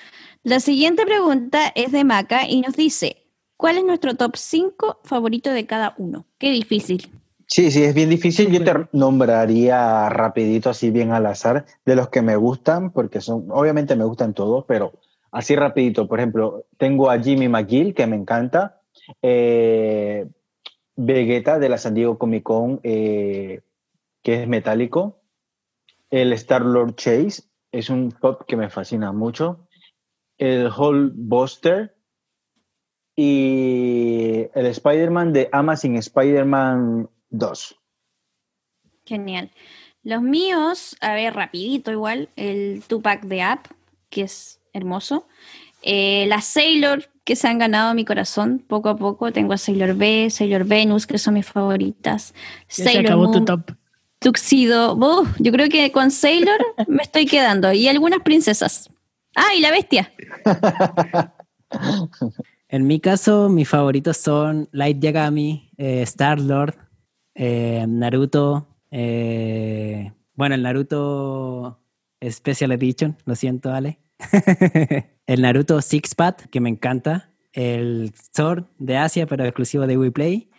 La 0.44 0.60
siguiente 0.60 1.06
pregunta 1.06 1.72
es 1.76 1.92
de 1.92 2.04
Maca 2.04 2.48
y 2.48 2.62
nos 2.62 2.76
dice: 2.76 3.28
¿Cuál 3.56 3.78
es 3.78 3.86
nuestro 3.86 4.16
top 4.16 4.36
5 4.36 5.00
favorito 5.04 5.52
de 5.52 5.66
cada 5.66 5.96
uno? 5.98 6.26
Qué 6.38 6.52
difícil. 6.52 7.10
Sí, 7.48 7.72
sí, 7.72 7.84
es 7.84 7.94
bien 7.96 8.10
difícil. 8.10 8.52
Yo 8.52 8.64
te 8.64 8.74
nombraría 8.92 10.10
rapidito, 10.10 10.70
así 10.70 10.92
bien 10.92 11.14
al 11.14 11.26
azar, 11.26 11.66
de 11.86 11.96
los 11.96 12.10
que 12.10 12.22
me 12.22 12.36
gustan, 12.36 12.92
porque 12.92 13.22
son, 13.22 13.46
obviamente 13.50 13.96
me 13.96 14.04
gustan 14.04 14.34
todos, 14.34 14.66
pero 14.68 14.92
así 15.32 15.56
rapidito. 15.56 16.08
Por 16.10 16.20
ejemplo, 16.20 16.66
tengo 16.78 17.10
a 17.10 17.20
Jimmy 17.20 17.48
McGill, 17.48 17.94
que 17.94 18.06
me 18.06 18.18
encanta. 18.18 18.82
Eh, 19.22 20.28
Vegeta 20.98 21.60
de 21.60 21.70
la 21.70 21.78
San 21.78 21.94
Diego 21.94 22.18
Comic 22.18 22.44
Con, 22.44 22.80
eh, 22.84 23.62
que 24.24 24.42
es 24.42 24.48
metálico. 24.48 25.17
El 26.10 26.34
Star-Lord 26.34 26.96
Chase 26.96 27.44
es 27.72 27.90
un 27.90 28.12
pop 28.12 28.44
que 28.48 28.56
me 28.56 28.70
fascina 28.70 29.12
mucho. 29.12 29.68
El 30.38 30.70
Hulk 30.72 31.14
Buster 31.16 31.98
y 33.16 34.46
el 34.54 34.66
Spider-Man 34.68 35.34
de 35.34 35.50
Amazing 35.52 35.98
Spider-Man 35.98 37.10
2. 37.30 37.76
Genial. 39.06 39.52
Los 40.04 40.22
míos, 40.22 40.96
a 41.02 41.14
ver, 41.14 41.34
rapidito 41.34 41.92
igual, 41.92 42.30
el 42.36 42.84
Tupac 42.88 43.24
de 43.24 43.42
App, 43.42 43.66
que 44.10 44.22
es 44.22 44.62
hermoso. 44.72 45.28
Eh, 45.82 46.26
las 46.28 46.46
Sailor, 46.46 47.10
que 47.24 47.36
se 47.36 47.48
han 47.48 47.58
ganado 47.58 47.94
mi 47.94 48.06
corazón 48.06 48.64
poco 48.66 48.90
a 48.90 48.96
poco. 48.96 49.32
Tengo 49.32 49.54
a 49.54 49.58
Sailor 49.58 49.96
B, 49.96 50.30
Sailor 50.30 50.66
Venus, 50.66 51.08
que 51.08 51.18
son 51.18 51.34
mis 51.34 51.46
favoritas. 51.46 52.34
Ya 52.70 52.76
se 52.76 52.84
Sailor 52.84 53.06
acabó 53.06 53.32
tu 53.32 53.44
top. 53.44 53.72
Tuxedo. 54.20 54.96
Uf, 54.96 55.30
yo 55.40 55.52
creo 55.52 55.70
que 55.70 55.92
con 55.92 56.12
Sailor 56.12 56.60
me 56.88 57.04
estoy 57.04 57.26
quedando. 57.26 57.72
Y 57.72 57.88
algunas 57.88 58.22
princesas. 58.22 58.90
Ah, 59.36 59.54
y 59.56 59.62
la 59.62 59.72
bestia. 59.72 60.12
En 62.70 62.86
mi 62.86 63.00
caso, 63.00 63.48
mis 63.48 63.70
favoritos 63.70 64.18
son 64.18 64.68
Light 64.74 65.00
Yagami, 65.00 65.72
eh, 65.78 66.02
Star-Lord, 66.02 66.76
eh, 67.34 67.86
Naruto, 67.88 68.68
eh, 68.92 70.12
bueno, 70.34 70.56
el 70.56 70.64
Naruto 70.64 71.80
Special 72.22 72.74
Edition, 72.74 73.16
lo 73.26 73.36
siento, 73.36 73.72
Ale. 73.72 74.00
el 75.28 75.42
Naruto 75.42 75.82
Six 75.82 76.14
Path, 76.16 76.42
que 76.52 76.60
me 76.60 76.70
encanta. 76.70 77.30
El 77.54 78.14
Sword 78.36 78.66
de 78.78 78.98
Asia, 78.98 79.26
pero 79.26 79.46
exclusivo 79.46 79.88
de 79.88 79.98
WePlay. 79.98 80.50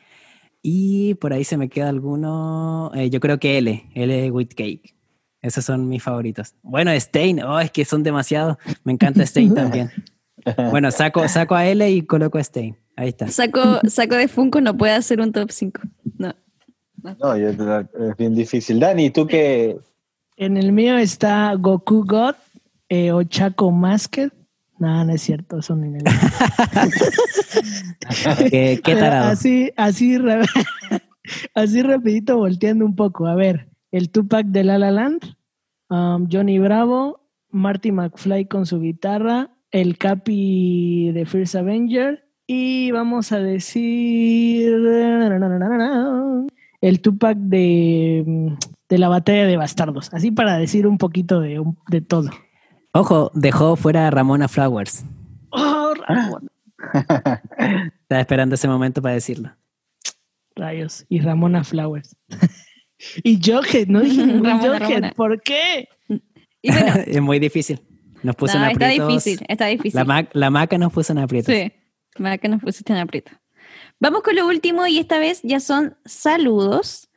Y 0.62 1.14
por 1.14 1.32
ahí 1.32 1.44
se 1.44 1.56
me 1.56 1.68
queda 1.68 1.88
alguno. 1.88 2.90
eh, 2.94 3.10
yo 3.10 3.20
creo 3.20 3.38
que 3.38 3.58
L, 3.58 3.84
L 3.94 4.30
with 4.30 4.48
Cake. 4.56 4.94
Esos 5.40 5.64
son 5.64 5.88
mis 5.88 6.02
favoritos. 6.02 6.54
Bueno, 6.62 6.90
Stain, 6.92 7.42
oh, 7.44 7.60
es 7.60 7.70
que 7.70 7.84
son 7.84 8.02
demasiados. 8.02 8.56
Me 8.84 8.92
encanta 8.92 9.22
Stain 9.24 9.54
también. 9.54 9.90
Bueno, 10.70 10.90
saco, 10.92 11.26
saco 11.28 11.54
a 11.56 11.66
L 11.66 11.90
y 11.90 12.02
coloco 12.02 12.38
a 12.38 12.40
Stain. 12.40 12.74
Ahí 12.96 13.08
está. 13.08 13.28
Saco, 13.28 13.80
saco 13.88 14.14
de 14.14 14.28
Funko 14.28 14.60
no 14.62 14.74
puede 14.76 14.92
hacer 14.92 15.20
un 15.20 15.30
top 15.32 15.50
5. 15.50 15.80
No. 16.16 16.32
No, 17.02 17.36
yo- 17.36 17.48
es 17.50 18.16
bien 18.16 18.34
difícil. 18.34 18.80
Dani, 18.80 19.10
¿tú 19.10 19.26
qué? 19.26 19.76
En 20.36 20.56
el 20.56 20.72
mío 20.72 20.96
está 20.96 21.52
Goku 21.54 22.04
God, 22.06 22.34
eh, 22.88 23.12
Ochako 23.12 23.70
Masked. 23.72 24.30
No, 24.78 25.04
no 25.04 25.12
es 25.12 25.22
cierto, 25.22 25.60
son 25.60 25.84
en 25.84 25.96
el. 25.96 26.04
¿Qué, 28.50 28.80
tarado? 28.84 29.30
Así, 29.30 29.72
así, 29.76 30.16
así 31.54 31.82
rapidito 31.82 32.36
volteando 32.36 32.84
un 32.84 32.94
poco. 32.94 33.26
A 33.26 33.34
ver, 33.34 33.68
el 33.90 34.10
Tupac 34.10 34.46
de 34.46 34.64
La 34.64 34.78
La 34.78 34.92
Land, 34.92 35.36
um, 35.90 36.28
Johnny 36.30 36.58
Bravo, 36.58 37.28
Marty 37.50 37.90
McFly 37.90 38.46
con 38.46 38.66
su 38.66 38.80
guitarra, 38.80 39.50
el 39.70 39.98
Capi 39.98 41.10
de 41.12 41.26
First 41.26 41.56
Avenger 41.56 42.24
y 42.46 42.90
vamos 42.92 43.32
a 43.32 43.40
decir 43.40 44.72
el 46.80 47.00
Tupac 47.02 47.36
de, 47.36 48.56
de 48.88 48.98
la 48.98 49.08
batalla 49.08 49.46
de 49.46 49.56
bastardos. 49.56 50.14
Así 50.14 50.30
para 50.30 50.56
decir 50.56 50.86
un 50.86 50.98
poquito 50.98 51.40
de, 51.40 51.62
de 51.88 52.00
todo. 52.00 52.30
Ojo, 52.98 53.30
dejó 53.34 53.76
fuera 53.76 54.08
a 54.08 54.10
Ramona 54.10 54.48
Flowers. 54.48 55.04
Oh, 55.50 55.94
Ramón. 56.06 56.48
Estaba 58.02 58.20
esperando 58.20 58.54
ese 58.56 58.66
momento 58.68 59.00
para 59.00 59.14
decirlo. 59.14 59.54
Rayos. 60.56 61.04
Y 61.08 61.20
Ramona 61.20 61.64
Flowers. 61.64 62.16
Y 63.22 63.38
Jughead, 63.40 63.86
no 63.86 64.00
dije 64.00 64.26
Ramona, 64.26 64.58
Jughead. 64.58 64.80
Ramona. 64.80 65.12
¿Por 65.16 65.40
qué? 65.40 65.88
Y 66.60 66.72
bueno, 66.72 66.94
es 67.06 67.22
muy 67.22 67.38
difícil. 67.38 67.80
Nos 68.24 68.34
puso 68.34 68.56
en 68.56 68.62
no, 68.62 68.68
está 68.70 68.86
aprietos. 68.86 69.08
difícil, 69.08 69.46
está 69.48 69.66
difícil. 69.66 69.96
La, 69.96 70.04
ma- 70.04 70.28
la 70.32 70.50
maca 70.50 70.76
nos 70.78 70.92
puso 70.92 71.12
en 71.12 71.20
aprietos. 71.20 71.54
Sí, 71.54 71.72
que 72.40 72.48
nos 72.48 72.60
pusiste 72.60 72.92
en 72.92 72.98
aprieto. 72.98 73.30
Vamos 74.00 74.22
con 74.22 74.34
lo 74.34 74.48
último 74.48 74.84
y 74.88 74.98
esta 74.98 75.20
vez 75.20 75.40
ya 75.44 75.60
son 75.60 75.96
saludos. 76.04 77.08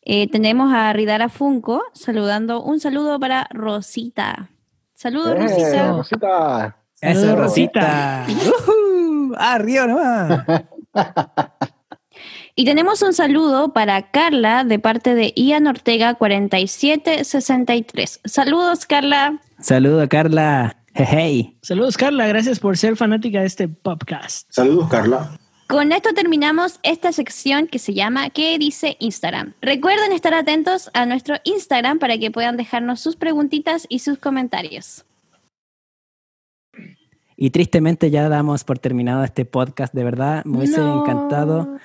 Eh, 0.00 0.28
tenemos 0.30 0.72
a 0.72 0.90
Ridara 0.94 1.28
Funko 1.28 1.82
saludando. 1.92 2.62
Un 2.62 2.80
saludo 2.80 3.20
para 3.20 3.48
Rosita. 3.50 4.48
Saludos, 4.98 5.36
¡Eh, 5.36 5.38
Rosita. 5.38 5.92
Rosita! 5.92 6.76
Eso, 7.00 7.20
Saludos, 7.20 7.38
Rosita. 7.38 8.26
¡Uhú! 8.28 9.32
¡Arriba 9.38 9.86
nomás! 9.86 10.44
Y 12.56 12.64
tenemos 12.64 13.02
un 13.02 13.14
saludo 13.14 13.72
para 13.72 14.10
Carla 14.10 14.64
de 14.64 14.80
parte 14.80 15.14
de 15.14 15.32
Ian 15.36 15.68
Ortega 15.68 16.14
4763. 16.14 18.20
Saludos, 18.24 18.84
Carla. 18.84 19.40
Saludo, 19.60 20.08
Carla. 20.08 20.82
Hey, 20.92 21.56
Saludos, 21.62 21.96
Carla. 21.96 22.26
Gracias 22.26 22.58
por 22.58 22.76
ser 22.76 22.96
fanática 22.96 23.38
de 23.38 23.46
este 23.46 23.68
podcast. 23.68 24.48
Saludos, 24.50 24.88
Carla. 24.88 25.38
Con 25.68 25.92
esto 25.92 26.14
terminamos 26.14 26.80
esta 26.82 27.12
sección 27.12 27.66
que 27.66 27.78
se 27.78 27.92
llama 27.92 28.30
¿Qué 28.30 28.56
dice 28.58 28.96
Instagram? 29.00 29.52
Recuerden 29.60 30.12
estar 30.12 30.32
atentos 30.32 30.88
a 30.94 31.04
nuestro 31.04 31.36
Instagram 31.44 31.98
para 31.98 32.16
que 32.16 32.30
puedan 32.30 32.56
dejarnos 32.56 33.00
sus 33.00 33.16
preguntitas 33.16 33.84
y 33.90 33.98
sus 33.98 34.16
comentarios. 34.16 35.04
Y 37.36 37.50
tristemente 37.50 38.10
ya 38.10 38.30
damos 38.30 38.64
por 38.64 38.78
terminado 38.78 39.22
este 39.22 39.44
podcast. 39.44 39.92
De 39.92 40.04
verdad, 40.04 40.42
me 40.46 40.56
hubiese 40.56 40.80
No. 40.80 41.02
encantado 41.02 41.76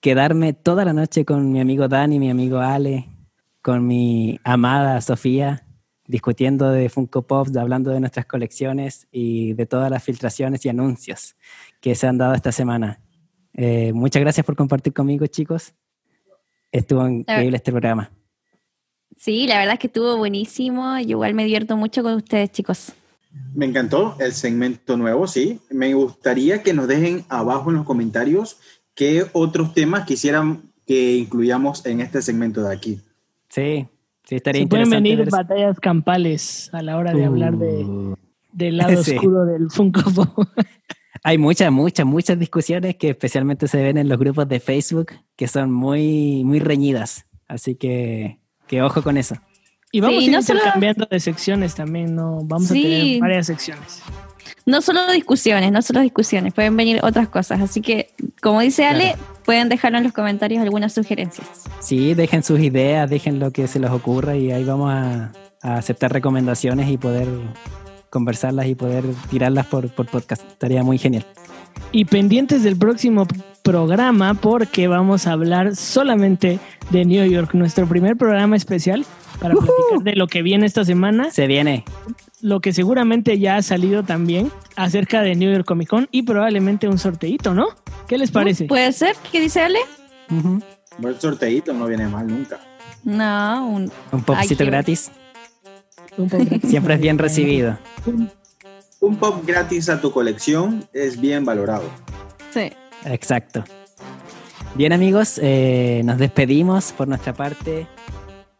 quedarme 0.00 0.54
toda 0.54 0.86
la 0.86 0.94
noche 0.94 1.26
con 1.26 1.52
mi 1.52 1.60
amigo 1.60 1.88
Dani, 1.88 2.18
mi 2.18 2.30
amigo 2.30 2.60
Ale, 2.60 3.04
con 3.60 3.86
mi 3.86 4.40
amada 4.44 4.98
Sofía, 5.02 5.66
discutiendo 6.06 6.70
de 6.70 6.88
Funko 6.88 7.26
Pops, 7.26 7.54
hablando 7.58 7.90
de 7.90 8.00
nuestras 8.00 8.24
colecciones 8.24 9.08
y 9.12 9.52
de 9.52 9.66
todas 9.66 9.90
las 9.90 10.02
filtraciones 10.02 10.64
y 10.64 10.70
anuncios 10.70 11.36
que 11.82 11.94
se 11.94 12.06
han 12.06 12.16
dado 12.16 12.32
esta 12.32 12.50
semana. 12.50 13.00
Eh, 13.56 13.92
muchas 13.92 14.20
gracias 14.20 14.44
por 14.46 14.54
compartir 14.54 14.92
conmigo, 14.92 15.26
chicos. 15.26 15.72
Estuvo 16.70 17.08
increíble 17.08 17.56
este 17.56 17.70
programa. 17.72 18.10
Sí, 19.16 19.46
la 19.46 19.58
verdad 19.58 19.74
es 19.74 19.80
que 19.80 19.86
estuvo 19.86 20.16
buenísimo. 20.18 20.98
Yo 21.00 21.10
igual 21.10 21.32
me 21.34 21.44
divierto 21.44 21.76
mucho 21.76 22.02
con 22.02 22.14
ustedes, 22.14 22.50
chicos. 22.52 22.92
Me 23.54 23.66
encantó 23.66 24.16
el 24.20 24.32
segmento 24.32 24.96
nuevo, 24.96 25.26
sí. 25.26 25.60
Me 25.70 25.94
gustaría 25.94 26.62
que 26.62 26.74
nos 26.74 26.86
dejen 26.86 27.24
abajo 27.28 27.70
en 27.70 27.76
los 27.76 27.86
comentarios 27.86 28.58
qué 28.94 29.24
otros 29.32 29.72
temas 29.74 30.04
quisieran 30.06 30.62
que 30.86 31.16
incluyamos 31.16 31.84
en 31.86 32.00
este 32.00 32.20
segmento 32.22 32.62
de 32.62 32.74
aquí. 32.74 33.00
Sí, 33.48 33.86
sí, 34.24 34.36
estaría 34.36 34.62
Se 34.62 34.66
pueden 34.68 34.86
interesante. 34.86 34.96
venir 35.10 35.18
ver- 35.18 35.30
batallas 35.30 35.80
campales 35.80 36.68
a 36.72 36.82
la 36.82 36.96
hora 36.98 37.12
de 37.14 37.24
hablar 37.24 37.56
de, 37.56 37.84
Uh. 37.84 38.16
del 38.52 38.76
lado 38.76 39.02
Sí. 39.02 39.16
oscuro 39.16 39.44
del 39.46 39.70
Funko 39.70 40.02
Pop. 40.12 40.48
Hay 41.28 41.38
muchas, 41.38 41.72
muchas, 41.72 42.06
muchas 42.06 42.38
discusiones 42.38 42.94
que 42.94 43.10
especialmente 43.10 43.66
se 43.66 43.82
ven 43.82 43.98
en 43.98 44.08
los 44.08 44.16
grupos 44.16 44.48
de 44.48 44.60
Facebook 44.60 45.08
que 45.34 45.48
son 45.48 45.72
muy, 45.72 46.44
muy 46.44 46.60
reñidas. 46.60 47.26
Así 47.48 47.74
que, 47.74 48.38
que 48.68 48.80
ojo 48.80 49.02
con 49.02 49.16
eso. 49.16 49.34
Y 49.90 49.98
vamos 50.00 50.18
Sí, 50.18 50.24
a 50.24 50.26
ir 50.28 50.32
no 50.36 50.42
solo- 50.42 50.58
intercambiando 50.60 51.08
de 51.10 51.18
secciones 51.18 51.74
también, 51.74 52.14
¿no? 52.14 52.38
Vamos 52.44 52.68
Sí. 52.68 52.78
a 52.78 52.88
tener 53.00 53.20
varias 53.20 53.46
secciones. 53.46 54.02
No 54.66 54.80
solo 54.82 55.00
discusiones, 55.12 55.72
no 55.72 55.82
solo 55.82 56.00
discusiones, 56.00 56.54
pueden 56.54 56.76
venir 56.76 57.00
otras 57.02 57.28
cosas. 57.28 57.60
Así 57.60 57.80
que, 57.80 58.10
como 58.40 58.60
dice 58.60 58.84
Ale, 58.84 59.16
pueden 59.44 59.68
dejarnos 59.68 59.98
en 60.00 60.04
los 60.04 60.12
comentarios 60.12 60.62
algunas 60.62 60.92
sugerencias. 60.92 61.48
Sí, 61.80 62.14
dejen 62.14 62.44
sus 62.44 62.60
ideas, 62.60 63.10
dejen 63.10 63.40
lo 63.40 63.50
que 63.50 63.66
se 63.66 63.80
les 63.80 63.90
ocurra 63.90 64.36
y 64.36 64.52
ahí 64.52 64.62
vamos 64.62 64.92
a, 64.92 65.32
a 65.62 65.74
aceptar 65.78 66.12
recomendaciones 66.12 66.88
y 66.88 66.98
poder 66.98 67.26
conversarlas 68.16 68.66
y 68.66 68.74
poder 68.74 69.04
tirarlas 69.28 69.66
por, 69.66 69.90
por 69.90 70.06
podcast. 70.06 70.42
Estaría 70.48 70.82
muy 70.82 70.96
genial. 70.96 71.26
Y 71.92 72.06
pendientes 72.06 72.62
del 72.62 72.76
próximo 72.78 73.26
programa 73.62 74.32
porque 74.32 74.88
vamos 74.88 75.26
a 75.26 75.32
hablar 75.32 75.76
solamente 75.76 76.58
de 76.88 77.04
New 77.04 77.26
York, 77.30 77.52
nuestro 77.52 77.86
primer 77.86 78.16
programa 78.16 78.56
especial 78.56 79.04
para 79.38 79.52
platicar 79.54 80.02
de 80.02 80.16
lo 80.16 80.26
que 80.28 80.40
viene 80.40 80.64
esta 80.64 80.82
semana, 80.86 81.30
Se 81.30 81.46
viene. 81.46 81.84
lo 82.40 82.60
que 82.60 82.72
seguramente 82.72 83.38
ya 83.38 83.56
ha 83.56 83.62
salido 83.62 84.02
también 84.02 84.50
acerca 84.76 85.20
de 85.20 85.34
New 85.34 85.52
York 85.52 85.66
Comic 85.66 85.88
Con 85.90 86.08
y 86.10 86.22
probablemente 86.22 86.88
un 86.88 86.96
sorteito, 86.98 87.52
¿no? 87.52 87.66
¿Qué 88.08 88.16
les 88.16 88.30
parece? 88.30 88.64
¿Puede 88.64 88.92
ser? 88.92 89.14
¿Qué 89.30 89.40
dice 89.40 89.60
Ale? 89.60 89.80
Ujú. 90.30 90.62
El 91.06 91.20
sorteito 91.20 91.74
no 91.74 91.86
viene 91.86 92.08
mal 92.08 92.26
nunca. 92.26 92.58
No, 93.04 93.68
un... 93.68 93.92
Un 94.10 94.22
popcito 94.22 94.64
gratis. 94.64 95.10
Un. 96.18 96.30
Siempre 96.68 96.94
es 96.94 97.00
bien 97.00 97.18
recibido. 97.18 97.78
Un 99.00 99.16
pop 99.16 99.44
gratis 99.46 99.88
a 99.88 100.00
tu 100.00 100.10
colección 100.10 100.88
es 100.92 101.20
bien 101.20 101.44
valorado. 101.44 101.84
Sí. 102.52 102.72
Exacto. 103.04 103.64
Bien 104.74 104.92
amigos, 104.92 105.40
eh, 105.42 106.02
nos 106.04 106.18
despedimos 106.18 106.92
por 106.92 107.08
nuestra 107.08 107.32
parte. 107.32 107.86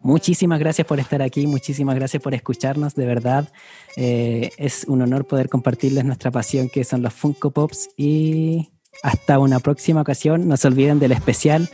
Muchísimas 0.00 0.61
gracias 0.61 0.86
por 0.86 1.00
estar 1.00 1.20
aquí, 1.20 1.46
muchísimas 1.46 1.96
gracias 1.96 2.22
por 2.22 2.32
escucharnos, 2.32 2.94
de 2.94 3.07
verdad. 3.07 3.48
Eh, 3.96 4.50
es 4.57 4.84
un 4.84 5.02
honor 5.02 5.26
poder 5.26 5.48
compartirles 5.48 6.04
nuestra 6.04 6.30
pasión 6.30 6.68
que 6.68 6.84
son 6.84 7.02
los 7.02 7.12
Funko 7.12 7.50
Pops 7.50 7.90
y 7.96 8.70
hasta 9.02 9.38
una 9.38 9.59
próxima 9.61 10.00
ocasión. 10.00 10.48
No 10.48 10.57
se 10.57 10.68
olviden 10.68 11.00
del 11.00 11.12
especial 11.12 11.68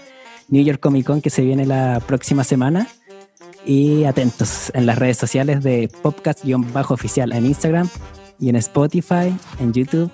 New 0.49 0.65
York 0.65 0.81
Comic 0.81 1.07
Con 1.07 1.21
que 1.21 1.31
se 1.31 1.43
viene 1.43 1.67
la 1.67 2.01
próxima 2.07 2.43
semana. 2.43 2.89
Y 3.65 4.05
atentos 4.05 4.71
en 4.75 4.87
las 4.87 4.99
redes 4.99 5.19
sociales 5.19 5.63
de 5.63 5.89
Popcast-oficial 6.03 7.33
en 7.33 7.47
Instagram 7.47 7.89
y 8.39 8.49
en 8.49 8.57
Spotify, 8.57 9.35
en 9.61 9.73
YouTube. 9.73 10.11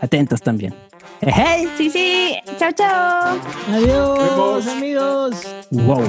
Atentos 0.00 0.40
también. 0.40 0.74
¡Hey! 1.20 1.68
Sí, 1.76 1.90
sí. 1.90 2.36
Chao, 2.58 2.72
chao. 2.72 3.38
Adiós, 3.72 4.66
amigos. 4.68 5.36
¡Wow! 5.70 6.04